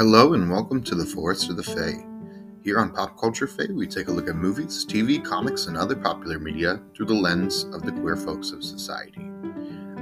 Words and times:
Hello 0.00 0.32
and 0.32 0.50
welcome 0.50 0.82
to 0.84 0.94
the 0.94 1.04
Forest 1.04 1.50
of 1.50 1.58
the 1.58 1.62
Fae. 1.62 2.02
Here 2.62 2.78
on 2.78 2.90
Pop 2.90 3.20
Culture 3.20 3.46
Fae, 3.46 3.66
we 3.70 3.86
take 3.86 4.08
a 4.08 4.10
look 4.10 4.30
at 4.30 4.34
movies, 4.34 4.86
TV, 4.86 5.22
comics, 5.22 5.66
and 5.66 5.76
other 5.76 5.94
popular 5.94 6.38
media 6.38 6.80
through 6.94 7.04
the 7.04 7.12
lens 7.12 7.64
of 7.64 7.82
the 7.82 7.92
queer 7.92 8.16
folks 8.16 8.50
of 8.50 8.64
society. 8.64 9.30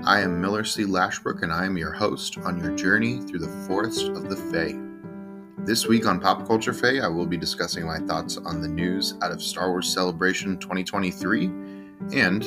I 0.04 0.20
am 0.20 0.40
Miller 0.40 0.62
C. 0.62 0.84
Lashbrook, 0.84 1.42
and 1.42 1.52
I 1.52 1.66
am 1.66 1.76
your 1.76 1.90
host 1.90 2.38
on 2.38 2.60
your 2.60 2.76
journey 2.76 3.22
through 3.22 3.40
the 3.40 3.66
Forest 3.66 4.10
of 4.10 4.28
the 4.30 4.36
Fae. 4.36 4.78
This 5.64 5.88
week 5.88 6.06
on 6.06 6.20
Pop 6.20 6.46
Culture 6.46 6.72
Fae, 6.72 7.00
I 7.00 7.08
will 7.08 7.26
be 7.26 7.36
discussing 7.36 7.84
my 7.84 7.98
thoughts 7.98 8.36
on 8.36 8.62
the 8.62 8.68
news 8.68 9.14
out 9.20 9.32
of 9.32 9.42
Star 9.42 9.68
Wars 9.68 9.92
Celebration 9.92 10.58
2023 10.58 11.46
and 12.14 12.42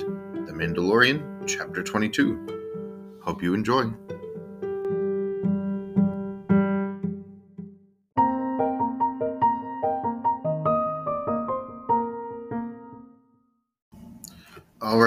The 0.48 0.54
Mandalorian 0.54 1.46
Chapter 1.48 1.84
22. 1.84 3.20
Hope 3.22 3.44
you 3.44 3.54
enjoy. 3.54 3.92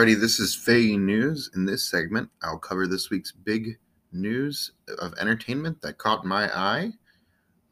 Alrighty, 0.04 0.20
this 0.20 0.38
is 0.38 0.54
Fae 0.54 0.96
News. 0.96 1.50
In 1.54 1.64
this 1.64 1.90
segment, 1.90 2.28
I'll 2.42 2.58
cover 2.58 2.86
this 2.86 3.08
week's 3.08 3.32
big 3.32 3.78
news 4.12 4.72
of 4.98 5.14
entertainment 5.18 5.80
that 5.80 5.96
caught 5.96 6.26
my 6.26 6.54
eye. 6.54 6.92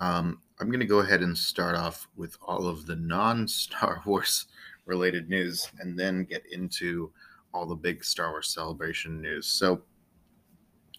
Um, 0.00 0.40
I'm 0.58 0.68
going 0.68 0.80
to 0.80 0.86
go 0.86 1.00
ahead 1.00 1.20
and 1.20 1.36
start 1.36 1.76
off 1.76 2.08
with 2.16 2.38
all 2.40 2.66
of 2.66 2.86
the 2.86 2.96
non 2.96 3.46
Star 3.46 4.00
Wars 4.06 4.46
related 4.86 5.28
news 5.28 5.70
and 5.80 5.98
then 5.98 6.24
get 6.24 6.42
into 6.50 7.12
all 7.52 7.66
the 7.66 7.74
big 7.74 8.02
Star 8.02 8.30
Wars 8.30 8.48
celebration 8.48 9.20
news. 9.20 9.46
So, 9.46 9.82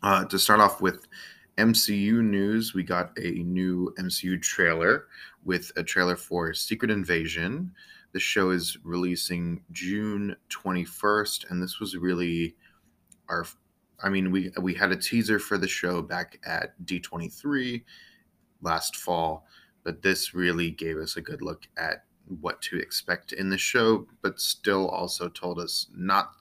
uh, 0.03 0.25
to 0.25 0.37
start 0.37 0.59
off 0.59 0.81
with 0.81 1.07
MCU 1.57 2.21
news, 2.21 2.75
we 2.75 2.83
got 2.83 3.09
a 3.17 3.31
new 3.41 3.91
MCU 3.97 4.39
trailer 4.39 5.07
with 5.43 5.71
a 5.77 5.83
trailer 5.83 6.15
for 6.15 6.53
Secret 6.53 6.91
Invasion. 6.91 7.71
The 8.13 8.19
show 8.19 8.51
is 8.51 8.77
releasing 8.83 9.63
June 9.71 10.35
21st, 10.49 11.49
and 11.49 11.61
this 11.61 11.79
was 11.79 11.97
really 11.97 12.55
our. 13.27 13.45
I 14.03 14.09
mean, 14.09 14.31
we 14.31 14.51
we 14.61 14.73
had 14.75 14.91
a 14.91 14.97
teaser 14.97 15.39
for 15.39 15.57
the 15.57 15.67
show 15.67 16.01
back 16.01 16.39
at 16.45 16.79
D23 16.85 17.83
last 18.61 18.97
fall, 18.97 19.47
but 19.83 20.01
this 20.03 20.33
really 20.35 20.69
gave 20.69 20.97
us 20.97 21.17
a 21.17 21.21
good 21.21 21.41
look 21.41 21.67
at 21.77 22.05
what 22.39 22.61
to 22.63 22.77
expect 22.77 23.33
in 23.33 23.49
the 23.49 23.57
show, 23.57 24.07
but 24.21 24.39
still 24.39 24.87
also 24.89 25.27
told 25.29 25.59
us 25.59 25.87
not 25.95 26.33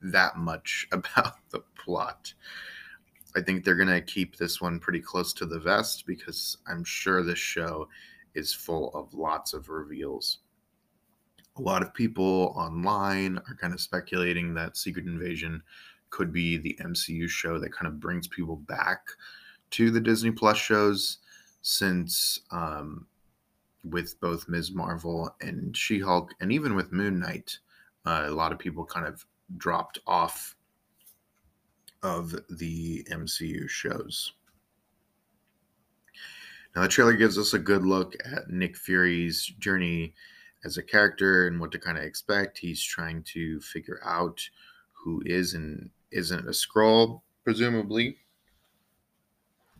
that 0.00 0.36
much 0.36 0.86
about 0.92 1.34
the 1.50 1.60
plot. 1.74 2.32
I 3.36 3.42
think 3.42 3.64
they're 3.64 3.74
going 3.74 3.88
to 3.88 4.00
keep 4.00 4.36
this 4.36 4.60
one 4.60 4.78
pretty 4.78 5.00
close 5.00 5.32
to 5.34 5.46
the 5.46 5.58
vest 5.58 6.06
because 6.06 6.58
I'm 6.66 6.82
sure 6.84 7.22
this 7.22 7.38
show 7.38 7.88
is 8.34 8.54
full 8.54 8.90
of 8.94 9.12
lots 9.14 9.52
of 9.52 9.68
reveals 9.68 10.38
a 11.58 11.62
lot 11.62 11.82
of 11.82 11.92
people 11.92 12.54
online 12.56 13.38
are 13.38 13.56
kind 13.60 13.74
of 13.74 13.80
speculating 13.80 14.54
that 14.54 14.76
Secret 14.76 15.06
Invasion 15.06 15.62
could 16.10 16.32
be 16.32 16.56
the 16.56 16.78
MCU 16.80 17.28
show 17.28 17.58
that 17.58 17.72
kind 17.72 17.86
of 17.86 18.00
brings 18.00 18.26
people 18.28 18.56
back 18.56 19.00
to 19.70 19.90
the 19.90 20.00
Disney 20.00 20.30
Plus 20.30 20.56
shows 20.56 21.18
since 21.62 22.40
um, 22.50 23.06
with 23.84 24.18
both 24.20 24.48
Ms. 24.48 24.72
Marvel 24.72 25.34
and 25.40 25.76
She 25.76 25.98
Hulk, 25.98 26.32
and 26.40 26.52
even 26.52 26.74
with 26.74 26.92
Moon 26.92 27.18
Knight, 27.18 27.58
uh, 28.06 28.24
a 28.26 28.30
lot 28.30 28.52
of 28.52 28.58
people 28.58 28.84
kind 28.84 29.06
of 29.06 29.24
dropped 29.56 29.98
off 30.06 30.54
of 32.02 32.34
the 32.48 33.06
MCU 33.10 33.68
shows. 33.68 34.32
Now, 36.76 36.82
the 36.82 36.88
trailer 36.88 37.14
gives 37.14 37.38
us 37.38 37.54
a 37.54 37.58
good 37.58 37.84
look 37.84 38.14
at 38.24 38.50
Nick 38.50 38.76
Fury's 38.76 39.44
journey 39.58 40.14
as 40.64 40.76
a 40.76 40.82
character 40.82 41.46
and 41.46 41.60
what 41.60 41.72
to 41.72 41.78
kind 41.78 41.98
of 41.98 42.04
expect. 42.04 42.58
He's 42.58 42.82
trying 42.82 43.22
to 43.34 43.60
figure 43.60 44.00
out 44.04 44.40
who 44.92 45.22
is 45.24 45.54
and 45.54 45.90
isn't 46.10 46.48
a 46.48 46.52
Skrull, 46.52 47.22
presumably. 47.44 48.16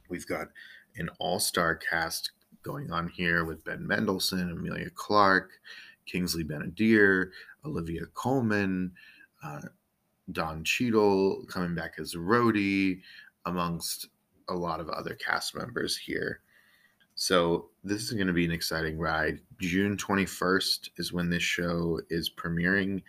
We've 0.09 0.27
got 0.27 0.49
an 0.97 1.11
all-star 1.19 1.77
cast 1.77 2.33
going 2.63 2.91
on 2.91 3.09
here 3.09 3.45
with 3.45 3.65
Ben 3.65 3.87
Mendelsohn, 3.87 4.51
Emilia 4.51 4.91
Clarke, 4.95 5.51
Kingsley 6.07 6.43
Ben-Adir, 6.43 7.31
Olivia 7.65 8.07
Colman, 8.15 8.93
uh, 9.43 9.61
Don 10.33 10.65
Cheadle 10.65 11.45
coming 11.49 11.75
back 11.75 11.95
as 11.99 12.15
Rhodey, 12.15 13.01
amongst 13.47 14.09
a 14.49 14.55
lot 14.55 14.81
of 14.81 14.89
other 14.89 15.15
cast 15.15 15.55
members 15.55 15.97
here. 15.97 16.41
So 17.21 17.71
this 17.83 18.05
is 18.05 18.13
going 18.13 18.29
to 18.29 18.33
be 18.33 18.45
an 18.45 18.53
exciting 18.53 18.97
ride. 18.97 19.41
June 19.59 19.97
21st 19.97 20.91
is 20.99 21.13
when 21.13 21.29
this 21.29 21.43
show 21.43 22.01
is 22.11 22.31
premiering. 22.31 23.03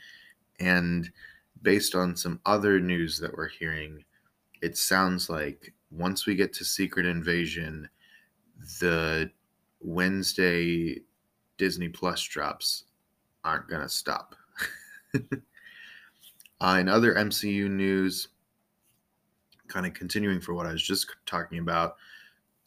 And 0.59 1.11
based 1.61 1.93
on 1.93 2.15
some 2.15 2.39
other 2.43 2.79
news 2.79 3.19
that 3.19 3.37
we're 3.37 3.49
hearing, 3.49 4.03
it 4.63 4.75
sounds 4.77 5.29
like 5.29 5.75
once 5.91 6.25
we 6.25 6.33
get 6.33 6.53
to 6.53 6.65
Secret 6.65 7.05
Invasion, 7.05 7.87
the 8.79 9.29
Wednesday 9.79 11.01
Disney 11.59 11.89
Plus 11.89 12.23
drops 12.23 12.85
aren't 13.43 13.69
going 13.69 13.83
to 13.83 13.89
stop. 13.89 14.35
uh, 15.13 16.77
in 16.79 16.89
other 16.89 17.13
MCU 17.13 17.69
news, 17.69 18.29
kind 19.67 19.85
of 19.85 19.93
continuing 19.93 20.41
for 20.41 20.55
what 20.55 20.65
I 20.65 20.71
was 20.71 20.81
just 20.81 21.15
talking 21.27 21.59
about, 21.59 21.97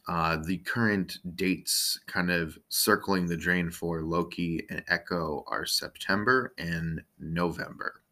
uh, 0.08 0.36
the 0.44 0.58
current 0.58 1.18
dates 1.36 2.00
kind 2.06 2.30
of 2.30 2.58
circling 2.68 3.26
the 3.26 3.36
drain 3.36 3.70
for 3.70 4.02
Loki 4.02 4.66
and 4.68 4.82
Echo 4.88 5.44
are 5.46 5.64
September 5.64 6.52
and 6.58 7.02
November. 7.20 8.02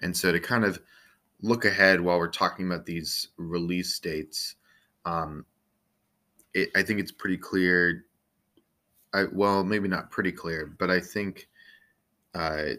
And 0.00 0.16
so 0.16 0.30
to 0.30 0.38
kind 0.38 0.64
of 0.64 0.80
look 1.42 1.64
ahead 1.64 2.00
while 2.00 2.18
we're 2.18 2.28
talking 2.28 2.66
about 2.66 2.86
these 2.86 3.28
release 3.36 3.98
dates, 3.98 4.54
um, 5.04 5.44
it, 6.52 6.70
I 6.76 6.82
think 6.82 7.00
it's 7.00 7.12
pretty 7.12 7.36
clear. 7.36 8.04
I, 9.12 9.24
well, 9.32 9.64
maybe 9.64 9.88
not 9.88 10.10
pretty 10.10 10.32
clear, 10.32 10.72
but 10.78 10.90
I 10.90 11.00
think 11.00 11.48
uh, 12.34 12.74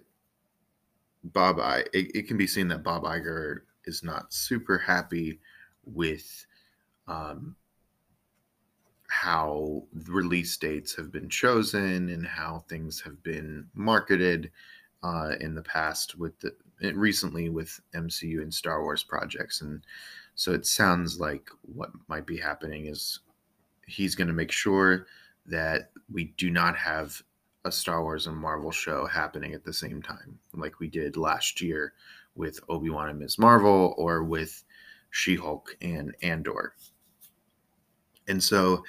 Bob, 1.26 1.60
I, 1.60 1.80
it, 1.94 2.16
it 2.16 2.28
can 2.28 2.38
be 2.38 2.48
seen 2.48 2.68
that 2.70 2.84
Bob 2.84 3.04
Iger 3.04 3.62
is 3.86 4.04
not 4.04 4.34
super 4.34 4.78
happy 4.78 5.40
with 5.86 6.46
um, 7.08 7.56
how 9.08 9.84
release 10.08 10.58
dates 10.58 10.96
have 10.96 11.12
been 11.12 11.30
chosen 11.30 12.10
and 12.10 12.26
how 12.26 12.64
things 12.68 13.00
have 13.02 13.22
been 13.24 13.68
marketed 13.74 14.52
uh, 15.04 15.34
in 15.40 15.54
the 15.54 15.62
past 15.62 16.18
with 16.18 16.40
the 16.40 16.56
eh, 16.82 16.92
recently 16.96 17.50
with 17.50 17.80
MCU 17.94 18.42
and 18.42 18.54
Star 18.54 18.82
Wars 18.82 19.04
projects 19.04 19.62
and 19.62 19.82
so 20.36 20.52
it 20.52 20.66
sounds 20.66 21.20
like 21.20 21.50
what 21.62 21.92
might 22.08 22.26
be 22.26 22.38
happening 22.38 22.88
is 22.88 23.20
he's 23.88 24.16
going 24.16 24.28
to 24.28 24.34
make 24.34 24.52
sure 24.52 25.08
that 25.46 25.92
we 26.12 26.34
do 26.38 26.50
not 26.50 26.76
have 26.76 27.22
a 27.66 27.72
Star 27.72 28.04
Wars 28.04 28.28
and 28.28 28.36
Marvel 28.36 28.72
show 28.72 29.06
happening 29.06 29.54
at 29.54 29.64
the 29.64 29.74
same 29.74 30.02
time 30.02 30.38
like 30.54 30.80
we 30.80 30.88
did 30.88 31.18
last 31.18 31.62
year 31.62 31.94
with 32.36 32.60
Obi-Wan 32.70 33.10
and 33.10 33.20
Ms. 33.20 33.40
Marvel 33.40 33.96
or 33.98 34.24
with 34.24 34.64
She-Hulk 35.12 35.78
and 35.82 36.14
Andor. 36.22 36.74
And 38.28 38.44
so 38.44 38.84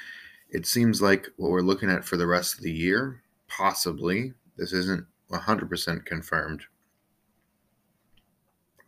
it 0.51 0.67
seems 0.67 1.03
like 1.03 1.29
what 1.37 1.51
we're 1.51 1.61
looking 1.61 1.91
at 1.91 2.05
for 2.05 2.17
the 2.17 2.27
rest 2.27 2.55
of 2.55 2.61
the 2.63 2.73
year, 2.73 3.23
possibly, 3.49 4.33
this 4.57 4.73
isn't 4.73 5.07
100% 5.31 6.05
confirmed, 6.05 6.63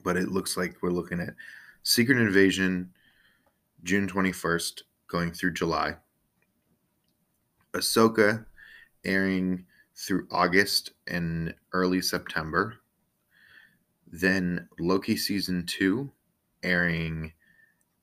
but 0.02 0.16
it 0.16 0.28
looks 0.28 0.56
like 0.56 0.76
we're 0.82 0.90
looking 0.90 1.20
at 1.20 1.34
Secret 1.82 2.18
Invasion 2.18 2.90
June 3.82 4.08
21st 4.08 4.82
going 5.08 5.32
through 5.32 5.52
July, 5.52 5.96
Ahsoka 7.72 8.44
airing 9.04 9.64
through 9.94 10.26
August 10.30 10.92
and 11.06 11.54
early 11.72 12.00
September, 12.00 12.76
then 14.06 14.68
Loki 14.78 15.16
season 15.16 15.66
2 15.66 16.10
airing 16.62 17.32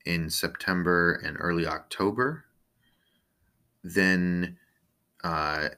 in 0.06 0.30
September 0.30 1.20
and 1.24 1.36
early 1.40 1.66
October. 1.66 2.44
Then, 3.84 4.56
uh, 5.22 5.68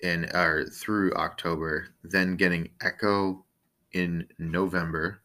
in 0.00 0.26
or 0.34 0.66
through 0.66 1.14
October, 1.14 1.88
then 2.04 2.36
getting 2.36 2.70
Echo 2.82 3.44
in 3.92 4.26
November 4.38 5.22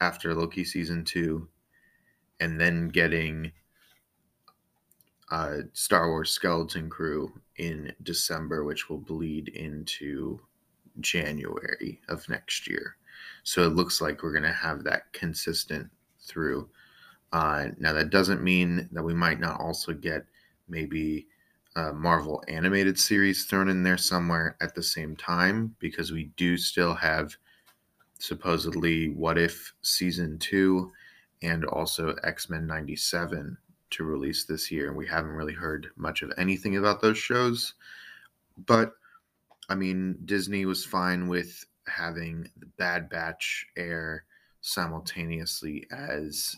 after 0.00 0.34
Loki 0.34 0.64
season 0.64 1.04
two, 1.04 1.48
and 2.40 2.60
then 2.60 2.88
getting 2.88 3.52
uh, 5.30 5.58
Star 5.72 6.08
Wars 6.10 6.30
Skeleton 6.30 6.90
Crew 6.90 7.32
in 7.56 7.92
December, 8.02 8.64
which 8.64 8.90
will 8.90 8.98
bleed 8.98 9.48
into 9.48 10.40
January 11.00 12.00
of 12.08 12.28
next 12.28 12.68
year. 12.68 12.96
So 13.44 13.62
it 13.62 13.74
looks 13.74 14.00
like 14.00 14.22
we're 14.22 14.32
going 14.32 14.42
to 14.42 14.52
have 14.52 14.84
that 14.84 15.12
consistent 15.12 15.90
through 16.22 16.68
Uh, 17.32 17.68
now, 17.78 17.92
that 17.94 18.10
doesn't 18.10 18.42
mean 18.42 18.88
that 18.92 19.02
we 19.02 19.14
might 19.14 19.40
not 19.40 19.58
also 19.58 19.92
get 19.94 20.26
maybe 20.68 21.26
a 21.76 21.92
Marvel 21.92 22.44
animated 22.48 22.98
series 22.98 23.46
thrown 23.46 23.70
in 23.70 23.82
there 23.82 23.96
somewhere 23.96 24.56
at 24.60 24.74
the 24.74 24.82
same 24.82 25.16
time, 25.16 25.74
because 25.78 26.12
we 26.12 26.24
do 26.36 26.58
still 26.58 26.94
have 26.94 27.34
supposedly 28.18 29.08
What 29.08 29.38
If 29.38 29.72
season 29.80 30.38
two 30.38 30.92
and 31.40 31.64
also 31.64 32.14
X 32.22 32.50
Men 32.50 32.66
97 32.66 33.56
to 33.90 34.04
release 34.04 34.44
this 34.44 34.70
year. 34.70 34.88
And 34.88 34.96
we 34.96 35.06
haven't 35.06 35.32
really 35.32 35.54
heard 35.54 35.90
much 35.96 36.22
of 36.22 36.32
anything 36.36 36.76
about 36.76 37.00
those 37.00 37.18
shows. 37.18 37.74
But 38.66 38.92
I 39.70 39.74
mean, 39.74 40.18
Disney 40.26 40.66
was 40.66 40.84
fine 40.84 41.28
with 41.28 41.64
having 41.86 42.50
the 42.58 42.66
Bad 42.76 43.08
Batch 43.08 43.66
air 43.76 44.24
simultaneously 44.62 45.86
as 45.90 46.56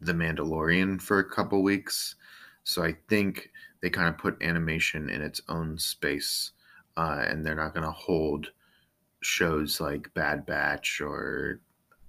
The 0.00 0.12
Mandalorian 0.12 1.00
for 1.00 1.18
a 1.18 1.28
couple 1.28 1.62
weeks. 1.62 2.14
So 2.62 2.84
I 2.84 2.96
think 3.08 3.50
they 3.80 3.90
kind 3.90 4.08
of 4.08 4.18
put 4.18 4.40
animation 4.42 5.10
in 5.10 5.22
its 5.22 5.40
own 5.48 5.78
space, 5.78 6.52
uh, 6.96 7.24
and 7.28 7.44
they're 7.44 7.54
not 7.54 7.74
going 7.74 7.86
to 7.86 7.92
hold 7.92 8.52
shows 9.22 9.80
like 9.80 10.12
Bad 10.14 10.46
Batch 10.46 11.00
or 11.00 11.60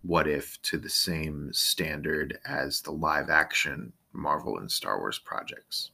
What 0.04 0.28
If 0.28 0.62
to 0.64 0.78
the 0.78 0.90
same 0.90 1.50
standard 1.54 2.38
as 2.46 2.82
the 2.82 2.92
live 2.92 3.30
action 3.30 3.94
Marvel 4.14 4.58
and 4.58 4.72
Star 4.72 5.00
Wars 5.00 5.20
projects. 5.20 5.92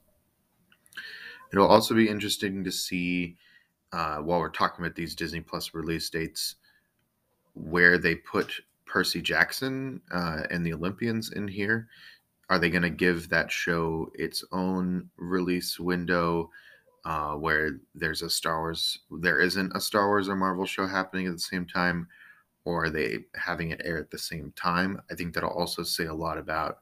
It'll 1.52 1.68
also 1.68 1.94
be 1.94 2.10
interesting 2.10 2.64
to 2.64 2.72
see 2.72 3.38
uh, 3.92 4.18
while 4.18 4.40
we're 4.40 4.50
talking 4.50 4.84
about 4.84 4.96
these 4.96 5.14
Disney 5.14 5.42
Plus 5.42 5.74
release 5.74 6.10
dates 6.10 6.56
where 7.54 7.98
they 8.00 8.16
put 8.16 8.62
Percy 8.94 9.24
Jackson 9.24 10.00
uh, 10.12 10.44
and 10.52 10.64
the 10.64 10.74
Olympians 10.74 11.32
in 11.32 11.48
here. 11.48 11.88
Are 12.52 12.60
they 12.60 12.70
going 12.70 12.84
to 12.84 12.92
give 12.92 13.28
that 13.30 13.52
show 13.52 14.12
its 14.14 14.44
own 14.52 15.10
release 15.18 15.80
window 15.80 16.52
uh, 17.04 17.32
where 17.32 17.80
there's 17.96 18.22
a 18.22 18.30
Star 18.30 18.60
Wars, 18.60 19.00
there 19.10 19.40
isn't 19.40 19.76
a 19.76 19.82
Star 19.82 20.10
Wars 20.10 20.30
or 20.30 20.36
Marvel 20.36 20.68
show 20.68 20.86
happening 20.86 21.26
at 21.26 21.34
the 21.34 21.40
same 21.40 21.66
time, 21.66 22.08
or 22.66 22.86
are 22.86 22.90
they 22.92 23.26
having 23.34 23.72
it 23.72 23.82
air 23.84 23.98
at 23.98 24.12
the 24.12 24.20
same 24.20 24.54
time? 24.56 25.02
I 25.10 25.16
think 25.16 25.34
that'll 25.34 25.50
also 25.50 25.82
say 25.82 26.06
a 26.06 26.14
lot 26.14 26.38
about 26.38 26.78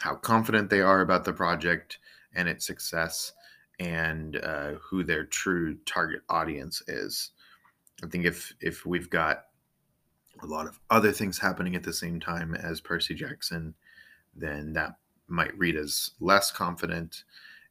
how 0.00 0.14
confident 0.14 0.70
they 0.70 0.80
are 0.80 1.02
about 1.02 1.24
the 1.24 1.34
project 1.34 1.98
and 2.34 2.48
its 2.48 2.66
success 2.66 3.34
and 3.78 4.36
uh, 4.36 4.72
who 4.80 5.04
their 5.04 5.26
true 5.26 5.76
target 5.84 6.22
audience 6.30 6.82
is. 6.88 7.32
I 8.02 8.06
think 8.06 8.24
if 8.24 8.54
if 8.62 8.86
we've 8.86 9.10
got 9.10 9.44
a 10.42 10.46
lot 10.46 10.66
of 10.66 10.78
other 10.90 11.12
things 11.12 11.38
happening 11.38 11.76
at 11.76 11.82
the 11.82 11.92
same 11.92 12.20
time 12.20 12.54
as 12.54 12.80
Percy 12.80 13.14
Jackson, 13.14 13.74
then 14.34 14.72
that 14.74 14.96
might 15.28 15.56
read 15.58 15.76
as 15.76 16.12
less 16.20 16.50
confident. 16.50 17.24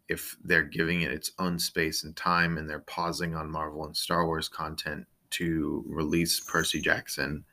If 0.07 0.35
they're 0.43 0.63
giving 0.63 1.01
it 1.01 1.11
its 1.11 1.31
own 1.39 1.57
space 1.57 2.03
and 2.03 2.15
time 2.15 2.57
and 2.57 2.69
they're 2.69 2.79
pausing 2.79 3.35
on 3.35 3.49
Marvel 3.49 3.85
and 3.85 3.95
Star 3.95 4.25
Wars 4.25 4.47
content 4.47 5.05
to 5.31 5.83
release 5.87 6.39
Percy 6.39 6.79
Jackson, 6.79 7.43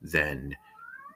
then 0.00 0.56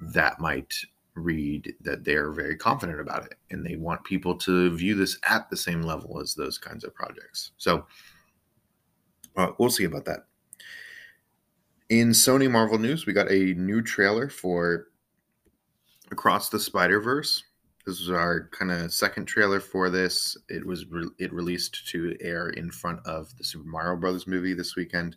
that 0.01 0.41
might 0.41 0.75
read 1.15 1.75
that 1.81 2.05
they're 2.05 2.33
very 2.33 2.57
confident 2.57 3.01
about 3.01 3.25
it 3.25 3.35
and 3.51 3.65
they 3.65 3.77
want 3.77 4.03
people 4.05 4.37
to 4.37 4.77
view 4.77 4.95
this 4.95 5.17
at 5.29 5.49
the 5.49 5.57
same 5.57 5.83
level 5.83 6.21
as 6.21 6.35
those 6.35 6.59
kinds 6.59 6.85
of 6.85 6.95
projects. 6.95 7.53
So 7.57 7.87
uh, 9.37 9.53
we'll 9.59 9.71
see 9.71 9.85
about 9.85 10.05
that. 10.07 10.27
In 11.91 12.11
Sony 12.11 12.51
Marvel 12.51 12.79
news, 12.79 13.05
we 13.05 13.13
got 13.13 13.31
a 13.31 13.53
new 13.55 13.83
trailer 13.83 14.31
for 14.31 14.87
Across 16.11 16.49
the 16.49 16.59
Spider 16.59 16.99
Verse. 16.99 17.43
This 17.85 18.01
is 18.01 18.09
our 18.09 18.49
kind 18.53 18.73
of 18.73 18.91
second 18.91 19.27
trailer 19.27 19.61
for 19.61 19.91
this. 19.91 20.35
It 20.49 20.67
was 20.67 20.87
re- 20.87 21.11
it 21.19 21.31
released 21.31 21.87
to 21.89 22.17
air 22.23 22.49
in 22.49 22.71
front 22.71 23.01
of 23.07 23.37
the 23.37 23.45
Super 23.45 23.69
Mario 23.69 24.01
Brothers 24.01 24.27
movie 24.27 24.55
this 24.55 24.77
weekend, 24.77 25.17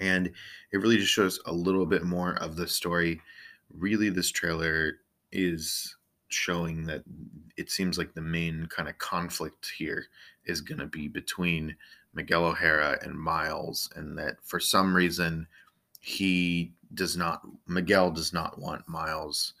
and 0.00 0.28
it 0.72 0.78
really 0.78 0.96
just 0.96 1.12
shows 1.12 1.38
a 1.44 1.52
little 1.52 1.84
bit 1.84 2.04
more 2.04 2.34
of 2.42 2.56
the 2.56 2.66
story 2.66 3.20
really 3.74 4.08
this 4.08 4.30
trailer 4.30 4.94
is 5.30 5.96
showing 6.28 6.84
that 6.84 7.02
it 7.58 7.70
seems 7.70 7.98
like 7.98 8.14
the 8.14 8.22
main 8.22 8.66
kind 8.66 8.88
of 8.88 8.96
conflict 8.96 9.72
here 9.76 10.06
is 10.44 10.60
going 10.60 10.78
to 10.78 10.86
be 10.86 11.08
between 11.08 11.76
Miguel 12.14 12.44
O'Hara 12.44 12.98
and 13.02 13.18
Miles, 13.18 13.90
and 13.96 14.18
that 14.18 14.36
for 14.42 14.60
some 14.60 14.94
reason 14.94 15.46
he 16.00 16.72
does 16.94 17.16
not, 17.16 17.42
Miguel 17.66 18.10
does 18.10 18.32
not 18.32 18.58
want 18.58 18.88
Miles 18.88 19.54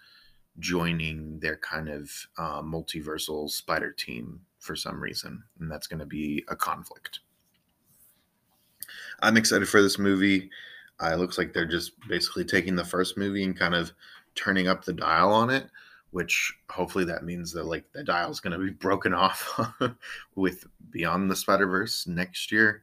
joining 0.58 1.38
their 1.40 1.56
kind 1.56 1.88
of 1.88 2.10
uh, 2.36 2.62
multiversal 2.62 3.48
spider 3.48 3.90
team 3.90 4.40
for 4.58 4.76
some 4.76 5.02
reason, 5.02 5.42
and 5.58 5.70
that's 5.70 5.86
going 5.86 6.00
to 6.00 6.06
be 6.06 6.44
a 6.48 6.56
conflict. 6.56 7.20
I'm 9.20 9.36
excited 9.36 9.68
for 9.68 9.82
this 9.82 9.98
movie. 9.98 10.50
Uh, 11.02 11.12
it 11.12 11.18
looks 11.18 11.38
like 11.38 11.52
they're 11.52 11.64
just 11.64 11.92
basically 12.08 12.44
taking 12.44 12.76
the 12.76 12.84
first 12.84 13.16
movie 13.16 13.44
and 13.44 13.58
kind 13.58 13.74
of 13.74 13.92
turning 14.34 14.68
up 14.68 14.84
the 14.84 14.92
dial 14.92 15.32
on 15.32 15.50
it, 15.50 15.66
which 16.12 16.54
hopefully 16.70 17.04
that 17.06 17.24
means 17.24 17.52
that 17.52 17.64
like 17.64 17.84
the 17.92 18.04
dial 18.04 18.30
is 18.30 18.40
going 18.40 18.52
to 18.52 18.64
be 18.64 18.70
broken 18.70 19.12
off 19.12 19.58
with 20.36 20.66
Beyond 20.90 21.30
the 21.30 21.36
Spider 21.36 21.66
Verse 21.66 22.06
next 22.06 22.52
year. 22.52 22.82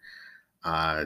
Uh, 0.64 1.06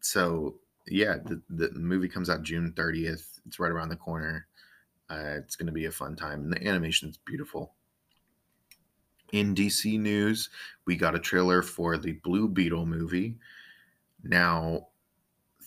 so 0.00 0.56
yeah, 0.88 1.16
the, 1.24 1.40
the 1.48 1.70
movie 1.78 2.08
comes 2.08 2.28
out 2.28 2.42
June 2.42 2.72
30th. 2.76 3.40
It's 3.46 3.58
right 3.58 3.70
around 3.70 3.88
the 3.88 3.96
corner. 3.96 4.46
Uh, 5.08 5.36
it's 5.38 5.56
going 5.56 5.66
to 5.66 5.72
be 5.72 5.86
a 5.86 5.90
fun 5.92 6.16
time, 6.16 6.42
and 6.42 6.52
the 6.52 6.66
animation 6.66 7.08
is 7.08 7.18
beautiful. 7.18 7.74
In 9.32 9.54
DC 9.54 9.98
news, 9.98 10.50
we 10.86 10.96
got 10.96 11.14
a 11.14 11.20
trailer 11.20 11.62
for 11.62 11.96
the 11.98 12.12
Blue 12.12 12.48
Beetle 12.48 12.86
movie. 12.86 13.36
Now, 14.22 14.88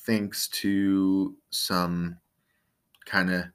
thanks 0.05 0.47
to 0.49 1.35
some 1.49 2.17
kind 3.05 3.31
of 3.31 3.45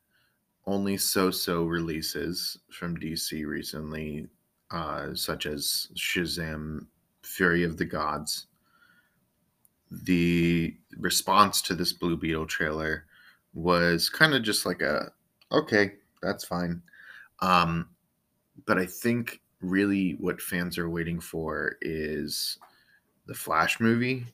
only 0.66 0.96
so-so 0.96 1.64
releases 1.64 2.58
from 2.70 2.96
DC 2.96 3.46
recently, 3.46 4.28
uh, 4.70 5.14
such 5.14 5.46
as 5.46 5.88
Shazam: 5.96 6.86
Fury 7.22 7.64
of 7.64 7.76
the 7.76 7.84
Gods. 7.84 8.46
The 9.90 10.74
response 10.96 11.60
to 11.62 11.74
this 11.74 11.92
Blue 11.92 12.16
Beetle 12.16 12.46
trailer 12.46 13.06
was 13.54 14.08
kind 14.08 14.34
of 14.34 14.42
just 14.42 14.64
like 14.64 14.80
a, 14.80 15.12
okay, 15.50 15.92
that's 16.22 16.44
fine. 16.44 16.82
Um, 17.40 17.88
but 18.66 18.78
I 18.78 18.86
think 18.86 19.40
really 19.60 20.12
what 20.12 20.40
fans 20.40 20.78
are 20.78 20.88
waiting 20.88 21.20
for 21.20 21.76
is 21.82 22.58
the 23.26 23.34
Flash 23.34 23.80
movie 23.80 24.26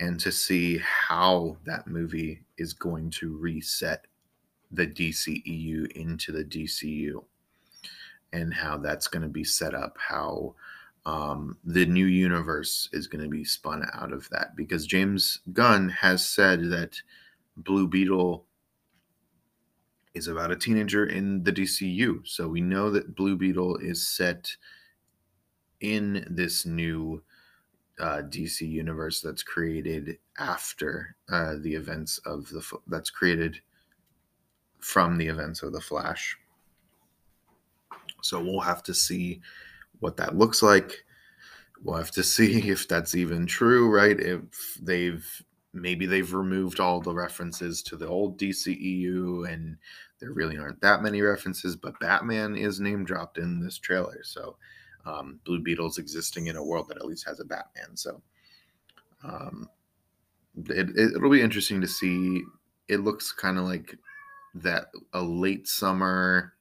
and 0.00 0.18
to 0.20 0.32
see 0.32 0.78
how 0.78 1.56
that 1.64 1.86
movie 1.86 2.40
is 2.58 2.72
going 2.72 3.10
to 3.10 3.36
reset 3.36 4.06
the 4.70 4.86
DCEU 4.86 5.90
into 5.92 6.32
the 6.32 6.44
DCU 6.44 7.24
and 8.32 8.54
how 8.54 8.78
that's 8.78 9.08
going 9.08 9.22
to 9.22 9.28
be 9.28 9.44
set 9.44 9.74
up, 9.74 9.96
how 9.98 10.54
um, 11.06 11.56
the 11.64 11.86
new 11.86 12.06
universe 12.06 12.88
is 12.92 13.06
going 13.06 13.24
to 13.24 13.30
be 13.30 13.44
spun 13.44 13.84
out 13.94 14.12
of 14.12 14.28
that. 14.30 14.54
Because 14.54 14.86
James 14.86 15.40
Gunn 15.52 15.88
has 15.88 16.26
said 16.26 16.70
that 16.70 17.00
Blue 17.56 17.88
Beetle 17.88 18.44
is 20.14 20.28
about 20.28 20.50
a 20.50 20.56
teenager 20.56 21.06
in 21.06 21.42
the 21.44 21.52
DCU. 21.52 22.26
So 22.26 22.48
we 22.48 22.60
know 22.60 22.90
that 22.90 23.14
Blue 23.14 23.36
Beetle 23.36 23.76
is 23.76 24.06
set 24.06 24.56
in 25.80 26.26
this 26.28 26.66
new 26.66 27.22
uh, 27.98 28.22
DC 28.22 28.68
universe 28.68 29.20
that's 29.20 29.42
created 29.42 30.18
after 30.38 31.16
uh, 31.30 31.54
the 31.60 31.74
events 31.74 32.18
of 32.24 32.48
the 32.48 32.62
that's 32.86 33.10
created 33.10 33.60
from 34.80 35.18
the 35.18 35.26
events 35.26 35.62
of 35.62 35.72
the 35.72 35.80
Flash. 35.80 36.36
So 38.22 38.40
we'll 38.42 38.60
have 38.60 38.82
to 38.84 38.94
see 38.94 39.40
what 40.00 40.16
that 40.16 40.36
looks 40.36 40.62
like. 40.62 41.04
We'll 41.82 41.96
have 41.96 42.10
to 42.12 42.22
see 42.24 42.68
if 42.68 42.88
that's 42.88 43.14
even 43.14 43.46
true, 43.46 43.90
right? 43.90 44.18
If 44.18 44.78
they've 44.82 45.26
maybe 45.72 46.04
they've 46.04 46.34
removed 46.34 46.80
all 46.80 47.00
the 47.00 47.14
references 47.14 47.80
to 47.80 47.96
the 47.96 48.08
old 48.08 48.38
DCEU 48.38 49.48
and 49.52 49.76
there 50.18 50.32
really 50.32 50.58
aren't 50.58 50.80
that 50.80 51.02
many 51.02 51.22
references, 51.22 51.76
but 51.76 51.98
Batman 52.00 52.56
is 52.56 52.80
name 52.80 53.04
dropped 53.04 53.38
in 53.38 53.60
this 53.60 53.78
trailer. 53.78 54.20
So 54.24 54.56
um, 55.06 55.40
Blue 55.44 55.60
Beetle's 55.60 55.98
existing 55.98 56.48
in 56.48 56.56
a 56.56 56.64
world 56.64 56.88
that 56.88 56.98
at 56.98 57.06
least 57.06 57.26
has 57.26 57.40
a 57.40 57.44
Batman. 57.44 57.96
So 57.96 58.20
um, 59.24 59.68
it, 60.66 60.90
it, 60.90 61.16
it'll 61.16 61.30
be 61.30 61.40
interesting 61.40 61.80
to 61.80 61.86
see. 61.86 62.42
It 62.88 63.00
looks 63.00 63.32
kind 63.32 63.58
of 63.58 63.64
like 63.64 63.96
that 64.54 64.86
a 65.12 65.22
late 65.22 65.68
summer 65.68 66.54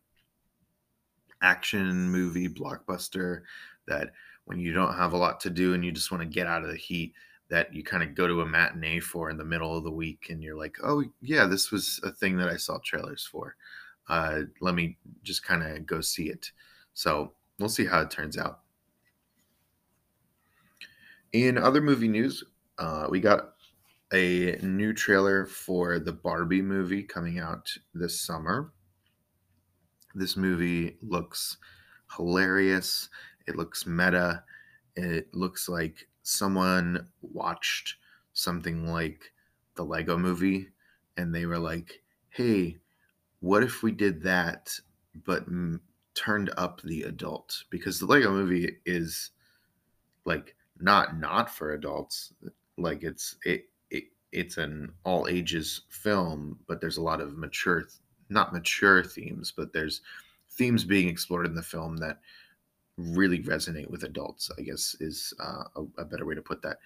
action 1.41 2.09
movie 2.09 2.49
blockbuster 2.49 3.41
that 3.87 4.11
when 4.45 4.59
you 4.59 4.73
don't 4.73 4.95
have 4.95 5.13
a 5.13 5.17
lot 5.17 5.39
to 5.39 5.49
do 5.49 5.73
and 5.73 5.85
you 5.85 5.91
just 5.91 6.11
want 6.11 6.21
to 6.21 6.27
get 6.27 6.47
out 6.47 6.63
of 6.63 6.69
the 6.69 6.77
heat 6.77 7.13
that 7.49 7.73
you 7.73 7.83
kind 7.83 8.03
of 8.03 8.13
go 8.13 8.27
to 8.27 8.41
a 8.41 8.45
matinee 8.45 8.99
for 8.99 9.29
in 9.29 9.37
the 9.37 9.45
middle 9.45 9.75
of 9.75 9.83
the 9.83 9.91
week 9.91 10.27
and 10.29 10.43
you're 10.43 10.57
like 10.57 10.75
oh 10.83 11.03
yeah 11.21 11.45
this 11.45 11.71
was 11.71 11.99
a 12.03 12.11
thing 12.11 12.37
that 12.37 12.49
i 12.49 12.57
saw 12.57 12.77
trailers 12.83 13.25
for 13.25 13.55
uh, 14.09 14.41
let 14.59 14.73
me 14.73 14.97
just 15.23 15.43
kind 15.43 15.63
of 15.63 15.85
go 15.85 16.01
see 16.01 16.29
it. 16.29 16.51
So 16.93 17.33
we'll 17.59 17.69
see 17.69 17.85
how 17.85 18.01
it 18.01 18.11
turns 18.11 18.37
out. 18.37 18.61
In 21.31 21.57
other 21.57 21.79
movie 21.79 22.07
news, 22.07 22.43
uh, 22.79 23.07
we 23.09 23.19
got 23.19 23.53
a 24.13 24.57
new 24.61 24.93
trailer 24.93 25.45
for 25.45 25.99
the 25.99 26.13
Barbie 26.13 26.61
movie 26.61 27.03
coming 27.03 27.39
out 27.39 27.77
this 27.93 28.19
summer. 28.19 28.73
This 30.15 30.35
movie 30.35 30.97
looks 31.01 31.57
hilarious. 32.15 33.09
It 33.47 33.55
looks 33.55 33.85
meta. 33.85 34.43
It 34.95 35.33
looks 35.33 35.69
like 35.69 36.09
someone 36.23 37.07
watched 37.21 37.95
something 38.33 38.87
like 38.87 39.31
the 39.75 39.85
Lego 39.85 40.17
movie 40.17 40.69
and 41.17 41.33
they 41.33 41.45
were 41.45 41.59
like, 41.59 42.03
hey, 42.29 42.77
what 43.39 43.63
if 43.63 43.83
we 43.83 43.91
did 43.91 44.23
that 44.23 44.79
but 45.13 45.43
m- 45.47 45.81
turned 46.15 46.51
up 46.57 46.81
the 46.81 47.03
adult? 47.03 47.63
Because 47.69 47.99
the 47.99 48.05
Lego 48.05 48.31
movie 48.31 48.77
is 48.85 49.31
like 50.25 50.55
not 50.79 51.17
not 51.17 51.49
for 51.49 51.73
adults. 51.73 52.33
Like 52.77 53.03
it's 53.03 53.35
it, 53.45 53.69
it's 54.31 54.57
an 54.57 54.91
all 55.03 55.27
ages 55.27 55.81
film, 55.89 56.59
but 56.67 56.81
there's 56.81 56.97
a 56.97 57.01
lot 57.01 57.21
of 57.21 57.37
mature 57.37 57.85
not 58.29 58.53
mature 58.53 59.03
themes, 59.03 59.51
but 59.55 59.73
there's 59.73 60.01
themes 60.51 60.83
being 60.83 61.07
explored 61.07 61.45
in 61.45 61.55
the 61.55 61.63
film 61.63 61.97
that 61.97 62.19
really 62.97 63.39
resonate 63.39 63.89
with 63.89 64.03
adults, 64.03 64.51
I 64.57 64.61
guess 64.61 64.95
is 64.99 65.33
uh, 65.39 65.63
a, 65.75 66.01
a 66.01 66.05
better 66.05 66.25
way 66.25 66.35
to 66.35 66.41
put 66.41 66.61
that. 66.61 66.77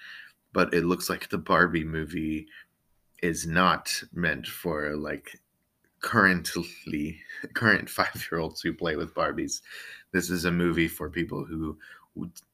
But 0.54 0.74
it 0.74 0.86
looks 0.86 1.10
like 1.10 1.30
the 1.30 1.38
Barbie 1.38 1.84
movie 1.84 2.48
is 3.22 3.48
not 3.48 4.04
meant 4.14 4.48
for 4.48 4.96
like 4.96 5.40
currently 6.02 7.20
current 7.54 7.90
five 7.90 8.28
year 8.32 8.40
olds 8.40 8.62
who 8.62 8.74
play 8.74 8.96
with 8.96 9.16
Barbies. 9.16 9.62
This 10.12 10.30
is 10.30 10.46
a 10.46 10.52
movie 10.52 10.88
for 10.88 11.10
people 11.10 11.44
who 11.44 11.78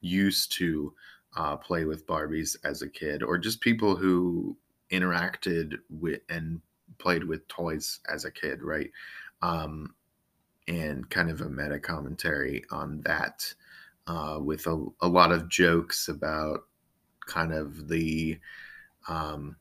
used 0.01 0.53
to 0.53 0.93
uh, 1.35 1.57
play 1.57 1.85
with 1.85 2.07
Barbies 2.07 2.55
as 2.63 2.81
a 2.81 2.89
kid, 2.89 3.21
or 3.21 3.37
just 3.37 3.61
people 3.61 3.95
who 3.95 4.55
interacted 4.91 5.75
with 5.89 6.21
and 6.29 6.61
played 6.97 7.23
with 7.23 7.47
toys 7.47 7.99
as 8.11 8.25
a 8.25 8.31
kid, 8.31 8.61
right? 8.61 8.91
Um, 9.41 9.93
and 10.67 11.09
kind 11.09 11.29
of 11.29 11.41
a 11.41 11.49
meta 11.49 11.79
commentary 11.79 12.63
on 12.71 13.01
that, 13.01 13.51
uh, 14.07 14.39
with 14.41 14.67
a, 14.67 14.85
a 15.01 15.07
lot 15.07 15.31
of 15.31 15.49
jokes 15.49 16.07
about 16.07 16.65
kind 17.25 17.53
of 17.53 17.87
the 17.87 18.39
um, 19.07 19.55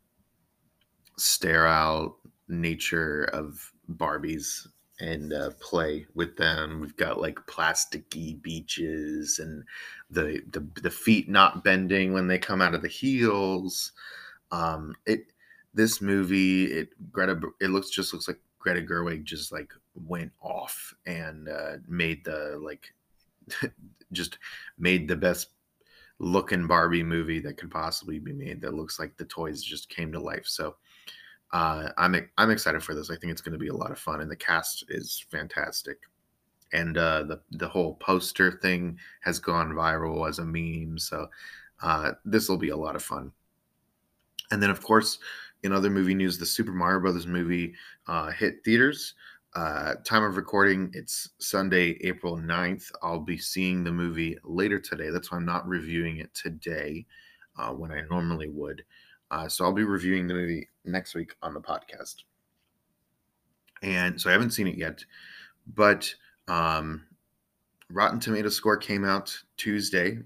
sterile 1.17 2.19
nature 2.49 3.25
of 3.33 3.73
Barbies 3.91 4.67
and 5.01 5.33
uh, 5.33 5.51
play 5.61 6.07
with 6.15 6.37
them. 6.37 6.81
We've 6.81 6.97
got 6.97 7.21
like 7.21 7.39
plasticky 7.47 8.41
beaches 8.43 9.39
and 9.39 9.65
the, 10.11 10.43
the 10.51 10.67
the 10.83 10.91
feet 10.91 11.29
not 11.29 11.63
bending 11.63 12.13
when 12.13 12.27
they 12.27 12.39
come 12.39 12.61
out 12.61 12.75
of 12.75 12.83
the 12.83 12.89
heels. 12.89 13.93
Um, 14.51 14.95
it 15.07 15.33
this 15.75 16.01
movie 16.01 16.65
it 16.65 16.89
Greta 17.13 17.41
it 17.61 17.69
looks 17.71 17.91
just 17.91 18.13
looks 18.13 18.29
like 18.29 18.41
Greta 18.59 18.81
Gerwig 18.81 19.25
just 19.25 19.53
like 19.53 19.73
went 19.95 20.33
off 20.43 20.95
and 21.07 21.49
uh, 21.49 21.77
made 21.87 22.25
the 22.25 22.59
like 22.61 22.93
just 24.13 24.39
made 24.79 25.09
the 25.09 25.17
best 25.17 25.51
looking 26.19 26.67
Barbie 26.67 27.03
movie 27.03 27.41
that 27.41 27.57
could 27.57 27.71
possibly 27.71 28.19
be 28.19 28.33
made 28.33 28.61
that 28.61 28.75
looks 28.75 28.99
like 28.99 29.17
the 29.17 29.25
toys 29.25 29.63
just 29.63 29.89
came 29.89 30.13
to 30.13 30.21
life. 30.21 30.47
So 30.47 30.77
uh, 31.53 31.91
I'm 31.97 32.29
I'm 32.37 32.51
excited 32.51 32.83
for 32.83 32.95
this. 32.95 33.11
I 33.11 33.17
think 33.17 33.33
it's 33.33 33.41
going 33.41 33.53
to 33.53 33.59
be 33.59 33.69
a 33.69 33.75
lot 33.75 33.91
of 33.91 33.99
fun, 33.99 34.21
and 34.21 34.31
the 34.31 34.37
cast 34.37 34.85
is 34.89 35.25
fantastic. 35.31 35.99
And 36.73 36.99
uh, 36.99 37.23
the 37.25 37.41
the 37.53 37.69
whole 37.69 37.95
poster 37.95 38.53
thing 38.53 38.99
has 39.23 39.39
gone 39.39 39.73
viral 39.73 40.29
as 40.29 40.39
a 40.39 40.45
meme, 40.45 40.99
so 40.99 41.29
uh, 41.83 42.13
this 42.25 42.49
will 42.49 42.59
be 42.59 42.69
a 42.71 42.77
lot 42.77 42.97
of 42.97 43.03
fun. 43.03 43.33
And 44.51 44.63
then, 44.63 44.71
of 44.71 44.83
course, 44.83 45.19
in 45.63 45.73
other 45.73 45.91
movie 45.91 46.15
news, 46.15 46.39
the 46.39 46.47
Super 46.47 46.73
Mario 46.73 47.01
Brothers 47.01 47.27
movie 47.27 47.75
uh, 48.07 48.31
hit 48.31 48.65
theaters. 48.65 49.15
Uh, 49.55 49.95
time 50.05 50.23
of 50.23 50.37
recording, 50.37 50.91
it's 50.95 51.31
Sunday, 51.39 51.99
April 52.03 52.37
9th. 52.37 52.93
I'll 53.03 53.21
be 53.21 53.39
seeing 53.39 53.83
the 53.83 53.93
movie 53.93 54.39
later 54.45 54.79
today. 54.79 55.11
That's 55.11 55.33
why 55.33 55.39
I'm 55.39 55.45
not 55.45 55.67
reviewing 55.67 56.19
it 56.19 56.33
today 56.35 57.07
uh, 57.59 57.71
when 57.73 57.91
I 57.91 58.03
normally 58.11 58.49
would. 58.51 58.85
Uh, 59.31 59.49
so 59.49 59.65
I'll 59.65 59.73
be 59.73 59.85
reviewing 59.85 60.27
the 60.27 60.35
movie 60.35 60.69
next 60.85 61.15
week 61.15 61.35
on 61.43 61.55
the 61.55 61.61
podcast. 61.61 62.17
And 63.83 64.21
so 64.21 64.29
I 64.29 64.33
haven't 64.33 64.51
seen 64.51 64.67
it 64.67 64.77
yet, 64.77 65.05
but 65.75 66.13
um, 66.49 67.07
Rotten 67.91 68.21
Tomato 68.21 68.49
score 68.49 68.77
came 68.77 69.05
out 69.05 69.37
Tuesday, 69.57 70.19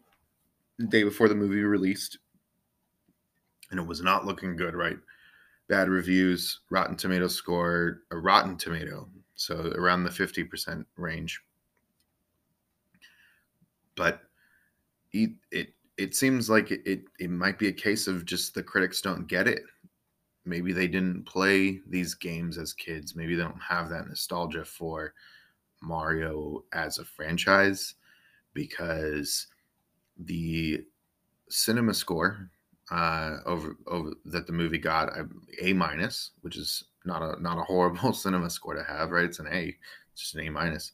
the 0.79 0.87
day 0.87 1.03
before 1.03 1.29
the 1.29 1.35
movie 1.35 1.63
released, 1.63 2.19
and 3.73 3.81
it 3.81 3.87
was 3.87 4.03
not 4.03 4.25
looking 4.27 4.55
good, 4.55 4.75
right? 4.75 4.99
Bad 5.69 5.89
reviews, 5.89 6.61
Rotten 6.71 6.97
Tomato 6.97 7.27
score, 7.27 8.03
a 8.11 8.17
Rotten 8.17 8.57
Tomato, 8.57 9.09
so 9.35 9.73
around 9.75 10.05
the 10.05 10.11
50% 10.11 10.85
range. 10.97 11.41
But 13.97 14.21
it, 15.13 15.31
it 15.51 15.69
it 15.99 16.15
seems 16.15 16.49
like 16.49 16.71
it, 16.71 16.81
it, 16.87 17.03
it 17.19 17.31
might 17.31 17.59
be 17.59 17.69
a 17.69 17.73
case 17.73 18.07
of 18.07 18.25
just 18.25 18.55
the 18.55 18.63
critics 18.63 19.01
don't 19.01 19.27
get 19.27 19.47
it. 19.47 19.63
Maybe 20.45 20.73
they 20.73 20.89
didn't 20.89 21.27
play 21.27 21.81
these 21.87 22.15
games 22.15 22.59
as 22.59 22.73
kids. 22.73 23.15
Maybe 23.15 23.37
they 23.37 23.43
don't 23.43 23.63
have 23.63 23.89
that 23.91 24.09
nostalgia 24.09 24.65
for 24.65 25.15
Mario 25.83 26.65
as 26.73 26.99
a 26.99 27.05
franchise 27.05 27.95
because 28.55 29.47
the 30.19 30.85
cinema 31.49 31.95
score 31.95 32.51
uh, 32.93 33.39
over 33.47 33.75
over 33.87 34.13
that 34.27 34.47
the 34.47 34.53
movie 34.53 34.79
got 34.79 35.11
a 35.63 35.73
minus, 35.73 36.33
which 36.43 36.59
is 36.59 36.85
not 37.07 37.23
a 37.23 37.41
not 37.43 37.59
a 37.59 37.63
horrible 37.63 38.13
cinema 38.13 38.51
score 38.51 38.75
to 38.75 38.85
have, 38.85 39.11
right? 39.11 39.25
It's 39.25 39.39
an 39.39 39.49
A, 39.51 39.75
it's 40.13 40.21
just 40.21 40.35
an 40.35 40.47
A 40.47 40.51
minus. 40.51 40.93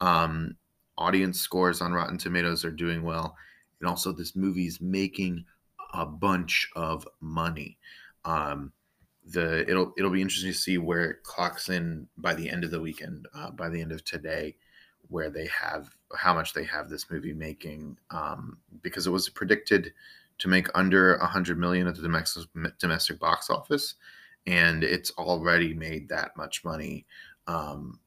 Um, 0.00 0.56
audience 0.96 1.40
scores 1.40 1.80
on 1.80 1.92
Rotten 1.92 2.18
Tomatoes 2.18 2.64
are 2.64 2.70
doing 2.70 3.02
well, 3.02 3.36
and 3.80 3.88
also 3.88 4.12
this 4.12 4.36
movie 4.36 4.66
is 4.66 4.80
making 4.80 5.44
a 5.92 6.06
bunch 6.06 6.70
of 6.76 7.06
money. 7.20 7.78
Um, 8.24 8.72
the 9.26 9.68
it'll 9.68 9.92
it'll 9.98 10.12
be 10.12 10.22
interesting 10.22 10.52
to 10.52 10.56
see 10.56 10.78
where 10.78 11.10
it 11.10 11.24
clocks 11.24 11.68
in 11.68 12.06
by 12.16 12.32
the 12.32 12.48
end 12.48 12.62
of 12.62 12.70
the 12.70 12.80
weekend, 12.80 13.26
uh, 13.34 13.50
by 13.50 13.68
the 13.68 13.80
end 13.80 13.90
of 13.90 14.04
today, 14.04 14.54
where 15.08 15.30
they 15.30 15.48
have 15.48 15.90
how 16.14 16.32
much 16.32 16.54
they 16.54 16.64
have 16.64 16.88
this 16.88 17.10
movie 17.10 17.34
making, 17.34 17.98
um, 18.12 18.58
because 18.82 19.08
it 19.08 19.10
was 19.10 19.28
predicted 19.28 19.92
to 20.40 20.48
make 20.48 20.68
under 20.74 21.14
a 21.16 21.26
hundred 21.26 21.58
million 21.58 21.86
at 21.86 21.94
the 21.94 22.02
domestic 22.02 22.44
domestic 22.78 23.18
box 23.20 23.50
office, 23.50 23.94
and 24.46 24.82
it's 24.82 25.10
already 25.12 25.74
made 25.74 26.08
that 26.08 26.36
much 26.36 26.64
money 26.64 27.06
um, 27.46 28.00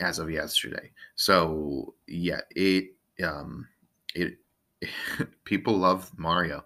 as 0.00 0.18
of 0.18 0.30
yesterday. 0.30 0.90
So 1.16 1.94
yeah, 2.06 2.40
it 2.54 2.94
um, 3.24 3.68
it 4.14 4.38
people 5.44 5.76
love 5.76 6.10
Mario, 6.16 6.64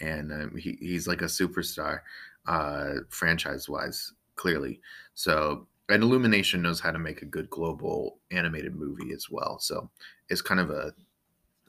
and 0.00 0.32
um, 0.32 0.56
he, 0.56 0.78
he's 0.80 1.06
like 1.06 1.22
a 1.22 1.26
superstar, 1.26 2.00
uh, 2.46 2.94
franchise 3.08 3.68
wise, 3.68 4.12
clearly. 4.36 4.80
So, 5.14 5.66
and 5.88 6.02
Illumination 6.02 6.62
knows 6.62 6.80
how 6.80 6.92
to 6.92 6.98
make 6.98 7.22
a 7.22 7.26
good 7.26 7.50
global 7.50 8.18
animated 8.30 8.76
movie 8.76 9.12
as 9.12 9.28
well. 9.30 9.58
So, 9.58 9.90
it's 10.28 10.40
kind 10.40 10.60
of 10.60 10.70
a 10.70 10.94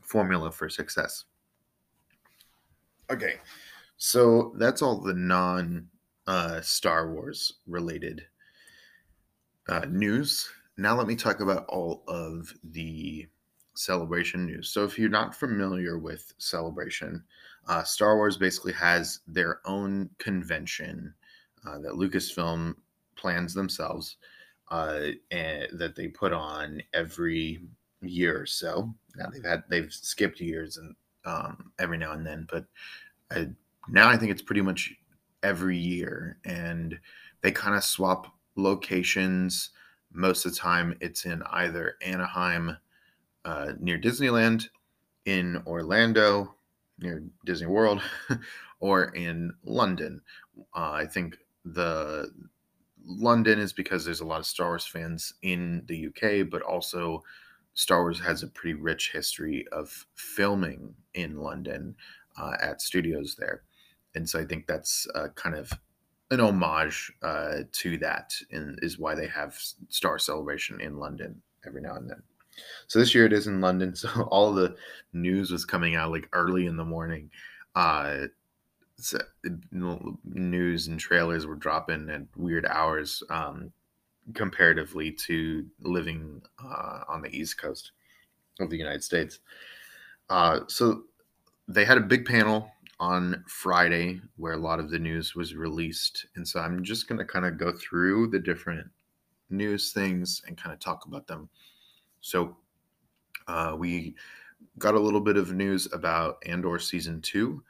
formula 0.03 0.51
for 0.51 0.69
success. 0.69 1.25
Okay, 3.11 3.35
so 3.97 4.53
that's 4.57 4.81
all 4.81 5.01
the 5.01 5.13
non 5.13 5.89
uh, 6.27 6.61
Star 6.61 7.11
Wars 7.11 7.59
related 7.67 8.25
uh, 9.67 9.85
news. 9.89 10.49
Now, 10.77 10.95
let 10.95 11.07
me 11.07 11.17
talk 11.17 11.41
about 11.41 11.65
all 11.65 12.03
of 12.07 12.53
the 12.63 13.27
Celebration 13.73 14.45
news. 14.45 14.69
So, 14.69 14.85
if 14.85 14.97
you're 14.97 15.09
not 15.09 15.35
familiar 15.35 15.97
with 15.97 16.33
Celebration, 16.37 17.21
uh, 17.67 17.83
Star 17.83 18.15
Wars 18.15 18.37
basically 18.37 18.71
has 18.73 19.19
their 19.27 19.59
own 19.65 20.09
convention 20.17 21.13
uh, 21.67 21.79
that 21.79 21.93
Lucasfilm 21.93 22.75
plans 23.17 23.53
themselves 23.53 24.15
uh, 24.69 25.07
and 25.31 25.67
that 25.73 25.97
they 25.97 26.07
put 26.07 26.31
on 26.31 26.81
every 26.93 27.61
year 28.01 28.41
or 28.41 28.45
so. 28.45 28.93
Now 29.17 29.27
they've 29.29 29.43
had 29.43 29.63
they've 29.67 29.91
skipped 29.91 30.39
years 30.39 30.77
and 30.77 30.95
um, 31.25 31.71
every 31.79 31.97
now 31.97 32.11
and 32.13 32.25
then, 32.25 32.47
but 32.49 32.65
I, 33.31 33.47
now 33.89 34.09
I 34.09 34.17
think 34.17 34.31
it's 34.31 34.41
pretty 34.41 34.61
much 34.61 34.93
every 35.43 35.77
year, 35.77 36.37
and 36.45 36.99
they 37.41 37.51
kind 37.51 37.75
of 37.75 37.83
swap 37.83 38.27
locations. 38.55 39.71
Most 40.13 40.45
of 40.45 40.53
the 40.53 40.59
time, 40.59 40.97
it's 41.01 41.25
in 41.25 41.41
either 41.51 41.95
Anaheim 42.03 42.77
uh, 43.45 43.73
near 43.79 43.97
Disneyland, 43.97 44.67
in 45.25 45.61
Orlando 45.65 46.55
near 46.99 47.23
Disney 47.45 47.67
World, 47.67 48.01
or 48.79 49.05
in 49.15 49.53
London. 49.63 50.21
Uh, 50.75 50.91
I 50.91 51.05
think 51.05 51.37
the 51.65 52.31
London 53.03 53.59
is 53.59 53.73
because 53.73 54.05
there's 54.05 54.21
a 54.21 54.25
lot 54.25 54.39
of 54.39 54.45
Star 54.45 54.67
Wars 54.67 54.85
fans 54.85 55.33
in 55.41 55.83
the 55.87 56.07
UK, 56.07 56.49
but 56.49 56.61
also 56.61 57.23
Star 57.73 58.01
Wars 58.01 58.19
has 58.19 58.43
a 58.43 58.47
pretty 58.47 58.73
rich 58.73 59.11
history 59.11 59.65
of 59.71 60.05
filming 60.15 60.93
in 61.13 61.37
London 61.37 61.95
uh, 62.37 62.53
at 62.61 62.81
studios 62.81 63.35
there. 63.37 63.63
And 64.15 64.29
so 64.29 64.39
I 64.39 64.45
think 64.45 64.67
that's 64.67 65.07
uh, 65.15 65.29
kind 65.35 65.55
of 65.55 65.71
an 66.31 66.39
homage 66.39 67.11
uh, 67.21 67.59
to 67.71 67.97
that, 67.97 68.33
and 68.51 68.79
is 68.81 68.97
why 68.97 69.15
they 69.15 69.27
have 69.27 69.57
Star 69.89 70.17
Celebration 70.17 70.79
in 70.81 70.97
London 70.97 71.41
every 71.65 71.81
now 71.81 71.95
and 71.95 72.09
then. 72.09 72.21
So 72.87 72.99
this 72.99 73.15
year 73.15 73.25
it 73.25 73.33
is 73.33 73.47
in 73.47 73.61
London. 73.61 73.95
So 74.01 74.09
all 74.31 74.53
the 74.53 74.75
news 75.13 75.51
was 75.51 75.65
coming 75.65 75.95
out 75.95 76.11
like 76.11 76.27
early 76.33 76.65
in 76.65 76.77
the 76.77 76.85
morning. 76.85 77.29
Uh, 77.75 78.27
so, 78.97 79.19
news 80.23 80.87
and 80.87 80.99
trailers 80.99 81.47
were 81.47 81.55
dropping 81.55 82.09
at 82.09 82.21
weird 82.35 82.65
hours 82.65 83.23
um, 83.29 83.71
comparatively 84.33 85.11
to 85.11 85.65
living 85.81 86.41
uh, 86.63 87.01
on 87.07 87.21
the 87.21 87.29
East 87.35 87.57
Coast 87.59 87.91
of 88.59 88.69
the 88.69 88.77
United 88.77 89.03
States. 89.03 89.39
Uh, 90.29 90.61
so 90.67 91.03
they 91.67 91.85
had 91.85 91.97
a 91.97 92.01
big 92.01 92.25
panel 92.25 92.69
on 92.99 93.43
Friday 93.47 94.21
where 94.37 94.53
a 94.53 94.57
lot 94.57 94.79
of 94.79 94.91
the 94.91 94.99
news 94.99 95.35
was 95.35 95.55
released. 95.55 96.27
And 96.35 96.47
so 96.47 96.59
I'm 96.59 96.83
just 96.83 97.07
going 97.07 97.19
to 97.19 97.25
kind 97.25 97.45
of 97.45 97.57
go 97.57 97.71
through 97.71 98.27
the 98.27 98.39
different 98.39 98.87
news 99.49 99.91
things 99.91 100.41
and 100.47 100.57
kind 100.57 100.73
of 100.73 100.79
talk 100.79 101.05
about 101.05 101.27
them. 101.27 101.49
So 102.21 102.57
uh, 103.47 103.75
we 103.77 104.15
got 104.77 104.93
a 104.93 104.99
little 104.99 105.19
bit 105.19 105.35
of 105.35 105.53
news 105.53 105.91
about 105.91 106.37
Andor 106.45 106.79
season 106.79 107.21
two. 107.21 107.63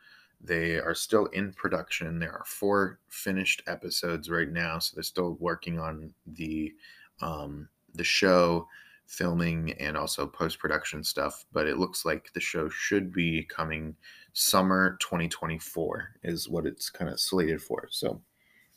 They 0.44 0.80
are 0.80 0.96
still 0.96 1.28
in 1.28 1.54
production. 1.54 2.20
There 2.20 2.34
are 2.34 2.46
four 2.46 3.00
finished 3.10 3.62
episodes 3.68 4.30
right 4.30 4.50
now, 4.50 4.80
so 4.80 4.96
they're 4.96 5.04
still 5.04 5.38
working 5.40 5.80
on 5.80 6.12
the 6.26 6.74
um, 7.22 7.70
the 7.94 8.04
show, 8.04 8.68
filming, 9.06 9.74
and 9.74 9.96
also 9.96 10.26
post 10.26 10.58
production 10.58 11.04
stuff. 11.04 11.46
But 11.52 11.68
it 11.68 11.78
looks 11.78 12.06
like 12.06 12.34
the 12.34 12.40
show 12.40 12.70
should 12.70 13.12
be 13.14 13.44
coming 13.44 13.96
summer 14.34 14.98
2024 15.00 16.16
is 16.24 16.50
what 16.50 16.66
it's 16.66 16.90
kind 16.90 17.12
of 17.12 17.20
slated 17.20 17.62
for. 17.62 17.88
So 17.92 18.22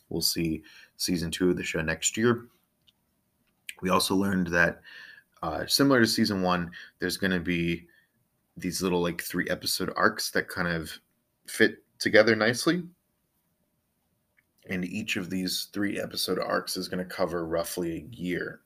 we'll 0.09 0.21
see 0.21 0.62
season 0.97 1.30
two 1.30 1.50
of 1.50 1.56
the 1.56 1.62
show 1.62 1.80
next 1.80 2.16
year. 2.16 2.47
We 3.80 3.90
also 3.90 4.14
learned 4.14 4.49
that 4.49 4.80
uh, 5.42 5.66
similar 5.66 6.00
to 6.00 6.06
season 6.06 6.42
one, 6.42 6.71
there's 6.99 7.16
going 7.16 7.33
to 7.33 7.40
be 7.40 7.87
these 8.56 8.83
little 8.83 9.02
like 9.02 9.23
three 9.23 9.49
episode 9.50 9.92
arcs 9.97 10.30
that 10.30 10.49
kind 10.49 10.68
of 10.68 10.92
fit 11.47 11.79
together 11.99 12.35
nicely. 12.37 12.83
And 14.69 14.85
each 14.85 15.17
of 15.17 15.29
these 15.29 15.69
three 15.73 16.01
episode 16.01 16.39
arcs 16.39 16.77
is 16.77 16.89
going 16.89 17.07
to 17.07 17.15
cover 17.15 17.47
roughly 17.47 17.97
a 17.97 18.17
year 18.17 18.61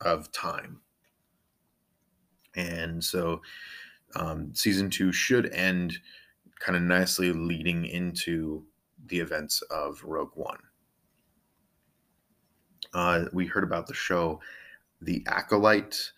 of 0.00 0.32
time. 0.32 0.80
And 2.54 3.02
so 3.02 3.42
um, 4.14 4.54
season 4.54 4.90
two 4.90 5.12
should 5.12 5.52
end 5.52 5.98
kind 6.58 6.76
of 6.76 6.82
nicely 6.82 7.32
leading 7.32 7.86
into 7.86 8.64
the 9.06 9.20
events 9.20 9.62
of 9.62 10.02
Rogue 10.04 10.32
One. 10.34 10.58
Uh, 12.94 13.24
we 13.32 13.46
heard 13.46 13.64
about 13.64 13.86
the 13.86 13.94
show 13.94 14.40
The 15.00 15.24
Acolyte. 15.26 16.12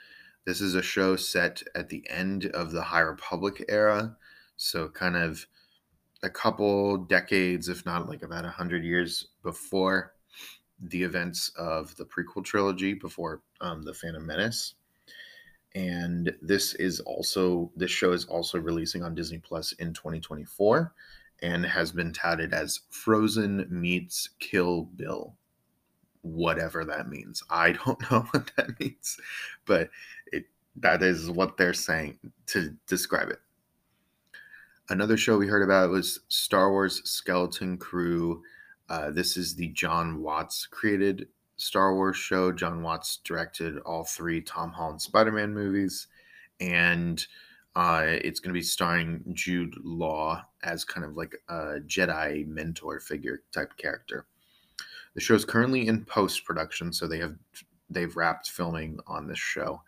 This 0.44 0.60
is 0.60 0.74
a 0.74 0.82
show 0.82 1.16
set 1.16 1.62
at 1.74 1.88
the 1.88 2.04
end 2.10 2.46
of 2.46 2.72
the 2.72 2.82
High 2.82 3.00
Republic 3.00 3.64
era. 3.68 4.16
So, 4.56 4.88
kind 4.88 5.16
of 5.16 5.46
a 6.24 6.30
couple 6.30 6.98
decades, 6.98 7.68
if 7.68 7.84
not 7.86 8.08
like 8.08 8.22
about 8.22 8.44
a 8.44 8.50
hundred 8.50 8.84
years 8.84 9.28
before 9.42 10.14
the 10.80 11.02
events 11.02 11.50
of 11.56 11.94
the 11.96 12.04
prequel 12.04 12.44
trilogy, 12.44 12.94
before 12.94 13.42
um, 13.60 13.82
the 13.82 13.94
Phantom 13.94 14.26
Menace 14.26 14.74
and 15.74 16.32
this 16.40 16.74
is 16.74 17.00
also 17.00 17.70
this 17.76 17.90
show 17.90 18.12
is 18.12 18.24
also 18.26 18.58
releasing 18.58 19.02
on 19.02 19.14
Disney 19.14 19.38
Plus 19.38 19.72
in 19.72 19.92
2024 19.92 20.92
and 21.42 21.66
has 21.66 21.90
been 21.90 22.12
touted 22.12 22.54
as 22.54 22.80
Frozen 22.90 23.66
meets 23.68 24.30
Kill 24.38 24.82
Bill. 24.96 25.34
Whatever 26.22 26.84
that 26.84 27.08
means. 27.08 27.42
I 27.50 27.72
don't 27.72 28.00
know 28.10 28.20
what 28.30 28.50
that 28.56 28.78
means, 28.78 29.18
but 29.66 29.90
it 30.32 30.44
that 30.76 31.02
is 31.02 31.30
what 31.30 31.56
they're 31.56 31.74
saying 31.74 32.18
to 32.46 32.74
describe 32.86 33.30
it. 33.30 33.40
Another 34.90 35.16
show 35.16 35.38
we 35.38 35.46
heard 35.46 35.62
about 35.62 35.88
was 35.88 36.20
Star 36.28 36.70
Wars 36.70 37.00
Skeleton 37.08 37.78
Crew. 37.78 38.42
Uh, 38.90 39.10
this 39.10 39.38
is 39.38 39.54
the 39.54 39.68
John 39.68 40.20
Watts 40.20 40.66
created 40.66 41.28
Star 41.56 41.94
Wars 41.94 42.18
show. 42.18 42.52
John 42.52 42.82
Watts 42.82 43.18
directed 43.24 43.78
all 43.78 44.04
three 44.04 44.42
Tom 44.42 44.72
Holland 44.72 45.00
Spider 45.00 45.32
Man 45.32 45.54
movies, 45.54 46.08
and 46.60 47.26
uh, 47.74 48.02
it's 48.06 48.40
going 48.40 48.52
to 48.52 48.58
be 48.58 48.62
starring 48.62 49.24
Jude 49.32 49.74
Law 49.82 50.44
as 50.62 50.84
kind 50.84 51.06
of 51.06 51.16
like 51.16 51.34
a 51.48 51.80
Jedi 51.86 52.46
mentor 52.46 53.00
figure 53.00 53.42
type 53.52 53.74
character. 53.78 54.26
The 55.14 55.20
show 55.22 55.34
is 55.34 55.46
currently 55.46 55.88
in 55.88 56.04
post 56.04 56.44
production, 56.44 56.92
so 56.92 57.06
they 57.06 57.18
have 57.20 57.36
they've 57.88 58.14
wrapped 58.14 58.50
filming 58.50 58.98
on 59.06 59.28
this 59.28 59.38
show, 59.38 59.80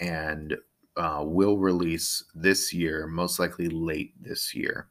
and 0.00 0.56
uh, 0.98 1.22
will 1.24 1.56
release 1.56 2.24
this 2.34 2.72
year, 2.74 3.06
most 3.06 3.38
likely 3.38 3.68
late 3.68 4.12
this 4.20 4.54
year. 4.54 4.88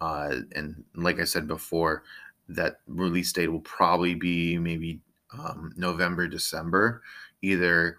Uh, 0.00 0.36
and 0.54 0.82
like 0.94 1.20
I 1.20 1.24
said 1.24 1.46
before, 1.46 2.02
that 2.48 2.80
release 2.86 3.32
date 3.32 3.48
will 3.48 3.60
probably 3.60 4.14
be 4.14 4.58
maybe 4.58 5.00
um, 5.32 5.72
November, 5.76 6.26
December, 6.26 7.02
either 7.42 7.98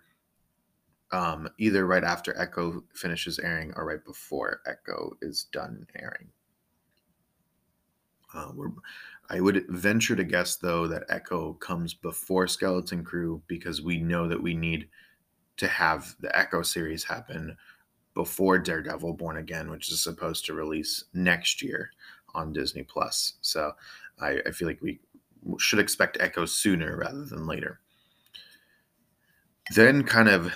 um, 1.12 1.48
either 1.60 1.86
right 1.86 2.04
after 2.04 2.38
Echo 2.38 2.84
finishes 2.94 3.40
airing 3.40 3.74
or 3.76 3.86
right 3.86 4.04
before 4.04 4.62
Echo 4.66 5.16
is 5.22 5.46
done 5.52 5.86
airing. 5.98 6.28
Uh, 8.34 8.52
I 9.30 9.40
would 9.40 9.66
venture 9.70 10.16
to 10.16 10.24
guess 10.24 10.58
though 10.58 10.88
that 10.88 11.06
Echo 11.10 11.54
comes 11.54 11.94
before 11.94 12.48
Skeleton 12.48 13.04
Crew 13.04 13.42
because 13.48 13.82
we 13.82 13.98
know 13.98 14.28
that 14.28 14.42
we 14.42 14.56
need 14.56 14.90
to 15.58 15.68
have 15.68 16.16
the 16.20 16.36
Echo 16.38 16.62
series 16.62 17.04
happen 17.04 17.56
before 18.14 18.58
Daredevil 18.58 19.14
Born 19.14 19.38
Again, 19.38 19.70
which 19.70 19.92
is 19.92 20.02
supposed 20.02 20.46
to 20.46 20.54
release 20.54 21.04
next 21.14 21.62
year 21.62 21.92
on 22.34 22.54
Disney 22.54 22.84
Plus. 22.84 23.34
So 23.42 23.74
I, 24.20 24.40
I 24.46 24.52
feel 24.52 24.68
like 24.68 24.82
we 24.82 25.00
should 25.60 25.80
expect 25.80 26.18
Echo 26.20 26.46
sooner 26.46 26.98
rather 26.98 27.26
than 27.26 27.46
later. 27.46 27.80
Then, 29.74 30.04
kind 30.04 30.30
of 30.30 30.54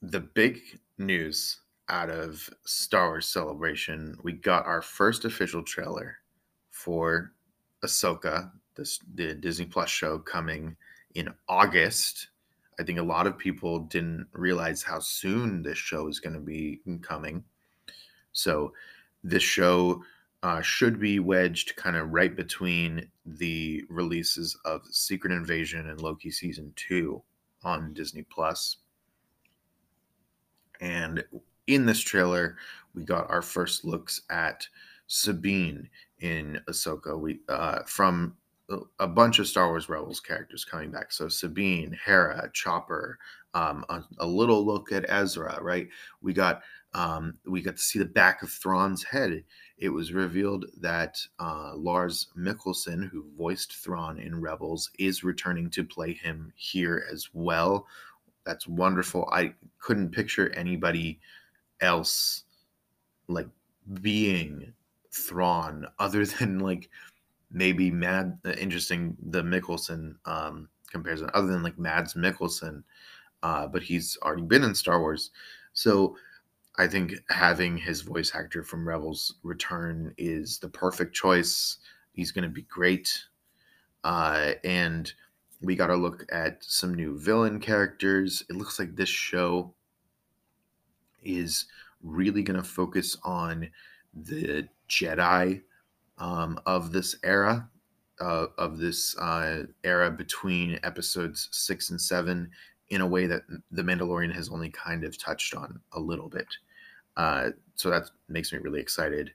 the 0.00 0.20
big 0.20 0.60
news 0.98 1.58
out 1.88 2.10
of 2.10 2.48
Star 2.64 3.08
Wars 3.08 3.28
Celebration, 3.28 4.16
we 4.22 4.32
got 4.32 4.66
our 4.66 4.82
first 4.82 5.24
official 5.24 5.62
trailer 5.62 6.16
for 6.70 7.32
Ahsoka, 7.84 8.50
this 8.74 8.98
the 9.14 9.34
Disney 9.34 9.66
Plus 9.66 9.90
show 9.90 10.18
coming 10.18 10.76
in 11.14 11.32
August. 11.48 12.28
I 12.80 12.84
think 12.84 12.98
a 12.98 13.02
lot 13.02 13.26
of 13.26 13.38
people 13.38 13.80
didn't 13.80 14.26
realize 14.32 14.82
how 14.82 14.98
soon 14.98 15.62
this 15.62 15.78
show 15.78 16.08
is 16.08 16.20
going 16.20 16.34
to 16.34 16.40
be 16.40 16.80
coming. 17.02 17.44
So, 18.32 18.72
this 19.24 19.42
show 19.42 20.02
uh, 20.42 20.60
should 20.60 20.98
be 20.98 21.20
wedged 21.20 21.76
kind 21.76 21.96
of 21.96 22.12
right 22.12 22.34
between 22.34 23.08
the 23.24 23.84
releases 23.88 24.56
of 24.64 24.82
Secret 24.90 25.32
Invasion 25.32 25.88
and 25.88 26.00
Loki 26.00 26.30
season 26.30 26.72
two 26.74 27.22
on 27.62 27.92
Disney 27.92 28.22
Plus. 28.22 28.78
And 30.80 31.24
in 31.68 31.86
this 31.86 32.00
trailer, 32.00 32.56
we 32.94 33.04
got 33.04 33.30
our 33.30 33.42
first 33.42 33.84
looks 33.84 34.22
at 34.30 34.66
Sabine 35.06 35.88
in 36.18 36.60
Ahsoka. 36.68 37.18
We 37.18 37.40
uh, 37.48 37.82
from 37.86 38.36
a 38.98 39.06
bunch 39.06 39.38
of 39.38 39.46
Star 39.46 39.68
Wars 39.68 39.88
Rebels 39.88 40.20
characters 40.20 40.64
coming 40.64 40.90
back. 40.90 41.12
So 41.12 41.28
Sabine, 41.28 41.98
Hera, 42.04 42.50
Chopper, 42.52 43.18
um, 43.54 43.84
a, 43.88 44.02
a, 44.18 44.26
little 44.26 44.64
look 44.64 44.92
at 44.92 45.04
Ezra. 45.08 45.58
Right, 45.60 45.88
we 46.20 46.32
got 46.32 46.62
um, 46.94 47.34
we 47.46 47.62
got 47.62 47.76
to 47.76 47.82
see 47.82 47.98
the 47.98 48.04
back 48.04 48.42
of 48.42 48.50
Thrawn's 48.50 49.02
head 49.02 49.44
it 49.82 49.88
was 49.88 50.12
revealed 50.12 50.66
that 50.80 51.18
uh, 51.40 51.72
Lars 51.74 52.28
Mikkelsen, 52.38 53.10
who 53.10 53.26
voiced 53.36 53.74
Thrawn 53.74 54.20
in 54.20 54.40
Rebels, 54.40 54.88
is 54.96 55.24
returning 55.24 55.70
to 55.70 55.82
play 55.82 56.12
him 56.12 56.52
here 56.54 57.04
as 57.12 57.30
well. 57.32 57.88
That's 58.46 58.68
wonderful. 58.68 59.28
I 59.32 59.54
couldn't 59.80 60.12
picture 60.12 60.50
anybody 60.50 61.18
else 61.80 62.44
like 63.26 63.48
being 64.00 64.72
Thrawn 65.10 65.88
other 65.98 66.24
than 66.38 66.60
like 66.60 66.88
maybe 67.52 67.90
Mad. 67.90 68.38
Uh, 68.44 68.52
interesting 68.52 69.16
the 69.30 69.42
Mikkelsen 69.42 70.14
um, 70.24 70.68
comparison, 70.90 71.30
other 71.34 71.48
than 71.48 71.62
like 71.62 71.78
Mads 71.78 72.14
Mikkelsen, 72.14 72.82
uh, 73.42 73.66
but 73.66 73.82
he's 73.82 74.18
already 74.22 74.42
been 74.42 74.64
in 74.64 74.74
Star 74.74 75.00
Wars, 75.00 75.30
so 75.72 76.16
I 76.76 76.86
think 76.86 77.14
having 77.28 77.76
his 77.76 78.00
voice 78.00 78.34
actor 78.34 78.62
from 78.64 78.88
Rebels 78.88 79.34
return 79.42 80.14
is 80.16 80.58
the 80.58 80.68
perfect 80.68 81.14
choice. 81.14 81.78
He's 82.12 82.32
going 82.32 82.44
to 82.44 82.50
be 82.50 82.62
great. 82.62 83.24
Uh, 84.04 84.52
and 84.64 85.12
we 85.60 85.76
got 85.76 85.88
to 85.88 85.96
look 85.96 86.26
at 86.32 86.64
some 86.64 86.94
new 86.94 87.18
villain 87.18 87.60
characters. 87.60 88.42
It 88.48 88.56
looks 88.56 88.78
like 88.78 88.96
this 88.96 89.08
show 89.08 89.74
is 91.22 91.66
really 92.02 92.42
going 92.42 92.60
to 92.60 92.68
focus 92.68 93.16
on 93.22 93.68
the 94.14 94.68
Jedi 94.88 95.62
um, 96.22 96.58
of 96.66 96.92
this 96.92 97.16
era, 97.24 97.68
uh, 98.20 98.46
of 98.56 98.78
this 98.78 99.18
uh, 99.18 99.64
era 99.82 100.10
between 100.10 100.78
episodes 100.84 101.48
six 101.50 101.90
and 101.90 102.00
seven, 102.00 102.48
in 102.90 103.00
a 103.00 103.06
way 103.06 103.26
that 103.26 103.42
The 103.72 103.82
Mandalorian 103.82 104.32
has 104.32 104.48
only 104.48 104.70
kind 104.70 105.02
of 105.02 105.18
touched 105.18 105.54
on 105.54 105.80
a 105.92 105.98
little 106.00 106.28
bit. 106.28 106.46
Uh, 107.16 107.50
so 107.74 107.90
that 107.90 108.04
makes 108.28 108.52
me 108.52 108.60
really 108.60 108.80
excited. 108.80 109.32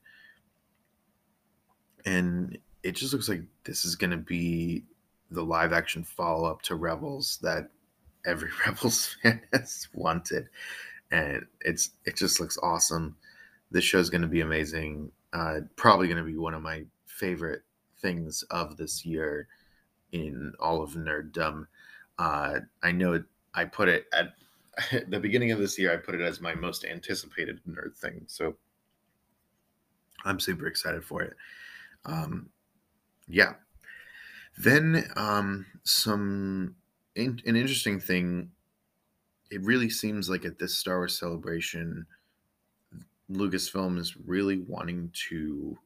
And 2.05 2.57
it 2.83 2.95
just 2.95 3.11
looks 3.11 3.27
like 3.27 3.41
this 3.65 3.83
is 3.83 3.95
going 3.95 4.11
to 4.11 4.17
be 4.17 4.85
the 5.29 5.43
live 5.43 5.73
action 5.73 6.05
follow 6.05 6.49
up 6.49 6.61
to 6.63 6.75
Rebels 6.75 7.37
that 7.41 7.69
every 8.25 8.49
Rebels 8.65 9.17
fan 9.21 9.41
has 9.51 9.89
wanted. 9.93 10.47
And 11.11 11.45
it's 11.61 11.91
it 12.05 12.15
just 12.15 12.39
looks 12.39 12.57
awesome. 12.63 13.17
This 13.71 13.83
show 13.83 13.99
is 13.99 14.09
going 14.09 14.21
to 14.21 14.27
be 14.27 14.41
amazing. 14.41 15.11
Uh, 15.33 15.59
probably 15.75 16.07
going 16.07 16.17
to 16.17 16.23
be 16.23 16.37
one 16.37 16.53
of 16.53 16.61
my 16.61 16.83
favorite 17.05 17.63
things 17.99 18.43
of 18.49 18.77
this 18.77 19.05
year 19.05 19.47
in 20.11 20.53
all 20.59 20.81
of 20.81 20.91
nerddom. 20.91 21.67
Uh, 22.17 22.59
I 22.81 22.91
know 22.91 23.23
I 23.53 23.65
put 23.65 23.89
it 23.89 24.05
at 24.13 24.33
the 25.09 25.19
beginning 25.19 25.51
of 25.51 25.59
this 25.59 25.77
year. 25.77 25.93
I 25.93 25.97
put 25.97 26.15
it 26.15 26.21
as 26.21 26.41
my 26.41 26.55
most 26.55 26.85
anticipated 26.85 27.59
nerd 27.67 27.97
thing. 27.97 28.23
So 28.27 28.55
I'm 30.23 30.39
super 30.39 30.67
excited 30.67 31.03
for 31.03 31.23
it. 31.23 31.35
Um, 32.05 32.49
yeah. 33.27 33.53
Then 34.57 35.09
um, 35.15 35.65
some 35.83 36.75
in, 37.15 37.41
an 37.45 37.55
interesting 37.55 37.99
thing. 37.99 38.51
It 39.49 39.63
really 39.63 39.89
seems 39.89 40.29
like 40.29 40.45
at 40.45 40.59
this 40.59 40.77
Star 40.77 40.97
Wars 40.97 41.17
celebration, 41.17 42.05
Lucasfilm 43.31 43.97
is 43.97 44.15
really 44.25 44.59
wanting 44.59 45.11
to 45.29 45.77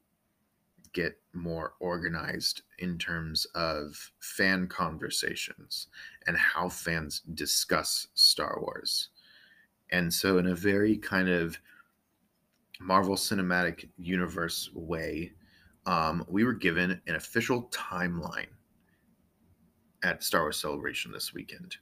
get 0.93 1.17
more 1.33 1.73
organized 1.79 2.63
in 2.79 2.97
terms 2.97 3.45
of 3.55 4.11
fan 4.19 4.67
conversations 4.67 5.87
and 6.27 6.37
how 6.37 6.69
fans 6.69 7.21
discuss 7.33 8.07
Star 8.13 8.59
Wars. 8.61 9.09
And 9.91 10.13
so, 10.13 10.37
in 10.37 10.47
a 10.47 10.55
very 10.55 10.97
kind 10.97 11.29
of 11.29 11.57
Marvel 12.79 13.15
Cinematic 13.15 13.89
Universe 13.97 14.69
way, 14.73 15.31
um, 15.85 16.25
we 16.29 16.43
were 16.43 16.53
given 16.53 17.01
an 17.07 17.15
official 17.15 17.69
timeline 17.71 18.47
at 20.03 20.23
Star 20.23 20.41
Wars 20.41 20.61
Celebration 20.61 21.11
this 21.11 21.33
weekend. 21.33 21.77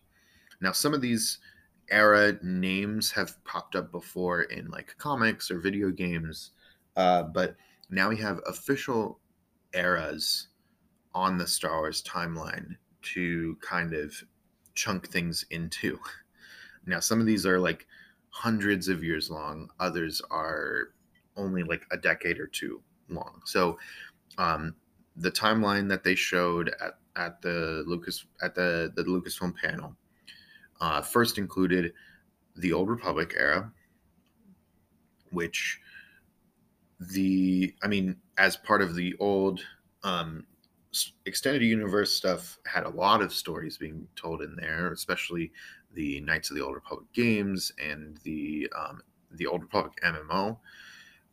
Now, 0.62 0.72
some 0.72 0.93
of 0.93 1.02
these 1.02 1.39
era 1.91 2.38
names 2.41 3.12
have 3.12 3.43
popped 3.43 3.75
up 3.75 3.91
before 3.91 4.43
in 4.43 4.69
like 4.69 4.95
comics 4.97 5.52
or 5.52 5.60
video 5.60 5.89
games, 5.89 6.52
uh, 6.95 7.23
but 7.23 7.56
now 7.89 8.10
we 8.10 8.17
have 8.17 8.39
official 8.47 9.19
eras 9.73 10.47
on 11.13 11.38
the 11.38 11.47
Star 11.47 11.80
Wars 11.80 12.04
timeline 12.04 12.75
to 13.02 13.58
kind 13.62 13.93
of 13.93 14.13
chunk 14.75 15.10
things 15.10 15.45
into. 15.49 15.99
Now, 16.86 17.02
some 17.02 17.19
of 17.19 17.28
these 17.28 17.45
are 17.45 17.60
like 17.60 17.86
hundreds 18.30 18.88
of 18.88 19.04
years 19.04 19.30
long, 19.30 19.69
others 19.80 20.21
are 20.32 20.93
only 21.36 21.62
like 21.62 21.86
a 21.91 21.97
decade 21.97 22.39
or 22.39 22.47
two 22.47 22.82
long. 23.10 23.41
So, 23.45 23.78
um, 24.39 24.73
the 25.15 25.30
timeline 25.30 25.89
that 25.89 26.04
they 26.04 26.15
showed 26.15 26.69
at, 26.82 26.93
at 27.15 27.41
the 27.41 27.84
Lucas 27.86 28.25
at 28.41 28.56
the 28.56 28.91
the 28.95 29.04
Lucasfilm 29.04 29.56
panel 29.56 29.95
uh, 30.81 31.01
first 31.01 31.37
included 31.37 31.93
the 32.55 32.73
Old 32.73 32.89
Republic 32.89 33.35
era, 33.37 33.71
which 35.31 35.79
the 36.99 37.73
I 37.83 37.87
mean, 37.87 38.17
as 38.37 38.57
part 38.57 38.81
of 38.81 38.95
the 38.95 39.15
old 39.19 39.61
um, 40.03 40.45
extended 41.25 41.61
universe 41.61 42.13
stuff, 42.13 42.57
had 42.65 42.83
a 42.83 42.89
lot 42.89 43.21
of 43.21 43.33
stories 43.33 43.77
being 43.77 44.07
told 44.15 44.41
in 44.41 44.55
there, 44.55 44.91
especially 44.91 45.51
the 45.93 46.19
Knights 46.21 46.49
of 46.49 46.55
the 46.55 46.63
Old 46.63 46.75
Republic 46.75 47.07
games 47.13 47.71
and 47.81 48.17
the 48.23 48.71
um, 48.77 49.01
the 49.31 49.47
Old 49.47 49.61
Republic 49.61 49.93
MMO. 50.03 50.57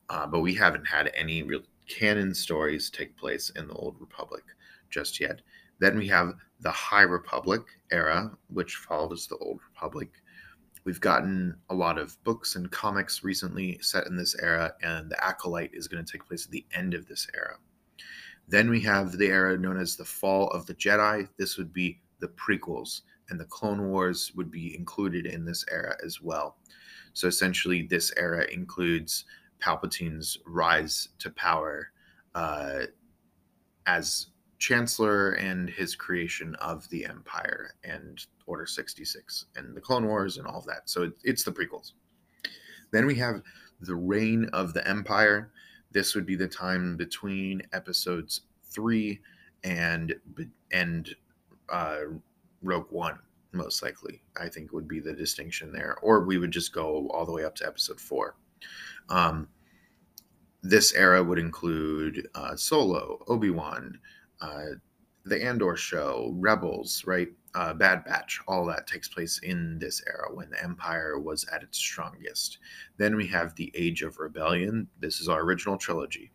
Uh, 0.09 0.27
but 0.27 0.41
we 0.41 0.55
haven't 0.55 0.87
had 0.87 1.11
any 1.15 1.43
real 1.43 1.63
canon 1.89 2.35
stories 2.35 2.91
take 2.91 3.17
place 3.17 3.51
in 3.51 3.67
the 3.67 3.75
Old 3.75 3.97
Republic 4.01 4.45
just 4.89 5.21
yet. 5.21 5.41
Then 5.79 5.99
we 5.99 6.07
have 6.09 6.35
the 6.61 6.71
High 6.71 7.03
Republic 7.03 7.63
era, 7.91 8.31
which 8.49 8.77
follows 8.77 9.27
the 9.27 9.37
Old 9.39 9.61
Republic. 9.73 10.11
We've 10.85 11.01
gotten 11.01 11.57
a 11.69 11.75
lot 11.75 11.99
of 11.99 12.23
books 12.25 12.55
and 12.55 12.71
comics 12.71 13.25
recently 13.25 13.79
set 13.83 14.07
in 14.07 14.17
this 14.17 14.37
era, 14.41 14.73
and 14.83 15.11
The 15.11 15.23
Acolyte 15.23 15.75
is 15.75 15.89
going 15.89 16.05
to 16.05 16.11
take 16.11 16.27
place 16.27 16.45
at 16.45 16.53
the 16.53 16.65
end 16.73 16.95
of 16.95 17.07
this 17.07 17.27
era. 17.35 17.57
Then 18.49 18.71
we 18.71 18.81
have 18.83 19.13
the 19.13 19.27
era 19.27 19.59
known 19.59 19.79
as 19.79 19.97
the 19.97 20.05
Fall 20.05 20.49
of 20.51 20.67
the 20.67 20.75
Jedi. 20.75 21.29
This 21.37 21.57
would 21.59 21.73
be 21.73 22.01
the 22.21 22.29
prequels, 22.29 23.03
and 23.29 23.41
the 23.41 23.47
Clone 23.47 23.89
Wars 23.89 24.33
would 24.37 24.51
be 24.51 24.77
included 24.77 25.27
in 25.27 25.45
this 25.45 25.65
era 25.71 25.97
as 26.05 26.23
well. 26.23 26.57
So 27.13 27.27
essentially, 27.27 27.83
this 27.83 28.13
era 28.17 28.47
includes 28.53 29.25
Palpatine's 29.59 30.39
rise 30.47 31.09
to 31.19 31.31
power 31.31 31.91
uh, 32.35 32.83
as 33.87 34.29
Chancellor 34.59 35.33
and 35.33 35.69
his 35.69 35.95
creation 35.95 36.55
of 36.57 36.89
the 36.89 37.05
Empire 37.05 37.75
and 37.85 38.25
Order 38.47 38.67
66 38.67 39.47
and 39.57 39.77
the 39.77 39.81
Clone 39.81 40.07
Wars 40.07 40.39
and 40.39 40.47
all 40.47 40.59
of 40.59 40.67
that. 40.67 40.89
So 40.89 41.05
it, 41.05 41.13
it's 41.25 41.45
the 41.45 41.53
prequels. 41.53 41.93
Then 42.91 43.07
we 43.07 43.15
have 43.17 43.43
the 43.81 43.95
reign 43.95 44.49
of 44.53 44.73
the 44.73 44.87
Empire. 44.89 45.51
This 45.93 46.15
would 46.15 46.27
be 46.27 46.37
the 46.37 46.49
time 46.49 46.97
between 46.97 47.63
episodes 47.73 48.43
three 48.65 49.21
and 49.65 50.15
and 50.73 51.15
uh, 51.69 52.01
Rogue 52.63 52.91
One, 52.91 53.19
most 53.53 53.83
likely. 53.83 54.23
I 54.41 54.49
think 54.49 54.73
would 54.73 54.89
be 54.89 55.01
the 55.01 55.13
distinction 55.13 55.73
there, 55.73 55.97
or 56.03 56.25
we 56.25 56.39
would 56.39 56.51
just 56.51 56.73
go 56.73 57.09
all 57.09 57.27
the 57.27 57.33
way 57.33 57.45
up 57.45 57.55
to 57.57 57.67
episode 57.67 58.01
four. 58.01 58.37
Um, 59.09 59.49
this 60.63 60.95
era 60.95 61.23
would 61.23 61.39
include 61.39 62.29
uh, 62.35 62.57
Solo, 62.57 63.25
Obi 63.29 63.51
Wan, 63.51 63.99
uh, 64.41 64.77
the 65.27 65.43
Andor 65.43 65.77
show, 65.77 66.33
Rebels, 66.37 67.05
right? 67.05 67.29
Uh, 67.55 67.75
Bad 67.75 68.05
Batch, 68.05 68.41
all 68.47 68.65
that 68.67 68.87
takes 68.87 69.09
place 69.09 69.41
in 69.43 69.79
this 69.79 70.03
era 70.07 70.33
when 70.33 70.51
the 70.51 70.63
Empire 70.63 71.19
was 71.19 71.45
at 71.53 71.63
its 71.63 71.79
strongest. 71.79 72.59
Then 72.97 73.17
we 73.17 73.27
have 73.29 73.55
the 73.55 73.73
Age 73.75 74.03
of 74.03 74.19
Rebellion. 74.19 74.87
This 75.01 75.21
is 75.21 75.29
our 75.29 75.41
original 75.41 75.77
trilogy, 75.77 76.31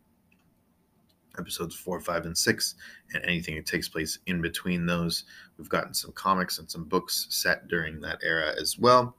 episodes 1.38 1.74
four, 1.74 2.00
five, 2.00 2.26
and 2.26 2.36
six, 2.36 2.74
and 3.14 3.24
anything 3.24 3.54
that 3.54 3.66
takes 3.66 3.88
place 3.88 4.18
in 4.26 4.42
between 4.42 4.84
those. 4.84 5.24
We've 5.56 5.68
gotten 5.68 5.94
some 5.94 6.12
comics 6.12 6.58
and 6.58 6.70
some 6.70 6.84
books 6.84 7.28
set 7.30 7.68
during 7.68 8.00
that 8.00 8.18
era 8.22 8.52
as 8.60 8.78
well. 8.78 9.16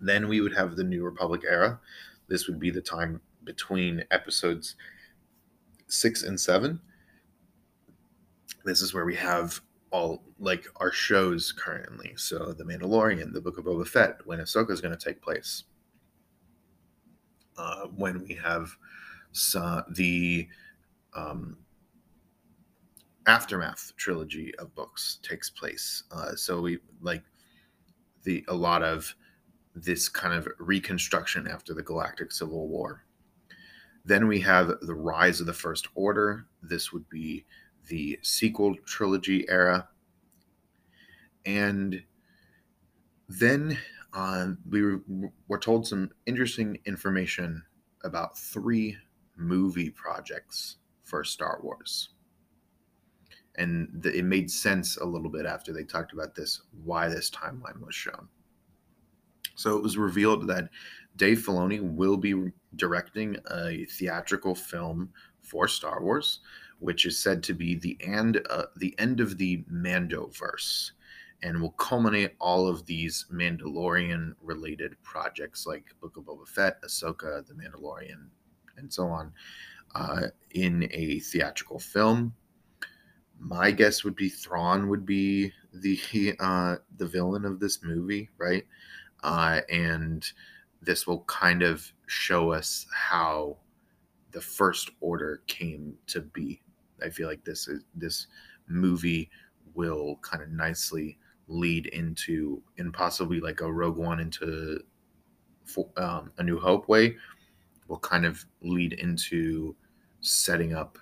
Then 0.00 0.28
we 0.28 0.40
would 0.42 0.54
have 0.54 0.76
the 0.76 0.84
New 0.84 1.02
Republic 1.02 1.42
era. 1.48 1.80
This 2.28 2.46
would 2.46 2.60
be 2.60 2.70
the 2.70 2.82
time 2.82 3.20
between 3.42 4.04
episodes 4.10 4.76
six 5.88 6.22
and 6.22 6.38
seven 6.38 6.80
this 8.66 8.82
is 8.82 8.92
where 8.92 9.06
we 9.06 9.14
have 9.14 9.60
all 9.90 10.22
like 10.38 10.66
our 10.76 10.92
shows 10.92 11.52
currently. 11.52 12.12
So 12.16 12.52
The 12.52 12.64
Mandalorian, 12.64 13.32
The 13.32 13.40
Book 13.40 13.56
of 13.56 13.64
Boba 13.64 13.86
Fett, 13.86 14.18
when 14.26 14.40
Ahsoka 14.40 14.72
is 14.72 14.80
going 14.80 14.96
to 14.96 15.02
take 15.02 15.22
place. 15.22 15.64
Uh, 17.56 17.86
when 17.96 18.22
we 18.22 18.34
have 18.34 18.76
uh, 19.56 19.82
the 19.90 20.46
um, 21.14 21.56
aftermath 23.26 23.92
trilogy 23.96 24.54
of 24.56 24.74
books 24.74 25.18
takes 25.22 25.48
place. 25.48 26.02
Uh, 26.10 26.34
so 26.34 26.60
we 26.60 26.78
like 27.00 27.22
the 28.24 28.44
a 28.48 28.54
lot 28.54 28.82
of 28.82 29.14
this 29.74 30.08
kind 30.08 30.34
of 30.34 30.48
reconstruction 30.58 31.46
after 31.46 31.72
the 31.72 31.82
Galactic 31.82 32.32
Civil 32.32 32.68
War. 32.68 33.04
Then 34.04 34.28
we 34.28 34.40
have 34.40 34.72
the 34.82 34.94
rise 34.94 35.40
of 35.40 35.46
the 35.46 35.52
First 35.52 35.88
Order. 35.94 36.46
This 36.62 36.92
would 36.92 37.08
be 37.08 37.44
the 37.86 38.18
sequel 38.22 38.76
trilogy 38.84 39.48
era. 39.48 39.88
And 41.44 42.02
then 43.28 43.78
uh, 44.12 44.48
we 44.68 44.82
were, 45.48 45.58
told 45.60 45.86
some 45.86 46.10
interesting 46.26 46.78
information 46.86 47.62
about 48.04 48.38
three 48.38 48.96
movie 49.36 49.90
projects 49.90 50.76
for 51.04 51.22
Star 51.22 51.60
Wars. 51.62 52.10
And 53.56 53.88
the, 53.92 54.16
it 54.16 54.24
made 54.24 54.50
sense 54.50 54.96
a 54.96 55.04
little 55.04 55.30
bit 55.30 55.46
after 55.46 55.72
they 55.72 55.84
talked 55.84 56.12
about 56.12 56.34
this, 56.34 56.62
why 56.84 57.08
this 57.08 57.30
timeline 57.30 57.80
was 57.80 57.94
shown. 57.94 58.28
So 59.54 59.76
it 59.76 59.82
was 59.82 59.96
revealed 59.96 60.46
that 60.48 60.68
Dave 61.16 61.38
Filoni 61.38 61.80
will 61.80 62.16
be 62.16 62.52
directing 62.76 63.36
a 63.50 63.86
theatrical 63.86 64.54
film 64.54 65.10
for 65.40 65.66
Star 65.68 66.02
Wars, 66.02 66.40
which 66.78 67.06
is 67.06 67.18
said 67.18 67.42
to 67.42 67.54
be 67.54 67.74
the 67.74 67.96
end 68.00 68.40
uh, 68.50 68.64
the 68.76 68.94
end 68.98 69.20
of 69.20 69.38
the 69.38 69.64
Mandoverse, 69.72 70.92
and 71.42 71.60
will 71.60 71.72
culminate 71.72 72.34
all 72.40 72.68
of 72.68 72.86
these 72.86 73.26
Mandalorian 73.32 74.34
related 74.42 75.00
projects 75.02 75.66
like 75.66 75.94
Book 76.00 76.16
of 76.16 76.24
Boba 76.24 76.46
Fett, 76.46 76.82
Ahsoka, 76.82 77.46
The 77.46 77.54
Mandalorian, 77.54 78.28
and 78.76 78.92
so 78.92 79.06
on, 79.06 79.32
uh, 79.94 80.28
in 80.52 80.88
a 80.92 81.20
theatrical 81.20 81.78
film. 81.78 82.34
My 83.38 83.70
guess 83.70 84.02
would 84.02 84.16
be 84.16 84.28
Thrawn 84.28 84.88
would 84.88 85.04
be 85.04 85.52
the 85.72 86.36
uh, 86.40 86.76
the 86.96 87.06
villain 87.06 87.44
of 87.44 87.60
this 87.60 87.82
movie, 87.82 88.30
right? 88.38 88.66
Uh, 89.22 89.60
and 89.70 90.24
this 90.82 91.06
will 91.06 91.24
kind 91.24 91.62
of 91.62 91.90
show 92.06 92.52
us 92.52 92.86
how 92.92 93.56
the 94.30 94.40
First 94.40 94.90
Order 95.00 95.42
came 95.46 95.94
to 96.08 96.20
be. 96.20 96.60
I 97.02 97.10
feel 97.10 97.28
like 97.28 97.44
this 97.44 97.68
is 97.68 97.84
this 97.94 98.26
movie 98.68 99.30
will 99.74 100.16
kind 100.22 100.42
of 100.42 100.50
nicely 100.50 101.18
lead 101.48 101.86
into 101.86 102.62
and 102.78 102.92
possibly 102.92 103.40
like 103.40 103.60
a 103.60 103.72
Rogue 103.72 103.98
One 103.98 104.20
into 104.20 104.82
um, 105.96 106.32
a 106.38 106.42
New 106.42 106.58
Hope 106.58 106.88
way 106.88 107.16
will 107.88 107.98
kind 107.98 108.24
of 108.24 108.44
lead 108.62 108.94
into 108.94 109.76
setting 110.20 110.74
up 110.74 110.98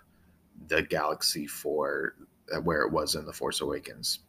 the 0.68 0.82
galaxy 0.82 1.46
for 1.46 2.14
uh, 2.54 2.60
where 2.60 2.82
it 2.82 2.92
was 2.92 3.14
in 3.14 3.24
the 3.24 3.32
Force 3.32 3.60
Awakens. 3.60 4.20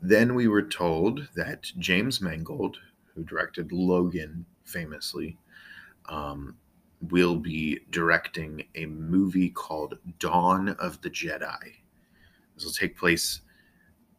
Then 0.00 0.34
we 0.34 0.48
were 0.48 0.62
told 0.62 1.28
that 1.34 1.70
James 1.78 2.20
Mangold, 2.20 2.78
who 3.14 3.24
directed 3.24 3.72
Logan 3.72 4.46
famously, 4.64 5.36
um, 6.06 6.56
will 7.00 7.36
be 7.36 7.80
directing 7.90 8.64
a 8.74 8.86
movie 8.86 9.50
called 9.50 9.98
Dawn 10.18 10.70
of 10.80 11.00
the 11.02 11.10
Jedi. 11.10 11.58
This 12.54 12.64
will 12.64 12.72
take 12.72 12.98
place 12.98 13.40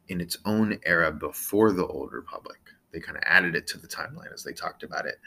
in 0.07 0.21
its 0.21 0.37
own 0.45 0.79
era 0.85 1.11
before 1.11 1.71
the 1.71 1.85
Old 1.85 2.13
Republic. 2.13 2.57
They 2.91 2.99
kind 2.99 3.17
of 3.17 3.23
added 3.25 3.55
it 3.55 3.67
to 3.67 3.77
the 3.77 3.87
timeline 3.87 4.33
as 4.33 4.43
they 4.43 4.53
talked 4.53 4.81
about 4.81 5.05
it. 5.05 5.17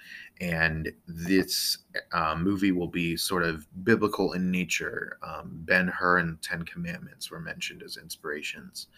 And 0.40 0.90
this 1.06 1.78
uh, 2.12 2.34
movie 2.36 2.72
will 2.72 2.88
be 2.88 3.16
sort 3.16 3.44
of 3.44 3.66
biblical 3.84 4.32
in 4.32 4.50
nature. 4.50 5.18
Um, 5.22 5.50
ben 5.52 5.86
Hur 5.86 6.18
and 6.18 6.32
the 6.32 6.42
Ten 6.42 6.64
Commandments 6.64 7.30
were 7.30 7.38
mentioned 7.38 7.82
as 7.84 7.98
inspirations, 7.98 8.88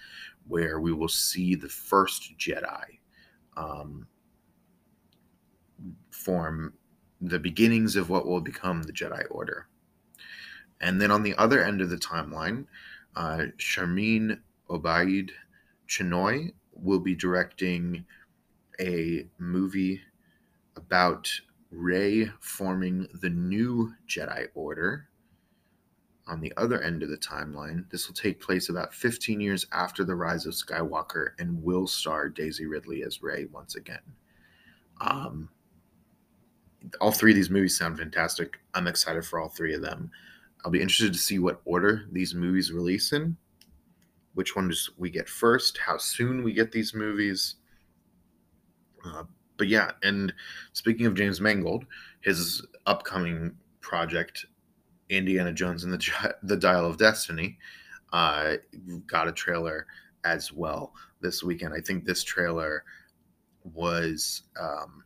where 0.47 0.81
we 0.81 0.93
will 0.95 1.09
see 1.09 1.55
the 1.55 1.69
first 1.69 2.39
Jedi 2.39 3.01
um, 3.57 4.07
form 6.11 6.73
the 7.29 7.39
beginnings 7.39 7.97
of 7.97 8.11
what 8.11 8.27
will 8.27 8.41
become 8.41 8.83
the 8.83 8.93
Jedi 8.93 9.25
Order. 9.31 9.67
And 10.81 11.01
then 11.01 11.11
on 11.11 11.23
the 11.23 11.35
other 11.37 11.65
end 11.65 11.81
of 11.81 11.89
the 11.89 11.97
timeline, 11.97 12.67
uh, 13.17 13.47
Sharmeen 13.57 14.41
Obaid 14.69 15.31
Chinoy 15.89 16.53
will 16.73 16.99
be 16.99 17.15
directing 17.15 18.05
a 18.81 19.27
movie 19.39 20.01
about 20.77 21.31
Rey 21.71 22.31
forming 22.41 23.09
the 23.21 23.31
new 23.31 23.95
Jedi 24.07 24.49
Order. 24.55 25.09
On 26.27 26.41
the 26.41 26.53
other 26.57 26.83
end 26.83 27.03
of 27.03 27.11
the 27.11 27.19
timeline, 27.19 27.89
this 27.91 28.07
will 28.07 28.15
take 28.15 28.41
place 28.41 28.69
about 28.69 28.95
15 28.95 29.41
years 29.41 29.67
after 29.73 30.05
the 30.05 30.15
rise 30.15 30.47
of 30.47 30.55
Skywalker 30.55 31.31
and 31.39 31.63
will 31.63 31.87
star 31.87 32.29
Daisy 32.29 32.67
Ridley 32.67 33.03
as 33.03 33.23
Rey 33.23 33.47
once 33.47 33.77
again. 33.77 34.01
Um, 35.01 35.51
all 37.01 37.13
three 37.13 37.33
of 37.33 37.37
these 37.37 37.51
movies 37.51 37.79
sound 37.79 37.99
fantastic. 37.99 38.59
I'm 38.75 38.87
excited 38.87 39.25
for 39.25 39.41
all 39.41 39.49
three 39.49 39.75
of 39.75 39.83
them. 39.83 40.11
I'll 40.65 40.71
be 40.71 40.81
interested 40.81 41.13
to 41.13 41.19
see 41.19 41.39
what 41.39 41.61
order 41.65 42.07
these 42.11 42.35
movies 42.35 42.73
release 42.73 43.13
in, 43.13 43.37
which 44.35 44.57
ones 44.57 44.91
we 44.97 45.11
get 45.11 45.29
first, 45.29 45.79
how 45.79 45.99
soon 45.99 46.43
we 46.43 46.53
get 46.53 46.73
these 46.73 46.95
movies. 46.95 47.57
Uh, 49.05 49.25
but 49.57 49.69
yeah, 49.69 49.93
and 50.03 50.33
speaking 50.73 51.07
of 51.07 51.15
James 51.15 51.41
Mangold, 51.41 51.85
his 52.23 52.67
upcoming 52.87 53.55
project, 53.81 54.47
Indiana 55.11 55.53
Jones 55.53 55.85
and 55.85 55.93
the 55.93 56.35
the 56.43 56.57
Dial 56.57 56.87
of 56.87 56.97
Destiny, 56.97 57.59
uh, 58.13 58.55
got 59.07 59.29
a 59.29 59.33
trailer 59.33 59.87
as 60.25 60.53
well 60.53 60.95
this 61.21 61.43
weekend. 61.43 61.75
I 61.75 61.81
think 61.81 62.05
this 62.05 62.25
trailer 62.25 62.85
was 63.75 64.43
um, 64.59 65.05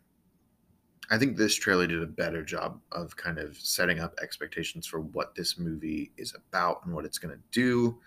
I 1.11 1.17
think 1.17 1.37
this 1.37 1.55
trailer 1.55 1.87
did 1.87 2.03
a 2.03 2.07
better 2.07 2.43
job 2.43 2.81
of 2.93 3.17
kind 3.17 3.39
of 3.39 3.57
setting 3.57 3.99
up 3.99 4.19
expectations 4.23 4.87
for 4.87 5.01
what 5.01 5.35
this 5.35 5.59
movie 5.59 6.13
is 6.19 6.35
about 6.35 6.85
and 6.85 6.95
what 6.95 7.07
it's 7.07 7.19
going 7.19 7.35
to 7.35 7.43
do. 7.51 7.99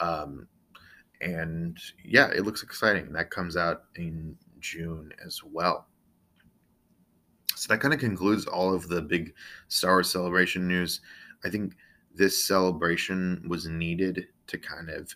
Um, 0.00 0.46
and 1.20 1.78
yeah, 2.04 2.28
it 2.28 2.44
looks 2.44 2.62
exciting. 2.62 3.12
That 3.12 3.30
comes 3.30 3.56
out 3.56 3.84
in 3.96 4.36
June 4.60 5.12
as 5.24 5.42
well. 5.42 5.88
So 7.56 7.72
that 7.72 7.80
kind 7.80 7.94
of 7.94 8.00
concludes 8.00 8.46
all 8.46 8.72
of 8.74 8.86
the 8.88 9.02
big 9.02 9.32
Star 9.68 9.94
Wars 9.94 10.10
celebration 10.10 10.68
news. 10.68 11.00
I 11.44 11.50
think 11.50 11.74
this 12.14 12.44
celebration 12.44 13.44
was 13.48 13.66
needed 13.66 14.28
to 14.46 14.58
kind 14.58 14.90
of 14.90 15.12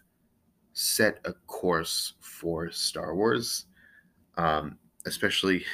set 0.73 1.19
a 1.25 1.33
course 1.47 2.15
for 2.21 2.71
Star 2.71 3.15
Wars, 3.15 3.67
um, 4.37 4.79
especially 5.07 5.65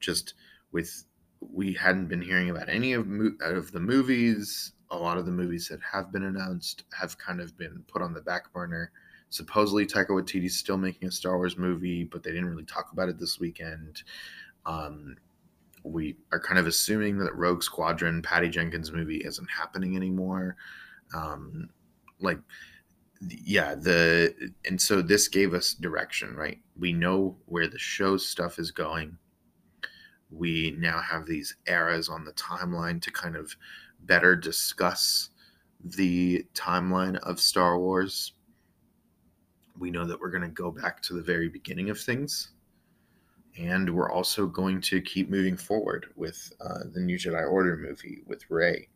just 0.00 0.34
with 0.76 1.04
we 1.40 1.72
hadn't 1.72 2.06
been 2.06 2.20
hearing 2.20 2.50
about 2.50 2.68
any 2.68 2.92
of 2.92 3.08
of 3.40 3.72
the 3.72 3.80
movies. 3.80 4.72
A 4.90 4.96
lot 4.96 5.16
of 5.16 5.24
the 5.24 5.32
movies 5.32 5.68
that 5.68 5.80
have 5.90 6.12
been 6.12 6.24
announced 6.24 6.84
have 6.92 7.16
kind 7.18 7.40
of 7.40 7.56
been 7.56 7.82
put 7.88 8.02
on 8.02 8.12
the 8.12 8.20
back 8.20 8.52
burner. 8.52 8.92
Supposedly, 9.30 9.86
Taika 9.86 10.10
Waititi's 10.10 10.56
still 10.56 10.76
making 10.76 11.08
a 11.08 11.10
Star 11.10 11.38
Wars 11.38 11.56
movie, 11.56 12.04
but 12.04 12.22
they 12.22 12.30
didn't 12.30 12.50
really 12.50 12.64
talk 12.66 12.92
about 12.92 13.08
it 13.08 13.18
this 13.18 13.40
weekend. 13.40 14.02
Um, 14.66 15.16
we 15.82 16.16
are 16.30 16.38
kind 16.38 16.58
of 16.58 16.66
assuming 16.66 17.18
that 17.18 17.34
Rogue 17.34 17.62
Squadron, 17.62 18.20
Patty 18.20 18.48
Jenkins 18.50 18.92
movie, 18.92 19.22
isn't 19.24 19.50
happening 19.50 19.96
anymore. 19.96 20.56
Um, 21.14 21.70
like, 22.20 22.38
yeah, 23.20 23.74
the 23.74 24.52
and 24.66 24.80
so 24.80 25.00
this 25.00 25.26
gave 25.26 25.54
us 25.54 25.72
direction, 25.72 26.36
right? 26.36 26.58
We 26.78 26.92
know 26.92 27.38
where 27.46 27.66
the 27.66 27.78
show 27.78 28.18
stuff 28.18 28.58
is 28.58 28.70
going 28.70 29.16
we 30.30 30.74
now 30.78 31.00
have 31.00 31.26
these 31.26 31.56
eras 31.66 32.08
on 32.08 32.24
the 32.24 32.32
timeline 32.32 33.00
to 33.02 33.10
kind 33.10 33.36
of 33.36 33.56
better 34.00 34.34
discuss 34.34 35.30
the 35.84 36.44
timeline 36.54 37.16
of 37.18 37.40
Star 37.40 37.78
Wars. 37.78 38.32
We 39.78 39.90
know 39.90 40.06
that 40.06 40.20
we're 40.20 40.30
going 40.30 40.42
to 40.42 40.48
go 40.48 40.70
back 40.70 41.02
to 41.02 41.14
the 41.14 41.22
very 41.22 41.48
beginning 41.48 41.90
of 41.90 42.00
things. 42.00 42.50
And 43.58 43.94
we're 43.94 44.10
also 44.10 44.46
going 44.46 44.80
to 44.82 45.00
keep 45.00 45.30
moving 45.30 45.56
forward 45.56 46.06
with 46.16 46.52
uh, 46.60 46.80
the 46.92 47.00
New 47.00 47.16
Jedi 47.16 47.50
Order 47.50 47.76
movie 47.76 48.22
with 48.26 48.50
Rey. 48.50 48.88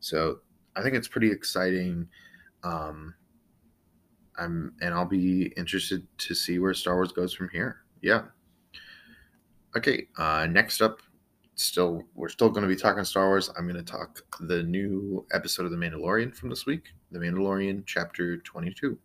So 0.00 0.40
I 0.76 0.82
think 0.82 0.94
it's 0.94 1.08
pretty 1.08 1.30
exciting. 1.30 2.08
Um, 2.64 3.14
I'm, 4.36 4.74
and 4.82 4.92
I'll 4.92 5.06
be 5.06 5.52
interested 5.56 6.06
to 6.18 6.34
see 6.34 6.58
where 6.58 6.74
Star 6.74 6.96
Wars 6.96 7.12
goes 7.12 7.32
from 7.32 7.48
here. 7.50 7.78
Yeah. 8.02 8.24
Okay, 9.76 10.06
uh, 10.18 10.46
next 10.48 10.80
up, 10.80 11.00
still 11.56 12.04
we're 12.14 12.28
still 12.28 12.48
going 12.48 12.62
to 12.62 12.68
be 12.68 12.80
talking 12.80 13.02
Star 13.02 13.26
Wars. 13.26 13.50
I'm 13.58 13.66
going 13.66 13.74
to 13.74 13.82
talk 13.82 14.20
the 14.38 14.62
new 14.62 15.26
episode 15.32 15.64
of 15.64 15.72
The 15.72 15.76
Mandalorian 15.76 16.32
from 16.32 16.48
this 16.48 16.64
week, 16.64 16.92
The 17.10 17.18
Mandalorian 17.18 17.82
Chapter 17.84 18.36
22. 18.36 18.96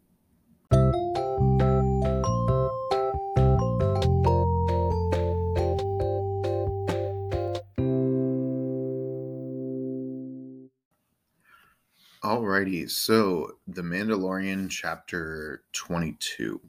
Alrighty, 12.23 12.87
so 12.87 13.53
The 13.67 13.81
Mandalorian 13.81 14.69
Chapter 14.69 15.63
22. 15.73 16.61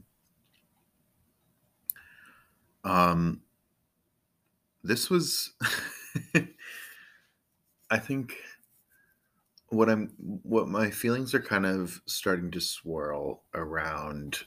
Um, 2.82 3.42
this 4.82 5.10
was 5.10 5.52
I 7.90 7.98
think 7.98 8.36
what 9.68 9.88
I'm 9.88 10.12
what 10.42 10.68
my 10.68 10.90
feelings 10.90 11.34
are 11.34 11.40
kind 11.40 11.66
of 11.66 12.00
starting 12.06 12.50
to 12.52 12.60
swirl 12.60 13.42
around 13.54 14.40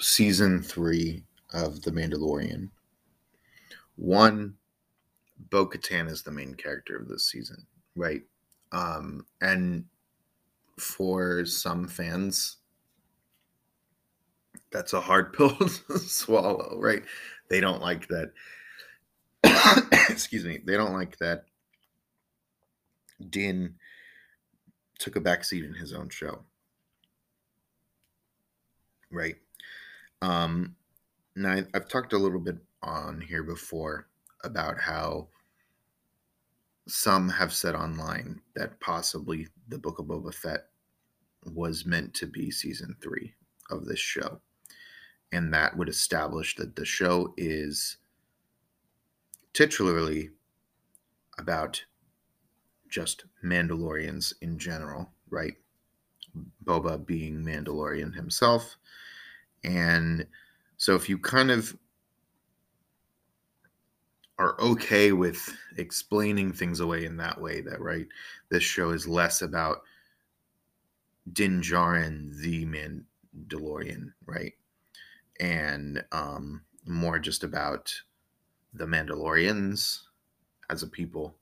season 0.00 0.62
3 0.62 1.22
of 1.52 1.82
The 1.82 1.90
Mandalorian. 1.90 2.68
One 3.96 4.54
Bo 5.50 5.66
Katan 5.66 6.10
is 6.10 6.22
the 6.22 6.30
main 6.30 6.54
character 6.54 6.96
of 6.96 7.08
this 7.08 7.30
season, 7.30 7.66
right? 7.96 8.22
Um, 8.72 9.24
and 9.40 9.84
for 10.78 11.44
some 11.44 11.86
fans, 11.86 12.56
that's 14.70 14.92
a 14.92 15.00
hard 15.00 15.32
pill 15.36 15.56
to 15.56 15.98
swallow, 15.98 16.76
right? 16.78 17.02
They 17.48 17.60
don't 17.60 17.82
like 17.82 18.08
that 18.08 18.32
excuse 20.08 20.44
me, 20.44 20.60
they 20.64 20.76
don't 20.76 20.94
like 20.94 21.18
that 21.18 21.44
Din 23.30 23.74
took 24.98 25.16
a 25.16 25.20
backseat 25.20 25.64
in 25.64 25.74
his 25.74 25.92
own 25.92 26.08
show. 26.08 26.40
Right. 29.10 29.36
Um, 30.22 30.76
now, 31.36 31.60
I've 31.74 31.88
talked 31.88 32.12
a 32.12 32.18
little 32.18 32.40
bit 32.40 32.56
on 32.82 33.20
here 33.20 33.42
before 33.42 34.08
about 34.42 34.80
how 34.80 35.28
some 36.86 37.28
have 37.28 37.52
said 37.52 37.74
online 37.74 38.40
that 38.54 38.78
possibly 38.80 39.48
the 39.68 39.78
Book 39.78 39.98
of 39.98 40.06
Boba 40.06 40.34
Fett 40.34 40.66
was 41.44 41.86
meant 41.86 42.14
to 42.14 42.26
be 42.26 42.50
season 42.50 42.96
three 43.00 43.34
of 43.70 43.86
this 43.86 43.98
show. 43.98 44.40
And 45.32 45.52
that 45.52 45.76
would 45.76 45.88
establish 45.88 46.56
that 46.56 46.76
the 46.76 46.84
show 46.84 47.34
is 47.36 47.96
titularly 49.54 50.30
about 51.38 51.84
just 52.88 53.24
Mandalorians 53.42 54.34
in 54.40 54.58
general, 54.58 55.10
right? 55.30 55.54
Boba 56.64 57.04
being 57.04 57.42
Mandalorian 57.42 58.14
himself. 58.14 58.76
And 59.62 60.26
so 60.76 60.94
if 60.94 61.08
you 61.08 61.18
kind 61.18 61.50
of 61.50 61.76
are 64.38 64.60
okay 64.60 65.12
with 65.12 65.56
explaining 65.78 66.52
things 66.52 66.80
away 66.80 67.04
in 67.04 67.16
that 67.16 67.40
way, 67.40 67.60
that 67.60 67.80
right, 67.80 68.06
this 68.50 68.64
show 68.64 68.90
is 68.90 69.06
less 69.06 69.42
about 69.42 69.82
Din 71.32 71.62
Djarin, 71.62 72.36
the 72.40 72.66
Mandalorian, 72.66 74.12
right? 74.26 74.52
And 75.40 76.04
um, 76.12 76.62
more 76.84 77.18
just 77.18 77.44
about 77.44 77.94
the 78.74 78.86
Mandalorians 78.86 80.00
as 80.68 80.82
a 80.82 80.86
people, 80.86 81.36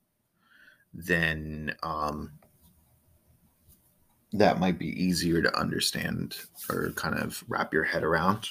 then 0.92 1.74
um, 1.82 2.32
that 4.32 4.60
might 4.60 4.78
be 4.78 4.88
easier 4.88 5.42
to 5.42 5.58
understand 5.58 6.36
or 6.70 6.92
kind 6.92 7.18
of 7.18 7.42
wrap 7.48 7.72
your 7.72 7.84
head 7.84 8.02
around. 8.02 8.50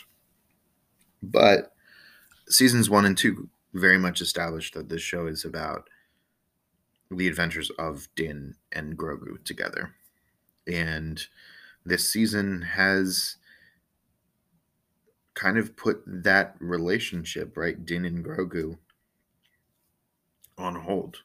But 1.21 1.73
seasons 2.47 2.89
one 2.89 3.05
and 3.05 3.17
two 3.17 3.49
very 3.73 3.97
much 3.97 4.21
established 4.21 4.73
that 4.73 4.89
this 4.89 5.01
show 5.01 5.27
is 5.27 5.45
about 5.45 5.89
the 7.09 7.27
adventures 7.27 7.69
of 7.77 8.07
Din 8.15 8.55
and 8.71 8.97
Grogu 8.97 9.43
together. 9.43 9.93
And 10.67 11.23
this 11.85 12.07
season 12.07 12.61
has 12.61 13.37
kind 15.41 15.57
of 15.57 15.75
put 15.75 16.03
that 16.05 16.55
relationship, 16.59 17.57
right, 17.57 17.83
Din 17.83 18.05
and 18.05 18.23
Grogu, 18.23 18.77
on 20.55 20.75
hold. 20.75 21.23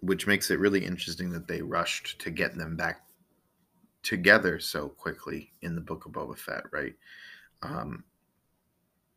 Which 0.00 0.26
makes 0.26 0.50
it 0.50 0.58
really 0.58 0.86
interesting 0.86 1.32
that 1.32 1.48
they 1.48 1.60
rushed 1.60 2.18
to 2.20 2.30
get 2.30 2.56
them 2.56 2.76
back 2.76 3.02
together 4.02 4.58
so 4.58 4.88
quickly 4.88 5.52
in 5.60 5.74
the 5.74 5.82
Book 5.82 6.06
of 6.06 6.12
Boba 6.12 6.38
Fett, 6.38 6.64
right? 6.70 6.94
Um, 7.62 8.04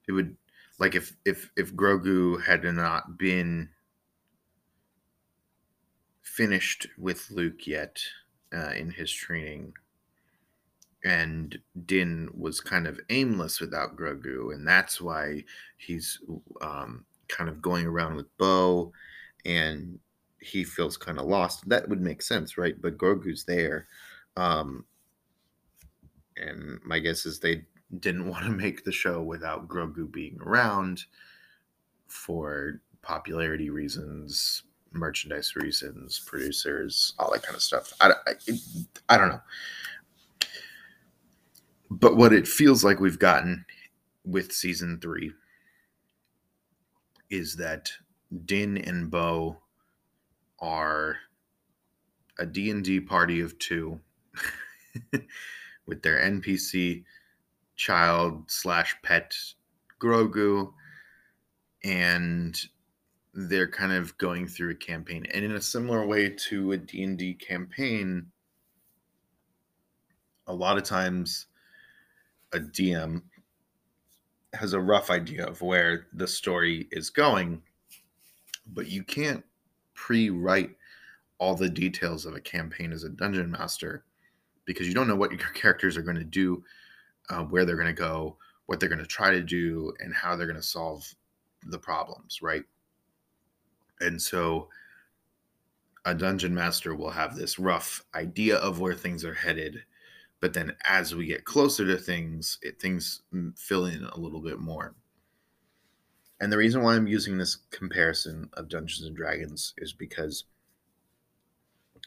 it 0.09 0.11
would 0.11 0.35
like 0.79 0.95
if 0.95 1.15
if 1.23 1.49
if 1.55 1.73
Grogu 1.73 2.43
had 2.43 2.65
not 2.65 3.17
been 3.17 3.69
finished 6.23 6.87
with 6.97 7.31
Luke 7.31 7.67
yet 7.67 8.01
uh, 8.53 8.71
in 8.75 8.91
his 8.91 9.09
training, 9.13 9.75
and 11.03 11.57
Din 11.85 12.29
was 12.37 12.59
kind 12.61 12.87
of 12.87 12.99
aimless 13.09 13.59
without 13.59 13.95
Grogu, 13.95 14.53
and 14.53 14.67
that's 14.67 15.01
why 15.01 15.43
he's 15.77 16.19
um, 16.61 17.05
kind 17.27 17.49
of 17.49 17.61
going 17.61 17.85
around 17.87 18.15
with 18.15 18.35
Bo, 18.37 18.91
and 19.45 19.99
he 20.39 20.63
feels 20.63 20.97
kind 20.97 21.19
of 21.19 21.25
lost. 21.25 21.67
That 21.69 21.89
would 21.89 22.01
make 22.01 22.21
sense, 22.21 22.57
right? 22.57 22.79
But 22.79 22.97
Grogu's 22.97 23.43
there, 23.45 23.87
um, 24.37 24.85
and 26.37 26.79
my 26.85 26.99
guess 26.99 27.25
is 27.25 27.39
they 27.39 27.63
didn't 27.99 28.27
want 28.29 28.45
to 28.45 28.51
make 28.51 28.83
the 28.83 28.91
show 28.91 29.21
without 29.21 29.67
Grogu 29.67 30.11
being 30.11 30.37
around 30.41 31.05
for 32.07 32.81
popularity 33.01 33.69
reasons, 33.69 34.63
merchandise 34.91 35.55
reasons, 35.55 36.19
producers, 36.25 37.13
all 37.17 37.31
that 37.31 37.43
kind 37.43 37.55
of 37.55 37.61
stuff. 37.61 37.93
I, 38.01 38.11
I, 38.27 38.33
I 39.09 39.17
don't 39.17 39.29
know. 39.29 39.41
But 41.91 42.15
what 42.15 42.31
it 42.31 42.47
feels 42.47 42.85
like 42.85 43.01
we've 43.01 43.19
gotten 43.19 43.65
with 44.23 44.53
season 44.53 44.97
three 45.01 45.33
is 47.29 47.57
that 47.57 47.91
Din 48.45 48.77
and 48.77 49.11
Bo 49.11 49.57
are 50.59 51.17
a 52.39 52.45
D&D 52.45 53.01
party 53.01 53.41
of 53.41 53.59
two 53.59 53.99
with 55.85 56.01
their 56.01 56.17
NPC 56.17 57.03
child 57.75 58.49
slash 58.49 58.95
pet 59.03 59.35
Grogu, 59.99 60.71
and 61.83 62.57
they're 63.33 63.67
kind 63.67 63.91
of 63.91 64.17
going 64.17 64.47
through 64.47 64.71
a 64.71 64.75
campaign. 64.75 65.25
And 65.33 65.43
in 65.43 65.51
a 65.51 65.61
similar 65.61 66.05
way 66.05 66.29
to 66.29 66.71
a 66.71 66.77
D&D 66.77 67.33
campaign, 67.33 68.27
a 70.47 70.53
lot 70.53 70.77
of 70.77 70.83
times 70.83 71.47
a 72.53 72.59
DM 72.59 73.21
has 74.53 74.73
a 74.73 74.79
rough 74.79 75.09
idea 75.09 75.45
of 75.45 75.61
where 75.61 76.07
the 76.13 76.27
story 76.27 76.87
is 76.91 77.09
going, 77.09 77.61
but 78.73 78.87
you 78.87 79.03
can't 79.03 79.43
pre-write 79.93 80.75
all 81.37 81.55
the 81.55 81.69
details 81.69 82.25
of 82.25 82.35
a 82.35 82.41
campaign 82.41 82.91
as 82.91 83.03
a 83.03 83.09
dungeon 83.09 83.49
master 83.49 84.03
because 84.65 84.87
you 84.87 84.93
don't 84.93 85.07
know 85.07 85.15
what 85.15 85.31
your 85.31 85.39
characters 85.53 85.97
are 85.97 86.01
going 86.01 86.17
to 86.17 86.23
do 86.23 86.63
uh, 87.29 87.43
where 87.43 87.65
they're 87.65 87.75
going 87.75 87.87
to 87.87 87.93
go, 87.93 88.37
what 88.65 88.79
they're 88.79 88.89
going 88.89 88.99
to 88.99 89.05
try 89.05 89.31
to 89.31 89.41
do, 89.41 89.93
and 89.99 90.13
how 90.13 90.35
they're 90.35 90.47
going 90.47 90.55
to 90.55 90.61
solve 90.61 91.07
the 91.67 91.79
problems, 91.79 92.41
right? 92.41 92.63
And 94.01 94.21
so 94.21 94.67
a 96.05 96.13
dungeon 96.13 96.53
master 96.53 96.95
will 96.95 97.11
have 97.11 97.35
this 97.35 97.59
rough 97.59 98.03
idea 98.15 98.57
of 98.57 98.79
where 98.79 98.95
things 98.95 99.23
are 99.23 99.33
headed, 99.33 99.83
but 100.41 100.53
then 100.53 100.75
as 100.85 101.15
we 101.15 101.27
get 101.27 101.45
closer 101.45 101.85
to 101.85 101.97
things, 101.97 102.57
it 102.61 102.81
things 102.81 103.21
fill 103.55 103.85
in 103.85 104.03
a 104.03 104.19
little 104.19 104.41
bit 104.41 104.59
more. 104.59 104.95
And 106.41 106.51
the 106.51 106.57
reason 106.57 106.81
why 106.81 106.95
I'm 106.95 107.07
using 107.07 107.37
this 107.37 107.55
comparison 107.69 108.49
of 108.53 108.67
Dungeons 108.67 109.05
and 109.05 109.15
Dragons 109.15 109.75
is 109.77 109.93
because 109.93 110.45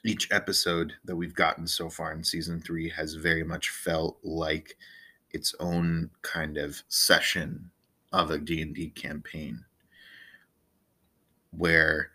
each 0.04 0.30
episode 0.32 0.94
that 1.04 1.14
we've 1.16 1.34
gotten 1.34 1.68
so 1.68 1.88
far 1.88 2.12
in 2.12 2.24
season 2.24 2.60
3 2.60 2.90
has 2.90 3.14
very 3.14 3.44
much 3.44 3.70
felt 3.70 4.18
like 4.24 4.76
its 5.30 5.54
own 5.60 6.10
kind 6.22 6.58
of 6.58 6.82
session 6.88 7.70
of 8.12 8.30
a 8.30 8.38
D&D 8.38 8.90
campaign 8.90 9.64
where 11.52 12.10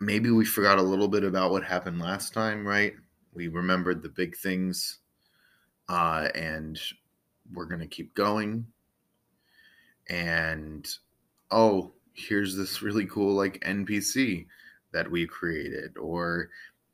maybe 0.00 0.30
we 0.30 0.44
forgot 0.44 0.78
a 0.78 0.82
little 0.82 1.08
bit 1.08 1.22
about 1.22 1.52
what 1.52 1.64
happened 1.64 2.00
last 2.00 2.34
time, 2.34 2.66
right? 2.66 2.94
We 3.36 3.48
remembered 3.48 4.02
the 4.02 4.08
big 4.08 4.36
things 4.36 5.00
uh, 5.88 6.28
and 6.34 6.80
we're 7.52 7.66
going 7.66 7.80
to 7.80 7.86
keep 7.86 8.14
going. 8.14 8.66
And 10.08 10.88
oh, 11.50 11.92
here's 12.14 12.56
this 12.56 12.80
really 12.82 13.04
cool 13.06 13.34
like 13.34 13.62
NPC 13.64 14.46
that 14.92 15.10
we 15.10 15.26
created 15.26 15.98
or 15.98 16.48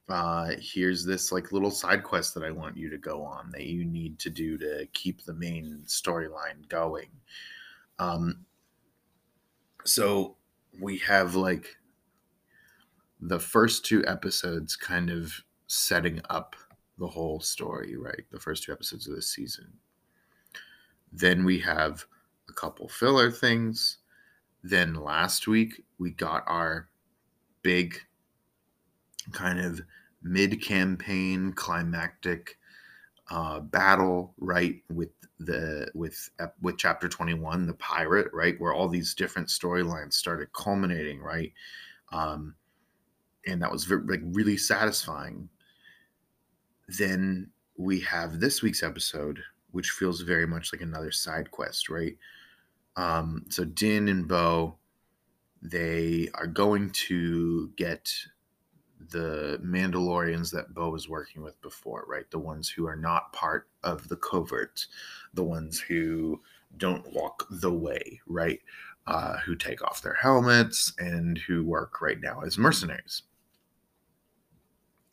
uh, 0.09 0.51
here's 0.61 1.05
this 1.05 1.31
like 1.31 1.53
little 1.53 1.71
side 1.71 2.03
quest 2.03 2.35
that 2.35 2.43
I 2.43 2.51
want 2.51 2.77
you 2.77 2.91
to 2.91 2.99
go 2.99 3.23
on 3.23 3.51
that 3.53 3.67
you 3.67 3.85
need 3.85 4.19
to 4.19 4.31
do 4.31 4.59
to 4.59 4.87
keep 4.93 5.25
the 5.25 5.33
main 5.33 5.85
storyline 5.87 6.69
going. 6.69 7.09
Um, 7.99 8.45
so 9.85 10.37
we 10.81 10.99
have 10.99 11.37
like 11.37 11.77
the 13.21 13.39
first 13.39 13.85
two 13.85 14.05
episodes 14.07 14.75
kind 14.75 15.09
of 15.09 15.33
setting 15.73 16.21
up 16.29 16.55
the 16.99 17.07
whole 17.07 17.41
story, 17.41 17.97
right? 17.97 18.25
The 18.31 18.39
first 18.39 18.63
two 18.63 18.73
episodes 18.73 19.09
of 19.09 19.15
this 19.15 19.29
season. 19.29 19.73
Then 21.11 21.45
we 21.45 21.59
have 21.61 22.05
a 22.49 22.53
couple 22.53 22.89
filler 22.89 23.31
things. 23.31 23.99
Then 24.63 24.95
last 24.95 25.49
week 25.49 25.83
we 25.99 26.11
got 26.11 26.45
our 26.47 26.89
big 27.63 27.97
kind 29.33 29.59
of 29.61 29.81
mid 30.23 30.63
campaign 30.63 31.53
climactic 31.55 32.59
uh, 33.31 33.61
battle, 33.61 34.35
right? 34.39 34.83
With 34.93 35.11
the 35.39 35.91
with 35.95 36.31
with 36.61 36.77
chapter 36.77 37.09
21 37.09 37.67
the 37.67 37.75
pirate 37.75 38.29
right 38.33 38.55
where 38.61 38.73
all 38.73 38.87
these 38.87 39.13
different 39.13 39.49
storylines 39.49 40.13
started 40.13 40.47
culminating 40.53 41.19
right 41.21 41.53
um 42.13 42.55
and 43.47 43.61
that 43.61 43.73
was 43.73 43.83
very, 43.83 44.03
like 44.05 44.21
really 44.23 44.57
satisfying 44.57 45.49
then 46.89 47.51
we 47.77 48.01
have 48.01 48.41
this 48.41 48.63
week's 48.63 48.83
episode 48.83 49.41
which 49.71 49.91
feels 49.91 50.21
very 50.21 50.47
much 50.47 50.73
like 50.73 50.83
another 50.83 51.11
side 51.11 51.51
quest 51.51 51.89
right 51.89 52.17
um 52.97 53.45
so 53.49 53.65
din 53.65 54.09
and 54.09 54.29
bo 54.29 54.77
they 55.63 56.29
are 56.35 56.47
going 56.47 56.91
to 56.91 57.71
get 57.77 58.13
the 59.11 59.61
Mandalorians 59.63 60.51
that 60.53 60.75
Bo 60.75 60.91
was 60.91 61.09
working 61.09 61.43
with 61.43 61.61
before, 61.63 62.05
right? 62.09 62.31
The 62.31 62.39
ones 62.39 62.69
who 62.69 62.87
are 62.87 62.97
not 62.97 63.33
part 63.33 63.69
of 63.83 64.09
the 64.09 64.17
covert, 64.17 64.87
the 65.35 65.43
ones 65.43 65.81
who 65.81 66.41
don't 66.77 67.13
walk 67.13 67.47
the 67.51 67.73
way, 67.73 68.21
right? 68.27 68.61
Uh, 69.07 69.39
who 69.39 69.55
take 69.57 69.83
off 69.83 70.03
their 70.03 70.15
helmets 70.15 70.93
and 70.99 71.39
who 71.39 71.65
work 71.65 72.01
right 72.01 72.21
now 72.21 72.41
as 72.41 72.59
mercenaries. 72.59 73.23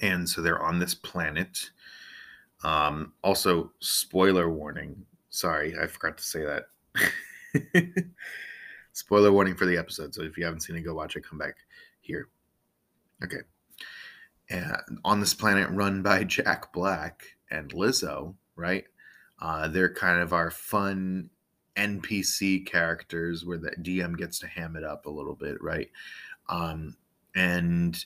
And 0.02 0.28
so 0.28 0.42
they're 0.42 0.62
on 0.62 0.80
this 0.80 0.96
planet. 0.96 1.70
Um, 2.64 3.14
also, 3.24 3.72
spoiler 3.80 4.50
warning. 4.50 5.06
Sorry, 5.30 5.76
I 5.78 5.88
forgot 5.88 6.18
to 6.18 6.24
say 6.24 6.44
that. 6.46 6.66
spoiler 8.94 9.32
warning 9.32 9.56
for 9.56 9.66
the 9.66 9.78
episode. 9.78 10.14
So 10.14 10.24
if 10.24 10.38
you 10.38 10.46
haven't 10.46 10.62
seen 10.62 10.76
it, 10.76 10.82
go 10.82 10.94
watch 10.94 11.16
it. 11.16 11.28
Come 11.28 11.38
back 11.38 11.56
here. 12.02 12.30
Okay 13.24 13.40
and 14.50 14.76
on 15.06 15.20
this 15.20 15.34
planet 15.34 15.70
run 15.70 16.02
by 16.02 16.24
Jack 16.26 16.74
Black 16.74 17.24
and 17.52 17.72
Lizzo, 17.72 18.36
right? 18.56 18.86
Uh, 19.40 19.68
they're 19.68 19.94
kind 19.94 20.22
of 20.22 20.34
our 20.34 20.52
fun 20.52 21.30
NPC 21.78 22.66
characters 22.66 23.46
where 23.46 23.58
the 23.58 23.72
DM 23.82 24.18
gets 24.18 24.40
to 24.40 24.48
ham 24.48 24.76
it 24.76 24.84
up 24.84 25.06
a 25.06 25.10
little 25.10 25.36
bit, 25.36 25.62
right? 25.62 25.90
Um, 26.50 26.98
and 27.36 28.04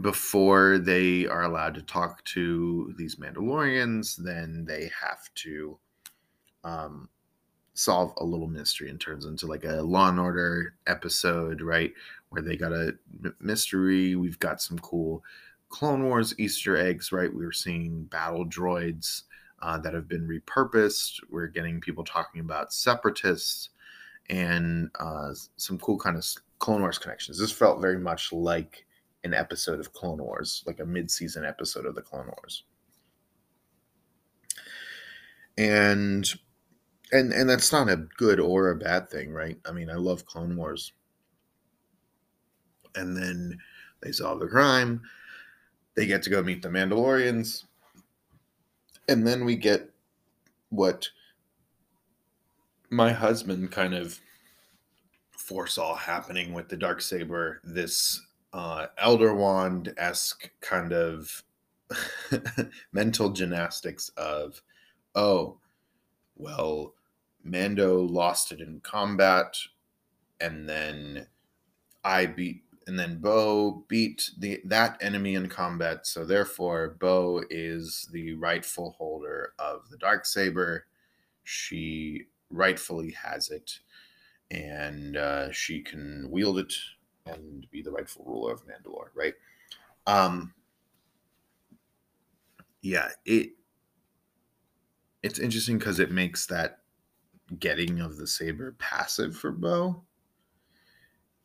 before 0.00 0.78
they 0.78 1.26
are 1.26 1.42
allowed 1.42 1.74
to 1.74 1.82
talk 1.82 2.24
to 2.24 2.92
these 2.98 3.16
Mandalorians, 3.16 4.16
then 4.16 4.64
they 4.66 4.90
have 5.00 5.32
to 5.36 5.78
um, 6.64 7.08
solve 7.74 8.12
a 8.18 8.24
little 8.24 8.48
mystery 8.48 8.90
and 8.90 9.00
turns 9.00 9.24
into 9.24 9.46
like 9.46 9.64
a 9.64 9.82
Law 9.82 10.08
and 10.08 10.18
Order 10.18 10.74
episode, 10.86 11.60
right? 11.60 11.92
Where 12.30 12.42
they 12.42 12.56
got 12.56 12.72
a 12.72 12.94
mystery. 13.40 14.16
We've 14.16 14.38
got 14.38 14.60
some 14.60 14.78
cool 14.80 15.22
Clone 15.68 16.04
Wars 16.04 16.34
Easter 16.38 16.76
eggs, 16.76 17.12
right? 17.12 17.32
We 17.32 17.44
were 17.44 17.52
seeing 17.52 18.04
battle 18.04 18.46
droids 18.46 19.22
uh, 19.62 19.78
that 19.78 19.94
have 19.94 20.08
been 20.08 20.26
repurposed. 20.26 21.20
We're 21.30 21.46
getting 21.46 21.80
people 21.80 22.04
talking 22.04 22.40
about 22.40 22.72
separatists 22.72 23.70
and 24.28 24.90
uh, 24.98 25.34
some 25.56 25.78
cool 25.78 25.98
kind 25.98 26.16
of 26.16 26.26
Clone 26.58 26.80
Wars 26.80 26.98
connections. 26.98 27.38
This 27.38 27.52
felt 27.52 27.80
very 27.80 27.98
much 27.98 28.32
like 28.32 28.86
an 29.24 29.34
episode 29.34 29.80
of 29.80 29.92
Clone 29.92 30.18
Wars, 30.18 30.62
like 30.66 30.80
a 30.80 30.86
mid-season 30.86 31.44
episode 31.44 31.86
of 31.86 31.94
the 31.94 32.02
Clone 32.02 32.26
Wars. 32.26 32.64
And 35.56 36.28
and 37.12 37.32
and 37.32 37.48
that's 37.48 37.72
not 37.72 37.88
a 37.88 38.06
good 38.16 38.40
or 38.40 38.70
a 38.70 38.76
bad 38.76 39.08
thing, 39.08 39.32
right? 39.32 39.58
I 39.66 39.72
mean, 39.72 39.88
I 39.90 39.94
love 39.94 40.26
Clone 40.26 40.56
Wars. 40.56 40.92
And 42.96 43.16
then 43.16 43.58
they 44.00 44.12
solve 44.12 44.40
the 44.40 44.46
crime. 44.46 45.00
They 45.94 46.06
get 46.06 46.22
to 46.24 46.30
go 46.30 46.42
meet 46.42 46.62
the 46.62 46.68
Mandalorians. 46.68 47.64
And 49.08 49.26
then 49.26 49.44
we 49.44 49.56
get 49.56 49.90
what 50.70 51.08
my 52.90 53.12
husband 53.12 53.70
kind 53.70 53.94
of 53.94 54.20
foresaw 55.30 55.94
happening 55.94 56.52
with 56.52 56.68
the 56.68 56.76
dark 56.76 57.00
saber 57.00 57.60
this 57.64 58.20
uh, 58.54 58.86
elder 58.96 59.34
wand 59.34 59.92
esque 59.98 60.50
kind 60.62 60.94
of 60.94 61.42
mental 62.92 63.30
gymnastics 63.30 64.10
of 64.16 64.62
oh 65.14 65.58
well 66.36 66.94
Mando 67.44 68.00
lost 68.00 68.52
it 68.52 68.60
in 68.60 68.80
combat, 68.80 69.58
and 70.40 70.66
then 70.66 71.26
I 72.02 72.26
beat, 72.26 72.62
and 72.86 72.98
then 72.98 73.18
Bo 73.18 73.84
beat 73.86 74.30
the 74.38 74.60
that 74.64 74.96
enemy 75.02 75.34
in 75.34 75.48
combat. 75.48 76.06
So 76.06 76.24
therefore, 76.24 76.96
Bo 76.98 77.42
is 77.50 78.08
the 78.12 78.32
rightful 78.34 78.92
holder 78.92 79.52
of 79.58 79.90
the 79.90 79.98
dark 79.98 80.24
saber. 80.24 80.86
She 81.44 82.28
rightfully 82.48 83.10
has 83.10 83.50
it, 83.50 83.80
and 84.50 85.18
uh, 85.18 85.52
she 85.52 85.82
can 85.82 86.28
wield 86.30 86.58
it 86.58 86.72
and 87.26 87.66
be 87.70 87.82
the 87.82 87.90
rightful 87.90 88.24
ruler 88.26 88.52
of 88.52 88.62
Mandalore. 88.66 89.08
Right? 89.14 89.34
Um. 90.06 90.52
Yeah. 92.82 93.08
It. 93.24 93.50
It's 95.22 95.38
interesting 95.38 95.78
because 95.78 96.00
it 96.00 96.10
makes 96.10 96.46
that 96.46 96.80
getting 97.58 98.00
of 98.00 98.16
the 98.16 98.26
saber 98.26 98.74
passive 98.78 99.36
for 99.36 99.50
Bo. 99.50 100.02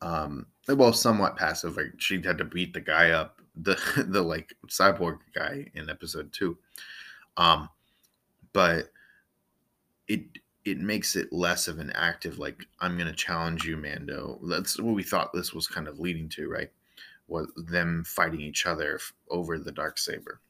Um, 0.02 0.46
well, 0.68 0.92
somewhat 0.92 1.36
passive. 1.36 1.76
Like 1.76 1.94
she 1.98 2.20
had 2.22 2.38
to 2.38 2.44
beat 2.44 2.74
the 2.74 2.80
guy 2.80 3.10
up, 3.10 3.40
the 3.56 3.78
the 4.08 4.22
like 4.22 4.54
cyborg 4.68 5.18
guy 5.34 5.66
in 5.74 5.90
episode 5.90 6.32
two. 6.32 6.58
Um, 7.36 7.68
but 8.52 8.90
it 10.08 10.24
it 10.64 10.78
makes 10.78 11.16
it 11.16 11.32
less 11.32 11.68
of 11.68 11.78
an 11.78 11.90
active 11.94 12.38
like 12.38 12.66
I'm 12.80 12.98
gonna 12.98 13.14
challenge 13.14 13.64
you, 13.64 13.76
Mando. 13.76 14.38
That's 14.44 14.78
what 14.78 14.94
we 14.94 15.02
thought 15.02 15.32
this 15.32 15.52
was 15.54 15.66
kind 15.66 15.88
of 15.88 16.00
leading 16.00 16.28
to, 16.30 16.48
right? 16.48 16.70
Was 17.28 17.50
them 17.56 18.04
fighting 18.06 18.40
each 18.40 18.66
other 18.66 19.00
over 19.30 19.58
the 19.58 19.72
dark 19.72 19.98
saber. 19.98 20.40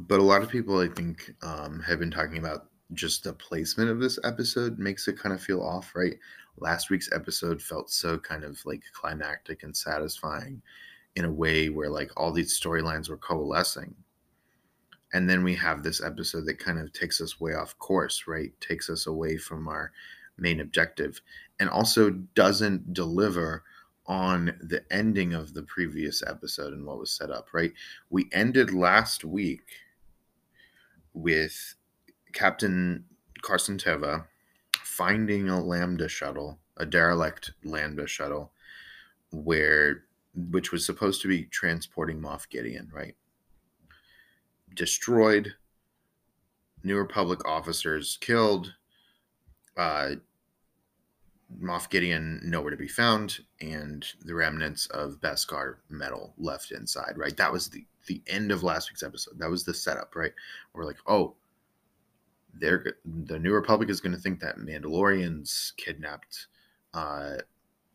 but 0.00 0.18
a 0.18 0.22
lot 0.22 0.42
of 0.42 0.48
people 0.50 0.78
i 0.80 0.88
think 0.88 1.32
um, 1.42 1.80
have 1.80 1.98
been 1.98 2.10
talking 2.10 2.38
about 2.38 2.66
just 2.94 3.22
the 3.22 3.32
placement 3.32 3.90
of 3.90 4.00
this 4.00 4.18
episode 4.24 4.78
makes 4.78 5.06
it 5.06 5.18
kind 5.18 5.34
of 5.34 5.40
feel 5.42 5.62
off 5.62 5.92
right 5.94 6.14
last 6.58 6.90
week's 6.90 7.12
episode 7.12 7.62
felt 7.62 7.90
so 7.90 8.18
kind 8.18 8.42
of 8.42 8.58
like 8.64 8.82
climactic 8.92 9.62
and 9.62 9.76
satisfying 9.76 10.60
in 11.16 11.24
a 11.24 11.32
way 11.32 11.68
where 11.68 11.90
like 11.90 12.10
all 12.16 12.32
these 12.32 12.58
storylines 12.58 13.08
were 13.08 13.16
coalescing 13.18 13.94
and 15.12 15.28
then 15.28 15.42
we 15.42 15.54
have 15.54 15.82
this 15.82 16.02
episode 16.02 16.46
that 16.46 16.58
kind 16.58 16.78
of 16.78 16.92
takes 16.92 17.20
us 17.20 17.40
way 17.40 17.52
off 17.54 17.78
course 17.78 18.24
right 18.26 18.52
takes 18.60 18.88
us 18.88 19.06
away 19.06 19.36
from 19.36 19.68
our 19.68 19.92
main 20.38 20.60
objective 20.60 21.20
and 21.58 21.68
also 21.68 22.10
doesn't 22.10 22.92
deliver 22.92 23.62
on 24.06 24.46
the 24.60 24.82
ending 24.90 25.34
of 25.34 25.54
the 25.54 25.62
previous 25.62 26.22
episode 26.26 26.72
and 26.72 26.84
what 26.84 26.98
was 26.98 27.10
set 27.10 27.30
up 27.30 27.48
right 27.52 27.72
we 28.08 28.28
ended 28.32 28.72
last 28.72 29.24
week 29.24 29.62
with 31.12 31.74
Captain 32.32 33.04
Carson 33.42 33.78
Teva 33.78 34.26
finding 34.82 35.48
a 35.48 35.62
Lambda 35.62 36.08
shuttle, 36.08 36.58
a 36.76 36.86
derelict 36.86 37.52
Lambda 37.64 38.06
shuttle, 38.06 38.52
where 39.30 40.04
which 40.34 40.70
was 40.70 40.86
supposed 40.86 41.20
to 41.22 41.28
be 41.28 41.44
transporting 41.44 42.20
Moff 42.20 42.48
Gideon, 42.48 42.88
right? 42.92 43.16
Destroyed, 44.74 45.54
New 46.82 46.96
Republic 46.96 47.46
officers 47.46 48.18
killed, 48.20 48.74
uh, 49.76 50.12
Moff 51.60 51.90
Gideon 51.90 52.40
nowhere 52.44 52.70
to 52.70 52.76
be 52.76 52.88
found, 52.88 53.40
and 53.60 54.06
the 54.24 54.34
remnants 54.34 54.86
of 54.86 55.20
Beskar 55.20 55.76
metal 55.88 56.32
left 56.38 56.70
inside. 56.70 57.14
Right, 57.16 57.36
that 57.36 57.52
was 57.52 57.68
the 57.68 57.84
the 58.06 58.22
end 58.26 58.50
of 58.50 58.62
last 58.62 58.90
week's 58.90 59.02
episode. 59.02 59.38
That 59.38 59.50
was 59.50 59.64
the 59.64 59.74
setup, 59.74 60.14
right? 60.14 60.32
We're 60.72 60.84
like, 60.84 60.98
oh, 61.06 61.34
they're 62.54 62.96
the 63.04 63.38
New 63.38 63.52
Republic 63.52 63.90
is 63.90 64.00
going 64.00 64.14
to 64.14 64.20
think 64.20 64.40
that 64.40 64.58
Mandalorians 64.58 65.76
kidnapped 65.76 66.46
uh, 66.94 67.36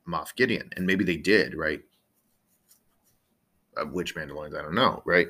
Moff 0.07 0.35
Gideon, 0.35 0.69
and 0.75 0.85
maybe 0.85 1.03
they 1.03 1.17
did, 1.17 1.55
right? 1.55 1.81
Uh, 3.77 3.85
which 3.85 4.15
Mandalorians, 4.15 4.57
I 4.57 4.61
don't 4.61 4.75
know, 4.75 5.01
right? 5.05 5.27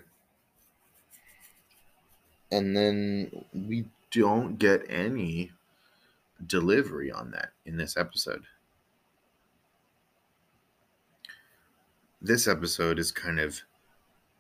And 2.56 2.76
then 2.76 3.46
we 3.54 3.84
don't 4.12 4.58
get 4.58 4.86
any 4.90 5.52
delivery 6.48 7.12
on 7.12 7.32
that 7.32 7.50
in 7.66 7.76
this 7.76 7.98
episode. 7.98 8.44
This 12.22 12.48
episode 12.48 12.98
is 12.98 13.12
kind 13.12 13.42
of 13.42 13.62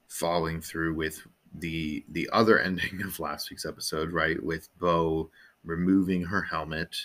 following 0.07 0.61
through 0.61 0.93
with 0.93 1.27
the 1.53 2.05
the 2.07 2.29
other 2.31 2.57
ending 2.67 3.01
of 3.03 3.19
last 3.19 3.49
week's 3.49 3.65
episode, 3.65 4.13
right? 4.13 4.41
With 4.41 4.69
Bo 4.79 5.29
removing 5.65 6.23
her 6.23 6.41
helmet 6.41 6.95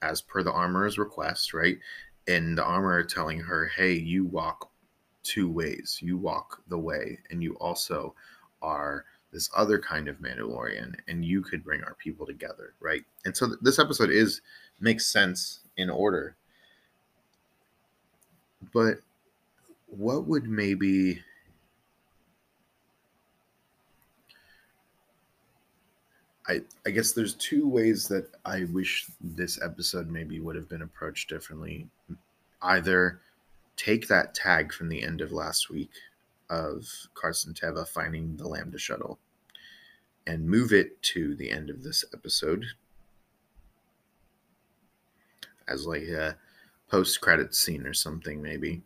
as 0.00 0.22
per 0.22 0.42
the 0.42 0.52
armorer's 0.52 0.96
request, 0.98 1.52
right? 1.52 1.76
And 2.26 2.56
the 2.56 2.64
armorer 2.64 3.04
telling 3.04 3.40
her, 3.40 3.66
"Hey, 3.66 3.92
you 3.92 4.24
walk 4.24 4.70
two 5.22 5.50
ways. 5.50 5.98
You 6.00 6.16
walk 6.16 6.62
the 6.68 6.78
way, 6.78 7.18
and 7.30 7.42
you 7.42 7.56
also 7.56 8.14
are 8.62 9.04
this 9.32 9.50
other 9.54 9.78
kind 9.78 10.08
of 10.08 10.18
Mandalorian, 10.18 10.94
and 11.08 11.24
you 11.24 11.42
could 11.42 11.64
bring 11.64 11.82
our 11.84 11.94
people 11.94 12.26
together, 12.26 12.74
right?" 12.80 13.04
And 13.24 13.36
so 13.36 13.46
th- 13.48 13.58
this 13.62 13.78
episode 13.78 14.10
is 14.10 14.40
makes 14.80 15.06
sense 15.06 15.60
in 15.76 15.90
order. 15.90 16.36
But 18.72 18.98
what 19.86 20.26
would 20.26 20.48
maybe 20.48 21.22
I 26.48 26.60
I 26.86 26.90
guess 26.90 27.12
there's 27.12 27.34
two 27.34 27.68
ways 27.68 28.08
that 28.08 28.28
I 28.44 28.64
wish 28.64 29.06
this 29.20 29.60
episode 29.62 30.08
maybe 30.08 30.40
would 30.40 30.56
have 30.56 30.68
been 30.68 30.82
approached 30.82 31.28
differently. 31.28 31.88
Either 32.62 33.20
take 33.76 34.08
that 34.08 34.34
tag 34.34 34.72
from 34.72 34.88
the 34.88 35.02
end 35.02 35.20
of 35.20 35.32
last 35.32 35.70
week 35.70 35.90
of 36.48 36.86
Carson 37.14 37.54
Teva 37.54 37.86
finding 37.86 38.36
the 38.36 38.48
Lambda 38.48 38.78
shuttle 38.78 39.18
and 40.26 40.48
move 40.48 40.72
it 40.72 41.02
to 41.02 41.34
the 41.36 41.50
end 41.50 41.70
of 41.70 41.82
this 41.82 42.04
episode 42.12 42.64
as 45.68 45.86
like 45.86 46.02
a 46.02 46.36
post 46.88 47.20
credit 47.20 47.54
scene 47.54 47.86
or 47.86 47.94
something, 47.94 48.40
maybe. 48.40 48.82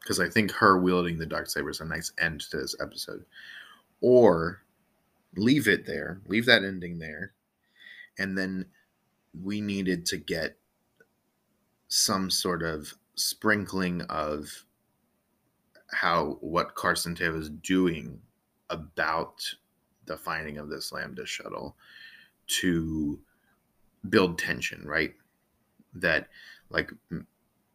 Because 0.00 0.20
I 0.20 0.28
think 0.28 0.52
her 0.52 0.78
wielding 0.78 1.18
the 1.18 1.26
dark 1.26 1.48
saber 1.48 1.70
is 1.70 1.80
a 1.80 1.84
nice 1.84 2.12
end 2.18 2.40
to 2.50 2.56
this 2.56 2.74
episode. 2.80 3.24
Or 4.00 4.62
leave 5.36 5.68
it 5.68 5.86
there, 5.86 6.20
leave 6.26 6.46
that 6.46 6.64
ending 6.64 6.98
there, 6.98 7.32
and 8.18 8.36
then 8.36 8.66
we 9.42 9.60
needed 9.60 10.06
to 10.06 10.16
get 10.16 10.56
some 11.88 12.30
sort 12.30 12.62
of 12.62 12.94
sprinkling 13.14 14.02
of 14.02 14.64
how 15.90 16.38
what 16.40 16.74
Carson 16.74 17.14
Teva 17.14 17.38
is 17.40 17.50
doing 17.50 18.20
about 18.70 19.42
the 20.06 20.16
finding 20.16 20.58
of 20.58 20.68
this 20.68 20.92
Lambda 20.92 21.26
shuttle 21.26 21.76
to 22.46 23.18
build 24.08 24.38
tension, 24.38 24.86
right? 24.86 25.14
That 25.94 26.28
like 26.70 26.92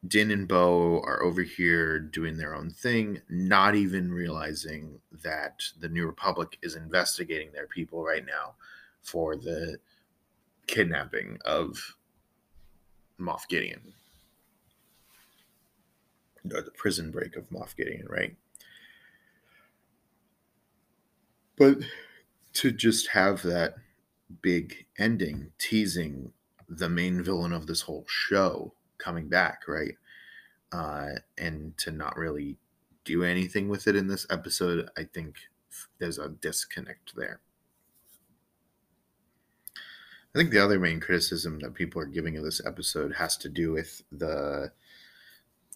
Din 0.08 0.32
and 0.32 0.48
Bo 0.48 1.02
are 1.02 1.24
over 1.24 1.42
here 1.42 2.00
doing 2.00 2.38
their 2.38 2.56
own 2.56 2.70
thing, 2.70 3.22
not 3.30 3.76
even 3.76 4.12
realizing 4.12 5.00
that 5.24 5.64
the 5.80 5.90
New 5.90 6.06
Republic 6.06 6.58
is 6.62 6.76
investigating 6.76 7.52
their 7.52 7.68
people 7.68 8.04
right 8.04 8.26
now 8.26 8.56
for 9.02 9.36
the 9.36 9.78
kidnapping 10.68 11.38
of 11.46 11.96
Moff 13.20 13.48
Gideon. 13.48 13.94
Or 16.52 16.62
the 16.62 16.72
prison 16.72 17.12
break 17.12 17.36
of 17.36 17.50
Moff 17.50 17.76
Gideon, 17.76 18.08
right? 18.10 18.36
But 21.58 21.78
to 22.54 22.72
just 22.72 23.08
have 23.10 23.42
that 23.44 23.76
big 24.42 24.86
ending 24.98 25.52
teasing 25.58 26.34
the 26.68 26.90
main 26.90 27.24
villain 27.24 27.54
of 27.54 27.68
this 27.68 27.82
whole 27.82 28.06
show 28.08 28.74
coming 28.98 29.28
back, 29.28 29.68
right? 29.68 29.96
Uh, 30.72 31.10
and 31.38 31.78
to 31.78 31.92
not 31.92 32.18
really 32.18 32.58
do 33.06 33.24
anything 33.24 33.70
with 33.70 33.88
it 33.88 33.96
in 33.96 34.08
this 34.08 34.26
episode, 34.30 34.90
I 34.98 35.04
think 35.04 35.36
there's 36.00 36.18
a 36.18 36.30
disconnect 36.30 37.16
there. 37.16 37.40
I 39.76 40.40
think 40.40 40.50
the 40.50 40.64
other 40.64 40.80
main 40.80 41.00
criticism 41.00 41.60
that 41.60 41.76
people 41.76 42.02
are 42.02 42.06
giving 42.06 42.38
of 42.38 42.44
this 42.44 42.62
episode 42.66 43.14
has 43.14 43.38
to 43.38 43.50
do 43.50 43.72
with 43.72 44.02
the 44.12 44.72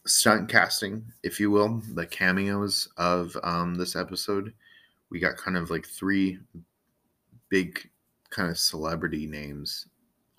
stunt 0.07 0.49
casting, 0.49 1.03
if 1.23 1.39
you 1.39 1.51
will, 1.51 1.81
the 1.93 2.05
cameos 2.05 2.89
of 2.97 3.35
um, 3.43 3.75
this 3.75 3.95
episode. 3.95 4.53
We 5.09 5.19
got 5.19 5.37
kind 5.37 5.57
of 5.57 5.69
like 5.69 5.85
three 5.85 6.39
big 7.49 7.89
kind 8.29 8.49
of 8.49 8.57
celebrity 8.57 9.25
names 9.25 9.87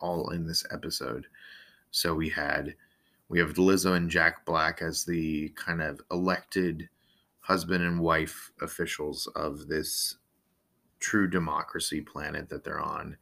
all 0.00 0.30
in 0.30 0.46
this 0.46 0.64
episode. 0.70 1.26
So 1.90 2.14
we 2.14 2.28
had 2.28 2.74
we 3.28 3.38
have 3.38 3.54
Lizzo 3.54 3.96
and 3.96 4.10
Jack 4.10 4.46
Black 4.46 4.80
as 4.80 5.04
the 5.04 5.50
kind 5.50 5.82
of 5.82 6.00
elected 6.10 6.88
husband 7.40 7.84
and 7.84 8.00
wife 8.00 8.52
officials 8.62 9.26
of 9.36 9.68
this 9.68 10.16
true 11.00 11.28
democracy 11.28 12.00
planet 12.00 12.48
that 12.48 12.64
they're 12.64 12.80
on. 12.80 13.16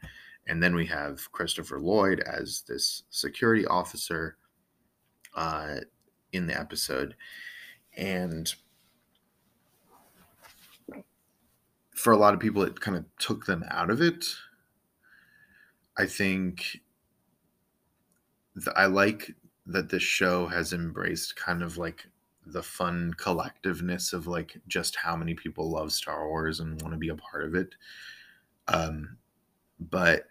And 0.46 0.62
then 0.62 0.74
we 0.74 0.86
have 0.86 1.30
Christopher 1.32 1.80
Lloyd 1.80 2.20
as 2.20 2.62
this 2.68 3.02
security 3.10 3.66
officer 3.66 4.36
uh, 5.34 5.80
in 6.36 6.46
the 6.46 6.58
episode. 6.58 7.16
And 7.96 8.52
for 11.94 12.12
a 12.12 12.16
lot 12.16 12.34
of 12.34 12.40
people, 12.40 12.62
it 12.62 12.80
kind 12.80 12.96
of 12.96 13.04
took 13.18 13.46
them 13.46 13.64
out 13.70 13.90
of 13.90 14.00
it. 14.00 14.26
I 15.98 16.06
think 16.06 16.80
th- 18.54 18.76
I 18.76 18.86
like 18.86 19.34
that 19.66 19.88
this 19.88 20.02
show 20.02 20.46
has 20.46 20.72
embraced 20.72 21.36
kind 21.36 21.62
of 21.62 21.78
like 21.78 22.06
the 22.44 22.62
fun 22.62 23.12
collectiveness 23.18 24.12
of 24.12 24.26
like 24.26 24.60
just 24.68 24.96
how 24.96 25.16
many 25.16 25.34
people 25.34 25.70
love 25.70 25.90
Star 25.90 26.28
Wars 26.28 26.60
and 26.60 26.80
want 26.82 26.94
to 26.94 26.98
be 26.98 27.08
a 27.08 27.16
part 27.16 27.44
of 27.44 27.54
it. 27.54 27.74
Um, 28.68 29.16
but 29.80 30.26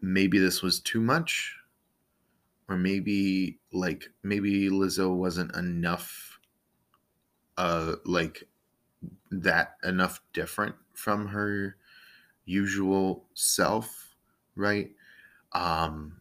maybe 0.00 0.38
this 0.38 0.62
was 0.62 0.80
too 0.80 1.00
much, 1.00 1.56
or 2.68 2.76
maybe 2.76 3.58
like 3.72 4.10
maybe 4.22 4.68
Lizzo 4.70 5.14
wasn't 5.14 5.54
enough, 5.56 6.38
uh, 7.56 7.94
like 8.04 8.44
that 9.30 9.76
enough 9.84 10.20
different 10.32 10.74
from 10.92 11.26
her 11.28 11.76
usual 12.44 13.24
self, 13.34 14.14
right? 14.54 14.90
Um, 15.52 16.20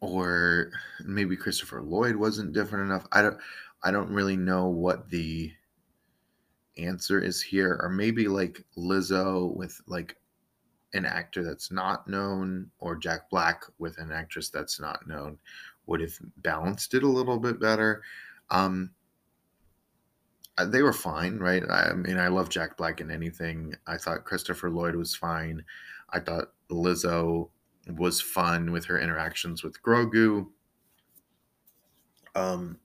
or 0.00 0.70
maybe 1.04 1.36
Christopher 1.36 1.82
Lloyd 1.82 2.16
wasn't 2.16 2.52
different 2.52 2.86
enough. 2.86 3.06
I 3.12 3.22
don't 3.22 3.38
I 3.82 3.90
don't 3.90 4.10
really 4.10 4.36
know 4.36 4.66
what 4.66 5.10
the 5.10 5.52
answer 6.78 7.20
is 7.20 7.40
here 7.40 7.78
or 7.82 7.88
maybe 7.88 8.28
like 8.28 8.64
Lizzo 8.76 9.54
with 9.54 9.80
like 9.86 10.16
an 10.94 11.04
actor 11.04 11.44
that's 11.44 11.70
not 11.70 12.08
known 12.08 12.70
or 12.78 12.96
Jack 12.96 13.28
Black 13.30 13.64
with 13.78 13.98
an 13.98 14.12
actress 14.12 14.48
that's 14.48 14.80
not 14.80 15.06
known 15.06 15.38
would 15.86 16.00
have 16.00 16.14
balanced 16.38 16.94
it 16.94 17.02
a 17.02 17.08
little 17.08 17.38
bit 17.38 17.60
better. 17.60 18.02
Um 18.50 18.90
uh, 20.58 20.64
they 20.64 20.82
were 20.82 20.92
fine, 20.92 21.38
right? 21.38 21.62
I 21.68 21.92
mean, 21.92 22.18
I 22.18 22.28
love 22.28 22.48
Jack 22.48 22.76
Black 22.76 23.00
in 23.00 23.10
anything. 23.10 23.74
I 23.86 23.98
thought 23.98 24.24
Christopher 24.24 24.70
Lloyd 24.70 24.96
was 24.96 25.14
fine. 25.14 25.62
I 26.10 26.20
thought 26.20 26.52
Lizzo 26.70 27.50
was 27.88 28.20
fun 28.20 28.72
with 28.72 28.86
her 28.86 28.98
interactions 28.98 29.62
with 29.62 29.82
Grogu. 29.82 30.46
Um, 32.34 32.78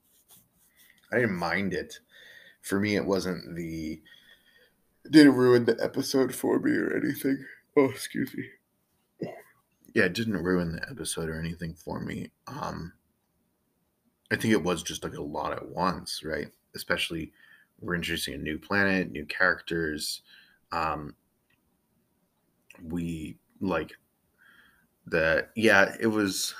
I 1.11 1.19
didn't 1.19 1.35
mind 1.35 1.73
it. 1.73 1.99
For 2.61 2.79
me, 2.79 2.95
it 2.95 3.05
wasn't 3.05 3.55
the 3.55 4.01
didn't 5.09 5.33
ruin 5.33 5.65
the 5.65 5.77
episode 5.81 6.33
for 6.33 6.59
me 6.59 6.71
or 6.71 6.95
anything. 6.95 7.43
Oh, 7.77 7.85
excuse 7.89 8.33
me. 8.35 8.45
Yeah, 9.93 10.05
it 10.05 10.13
didn't 10.13 10.43
ruin 10.43 10.73
the 10.73 10.89
episode 10.89 11.29
or 11.29 11.39
anything 11.39 11.73
for 11.73 11.99
me. 11.99 12.31
Um, 12.47 12.93
I 14.31 14.35
think 14.35 14.53
it 14.53 14.63
was 14.63 14.83
just 14.83 15.03
like 15.03 15.15
a 15.15 15.21
lot 15.21 15.51
at 15.53 15.67
once, 15.67 16.23
right? 16.23 16.47
Especially 16.75 17.33
we're 17.79 17.95
introducing 17.95 18.33
a 18.33 18.37
new 18.37 18.57
planet, 18.57 19.11
new 19.11 19.25
characters. 19.25 20.21
Um, 20.71 21.15
we 22.83 23.37
like 23.59 23.91
the 25.05 25.47
yeah 25.55 25.95
it 25.99 26.07
was 26.07 26.53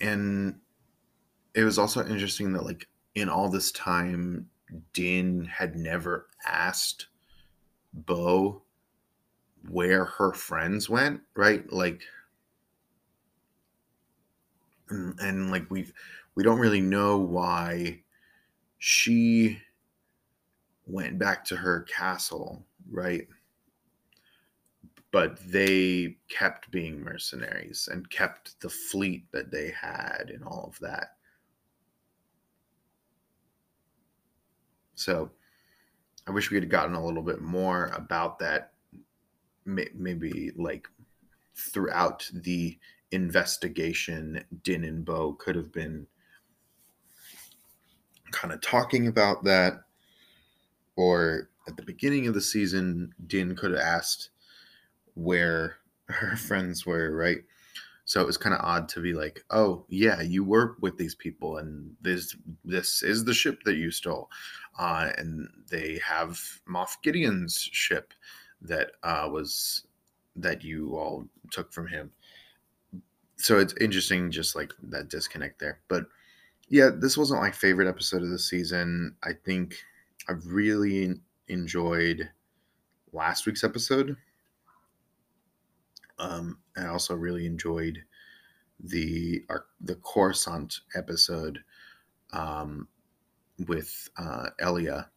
and 0.00 0.58
it 1.54 1.64
was 1.64 1.78
also 1.78 2.04
interesting 2.06 2.52
that 2.52 2.64
like 2.64 2.88
in 3.14 3.28
all 3.28 3.48
this 3.48 3.70
time 3.72 4.48
din 4.92 5.44
had 5.44 5.76
never 5.76 6.26
asked 6.46 7.06
bo 7.92 8.62
where 9.68 10.04
her 10.04 10.32
friends 10.32 10.88
went 10.88 11.20
right 11.34 11.70
like 11.72 12.02
and, 14.88 15.18
and 15.20 15.50
like 15.50 15.70
we 15.70 15.86
we 16.34 16.42
don't 16.42 16.58
really 16.58 16.80
know 16.80 17.18
why 17.18 18.00
she 18.78 19.58
went 20.86 21.18
back 21.18 21.44
to 21.44 21.56
her 21.56 21.82
castle 21.82 22.64
right 22.90 23.28
but 25.12 25.38
they 25.50 26.16
kept 26.28 26.70
being 26.70 27.00
mercenaries 27.00 27.88
and 27.90 28.10
kept 28.10 28.60
the 28.60 28.68
fleet 28.68 29.24
that 29.32 29.50
they 29.50 29.70
had 29.70 30.30
and 30.32 30.44
all 30.44 30.66
of 30.68 30.78
that. 30.80 31.16
So 35.00 35.30
I 36.26 36.30
wish 36.30 36.50
we 36.50 36.58
had 36.58 36.70
gotten 36.70 36.94
a 36.94 37.04
little 37.04 37.22
bit 37.22 37.40
more 37.40 37.86
about 37.94 38.38
that, 38.40 38.72
maybe 39.64 40.52
like 40.56 40.88
throughout 41.56 42.30
the 42.32 42.78
investigation, 43.10 44.44
Din 44.62 44.84
and 44.84 45.04
Bo 45.04 45.32
could 45.32 45.56
have 45.56 45.72
been 45.72 46.06
kind 48.30 48.52
of 48.52 48.60
talking 48.60 49.06
about 49.06 49.44
that. 49.44 49.84
Or 50.96 51.48
at 51.66 51.76
the 51.76 51.82
beginning 51.82 52.26
of 52.26 52.34
the 52.34 52.40
season, 52.40 53.14
Din 53.26 53.56
could 53.56 53.70
have 53.70 53.80
asked 53.80 54.30
where 55.14 55.76
her 56.06 56.36
friends 56.48 56.84
were, 56.84 57.14
right? 57.14 57.44
So 58.10 58.20
it 58.20 58.26
was 58.26 58.36
kind 58.36 58.56
of 58.56 58.60
odd 58.64 58.88
to 58.88 59.00
be 59.00 59.12
like, 59.12 59.44
oh 59.50 59.84
yeah, 59.88 60.20
you 60.20 60.42
were 60.42 60.76
with 60.80 60.98
these 60.98 61.14
people, 61.14 61.58
and 61.58 61.94
this 62.00 62.34
this 62.64 63.04
is 63.04 63.24
the 63.24 63.32
ship 63.32 63.62
that 63.62 63.76
you 63.76 63.92
stole, 63.92 64.28
uh, 64.80 65.12
and 65.18 65.46
they 65.70 66.00
have 66.02 66.40
Moff 66.66 67.02
Gideon's 67.02 67.68
ship 67.70 68.14
that 68.62 68.92
uh, 69.02 69.28
was 69.30 69.84
that 70.36 70.64
you 70.64 70.96
all 70.96 71.26
took 71.50 71.70
from 71.70 71.86
him. 71.86 72.10
So 73.36 73.58
it's 73.58 73.74
interesting, 73.78 74.30
just 74.30 74.56
like 74.56 74.72
that 74.84 75.10
disconnect 75.10 75.60
there. 75.60 75.80
But 75.88 76.06
yeah, 76.70 76.88
this 76.98 77.18
wasn't 77.18 77.42
my 77.42 77.50
favorite 77.50 77.88
episode 77.88 78.22
of 78.22 78.30
the 78.30 78.38
season. 78.38 79.14
I 79.22 79.32
think 79.44 79.76
I 80.30 80.32
really 80.46 81.14
enjoyed 81.48 82.30
last 83.12 83.44
week's 83.44 83.64
episode. 83.64 84.16
Um, 86.18 86.58
I 86.78 86.86
also 86.86 87.14
really 87.14 87.44
enjoyed 87.44 87.98
the 88.82 89.42
our, 89.50 89.66
the 89.82 89.96
Coruscant 89.96 90.80
episode 90.94 91.58
um, 92.32 92.88
with 93.68 94.08
uh, 94.16 94.50
Elia 94.60 95.08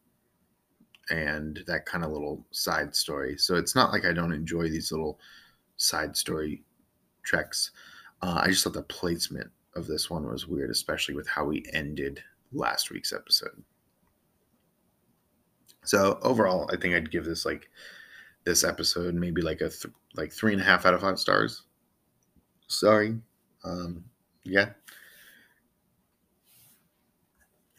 and 1.10 1.64
that 1.68 1.86
kind 1.86 2.04
of 2.04 2.12
little 2.12 2.46
side 2.52 2.96
story. 2.96 3.38
So 3.38 3.56
it's 3.56 3.76
not 3.76 3.91
like 3.91 4.06
I 4.06 4.14
don't 4.14 4.34
enjoy 4.34 4.70
these 4.70 4.91
little 4.91 5.20
side 5.78 6.16
story 6.16 6.64
treks. 7.24 7.72
Uh, 8.22 8.41
I 8.44 8.48
just 8.48 8.64
thought 8.64 8.74
the 8.74 8.84
placement 8.84 9.52
of 9.76 9.88
this 9.88 10.10
one 10.10 10.26
was 10.28 10.48
weird, 10.48 10.70
especially 10.70 11.16
with 11.16 11.28
how 11.28 11.46
we 11.46 11.66
ended 11.74 12.24
last 12.54 12.91
week's 12.91 13.12
episode. 13.12 13.64
So 15.84 16.20
overall, 16.22 16.70
I 16.72 16.78
think 16.78 16.96
I'd 16.96 17.12
give 17.12 17.26
this 17.26 17.46
like 17.46 17.70
this 18.46 18.64
episode 18.64 19.14
maybe 19.14 19.41
like 19.41 19.62
a 19.62 19.70
th- 19.70 19.94
like 20.16 20.32
three 20.32 20.54
and 20.54 20.62
a 20.62 20.66
half 20.66 20.86
out 20.86 20.94
of 20.94 21.02
five 21.02 21.20
stars. 21.20 21.64
Sorry, 22.68 23.18
um, 23.64 24.06
yeah. 24.44 24.70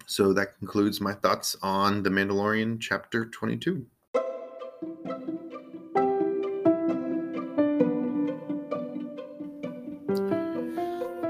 So 0.06 0.32
that 0.34 0.58
concludes 0.58 1.00
my 1.00 1.14
thoughts 1.14 1.56
on 1.62 2.02
The 2.02 2.10
Mandalorian 2.10 2.78
Chapter 2.80 3.24
22. 3.26 3.86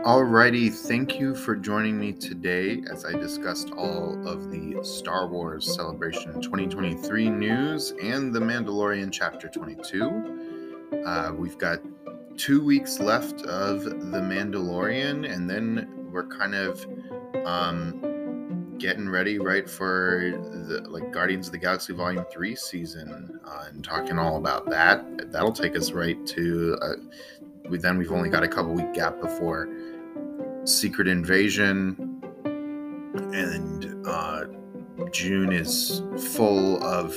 Alrighty, 0.05 0.71
thank 0.71 1.19
you 1.19 1.35
for 1.35 1.57
joining 1.57 1.99
me 1.99 2.13
today 2.13 2.83
as 2.91 3.05
I 3.05 3.13
discussed 3.13 3.71
all 3.71 4.29
of 4.29 4.51
the 4.51 4.77
Star 4.83 5.29
Wars 5.29 5.75
Celebration 5.75 6.43
2023 6.43 7.31
news 7.31 7.95
and 8.03 8.35
The 8.35 8.41
Mandalorian 8.41 9.11
Chapter 9.11 9.49
22. 9.49 11.01
Uh, 11.07 11.33
we've 11.35 11.57
got 11.57 11.79
two 12.37 12.63
weeks 12.63 12.99
left 12.99 13.43
of 13.43 13.85
The 13.85 14.21
Mandalorian, 14.21 15.33
and 15.33 15.49
then 15.49 15.89
we're 16.13 16.27
kind 16.27 16.55
of 16.55 16.85
um, 17.47 18.14
getting 18.85 19.09
ready, 19.09 19.39
right, 19.39 19.69
for 19.69 20.35
the 20.69 20.83
like 20.91 21.11
Guardians 21.11 21.47
of 21.47 21.53
the 21.53 21.59
Galaxy 21.59 21.95
Volume 21.95 22.27
3 22.31 22.55
season 22.55 23.41
uh, 23.43 23.65
and 23.71 23.83
talking 23.83 24.19
all 24.19 24.37
about 24.37 24.69
that. 24.69 25.33
That'll 25.33 25.55
take 25.55 25.75
us 25.75 25.93
right 25.93 26.25
to. 26.27 26.77
Uh, 26.83 26.93
we, 27.71 27.79
then 27.79 27.97
we've 27.97 28.13
only 28.13 28.29
got 28.29 28.43
a 28.43 28.49
couple 28.49 28.75
week 28.75 28.93
gap 28.93 29.23
before 29.23 29.71
Secret 30.65 31.09
Invasion, 31.09 32.21
and 33.15 34.07
uh, 34.07 34.45
June 35.11 35.51
is 35.51 36.03
full 36.35 36.85
of 36.85 37.17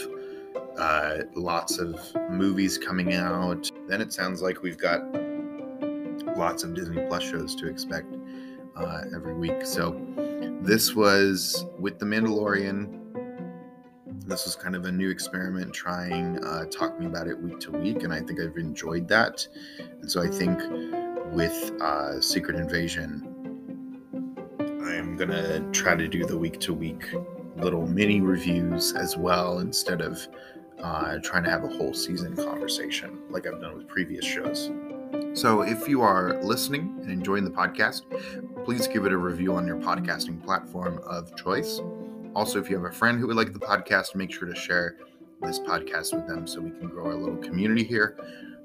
uh, 0.78 1.18
lots 1.36 1.80
of 1.80 2.00
movies 2.30 2.78
coming 2.78 3.14
out. 3.14 3.70
Then 3.90 4.00
it 4.00 4.14
sounds 4.14 4.42
like 4.42 4.62
we've 4.62 4.78
got 4.78 5.02
lots 6.38 6.64
of 6.64 6.74
Disney 6.74 7.06
Plus 7.10 7.24
shows 7.24 7.56
to 7.56 7.68
expect 7.68 8.16
uh, 8.78 9.02
every 9.14 9.34
week. 9.34 9.66
So 9.66 10.00
this 10.62 10.96
was 10.96 11.66
with 11.80 12.00
The 12.00 12.06
Mandalorian. 12.06 12.94
This 14.26 14.46
was 14.46 14.56
kind 14.56 14.76
of 14.76 14.86
a 14.86 14.92
new 14.92 15.10
experiment, 15.10 15.74
trying 15.74 16.44
uh, 16.44 16.66
talking 16.66 17.06
about 17.06 17.28
it 17.28 17.40
week 17.40 17.60
to 17.62 17.72
week, 17.72 18.04
and 18.04 18.14
I 18.14 18.20
think 18.22 18.40
I've 18.40 18.58
enjoyed 18.58 19.08
that. 19.08 19.48
And 20.02 20.12
so 20.12 20.22
I 20.22 20.28
think 20.28 20.60
with 21.32 21.72
uh, 21.82 22.20
Secret 22.20 22.58
Invasion, 22.58 23.24
I'm 24.60 25.16
gonna 25.16 25.60
try 25.72 25.96
to 25.96 26.08
do 26.08 26.26
the 26.26 26.38
week 26.38 26.60
to 26.62 26.74
week 26.74 27.06
little 27.58 27.88
mini 27.88 28.22
reviews 28.22 28.94
as 28.94 29.18
well 29.18 29.60
instead 29.60 30.02
of 30.02 30.28
uh, 30.82 31.18
trying 31.24 31.44
to 31.44 31.50
have 31.50 31.64
a 31.64 31.68
whole 31.68 31.94
season 31.94 32.36
conversation 32.36 33.20
like 33.30 33.48
I've 33.48 33.60
done 33.60 33.78
with 33.78 33.88
previous 33.88 34.26
shows. 34.26 34.70
So, 35.34 35.62
if 35.62 35.88
you 35.88 36.02
are 36.02 36.42
listening 36.44 36.98
and 37.02 37.12
enjoying 37.12 37.44
the 37.44 37.52
podcast, 37.52 38.04
please 38.68 38.86
give 38.86 39.06
it 39.06 39.14
a 39.14 39.18
review 39.18 39.56
on 39.56 39.66
your 39.66 39.78
podcasting 39.78 40.44
platform 40.44 41.00
of 41.06 41.34
choice. 41.38 41.80
Also, 42.36 42.60
if 42.60 42.70
you 42.70 42.76
have 42.76 42.84
a 42.84 42.94
friend 42.94 43.18
who 43.18 43.26
would 43.26 43.38
like 43.38 43.54
the 43.54 43.60
podcast, 43.60 44.14
make 44.14 44.30
sure 44.30 44.46
to 44.46 44.54
share 44.54 44.98
this 45.42 45.58
podcast 45.58 46.14
with 46.14 46.28
them 46.28 46.46
so 46.46 46.60
we 46.60 46.72
can 46.72 46.90
grow 46.90 47.06
our 47.06 47.16
little 47.16 47.38
community 47.38 47.86
here. 47.86 48.18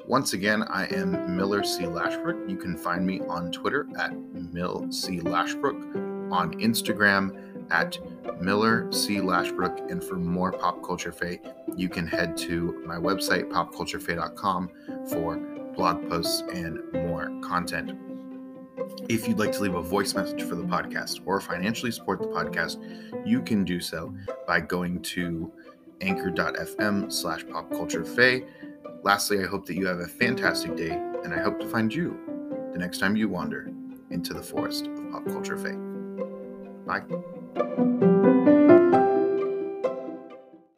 Once 0.08 0.32
again, 0.32 0.64
I 0.64 0.86
am 0.86 1.36
Miller 1.36 1.62
C. 1.62 1.84
Lashbrook. 1.84 2.50
You 2.50 2.56
can 2.56 2.76
find 2.76 3.06
me 3.06 3.20
on 3.28 3.52
Twitter 3.52 3.86
at 3.96 4.12
Mill 4.52 4.90
C. 4.90 5.20
Lashbrook, 5.20 6.32
on 6.32 6.52
Instagram 6.54 7.70
at 7.70 7.96
Miller 8.42 8.90
C. 8.90 9.18
Lashbrook. 9.18 9.88
And 9.88 10.02
for 10.02 10.16
more 10.16 10.50
pop 10.50 10.84
culture 10.84 11.12
fae, 11.12 11.38
you 11.76 11.88
can 11.88 12.08
head 12.08 12.36
to 12.38 12.82
my 12.84 12.96
website, 12.96 13.48
popculturefae.com, 13.50 14.68
for 15.10 15.36
blog 15.76 16.08
posts 16.10 16.42
and 16.52 16.80
more 16.92 17.30
content. 17.40 18.11
If 19.08 19.28
you'd 19.28 19.38
like 19.38 19.52
to 19.52 19.60
leave 19.60 19.74
a 19.74 19.82
voice 19.82 20.14
message 20.14 20.42
for 20.42 20.54
the 20.54 20.64
podcast 20.64 21.20
or 21.26 21.40
financially 21.40 21.92
support 21.92 22.20
the 22.20 22.28
podcast, 22.28 22.78
you 23.26 23.42
can 23.42 23.64
do 23.64 23.80
so 23.80 24.14
by 24.46 24.60
going 24.60 25.02
to 25.02 25.52
anchor.fm 26.00 27.12
slash 27.12 27.44
popculturefae. 27.44 28.46
Lastly, 29.02 29.42
I 29.42 29.46
hope 29.46 29.66
that 29.66 29.74
you 29.74 29.86
have 29.86 29.98
a 29.98 30.06
fantastic 30.06 30.76
day, 30.76 30.90
and 30.90 31.34
I 31.34 31.40
hope 31.40 31.60
to 31.60 31.68
find 31.68 31.92
you 31.92 32.18
the 32.72 32.78
next 32.78 32.98
time 32.98 33.16
you 33.16 33.28
wander 33.28 33.70
into 34.10 34.34
the 34.34 34.42
forest 34.42 34.86
of 34.86 35.10
pop 35.10 35.24
culture 35.26 35.56
fae. 35.56 35.76
Bye. 36.86 38.58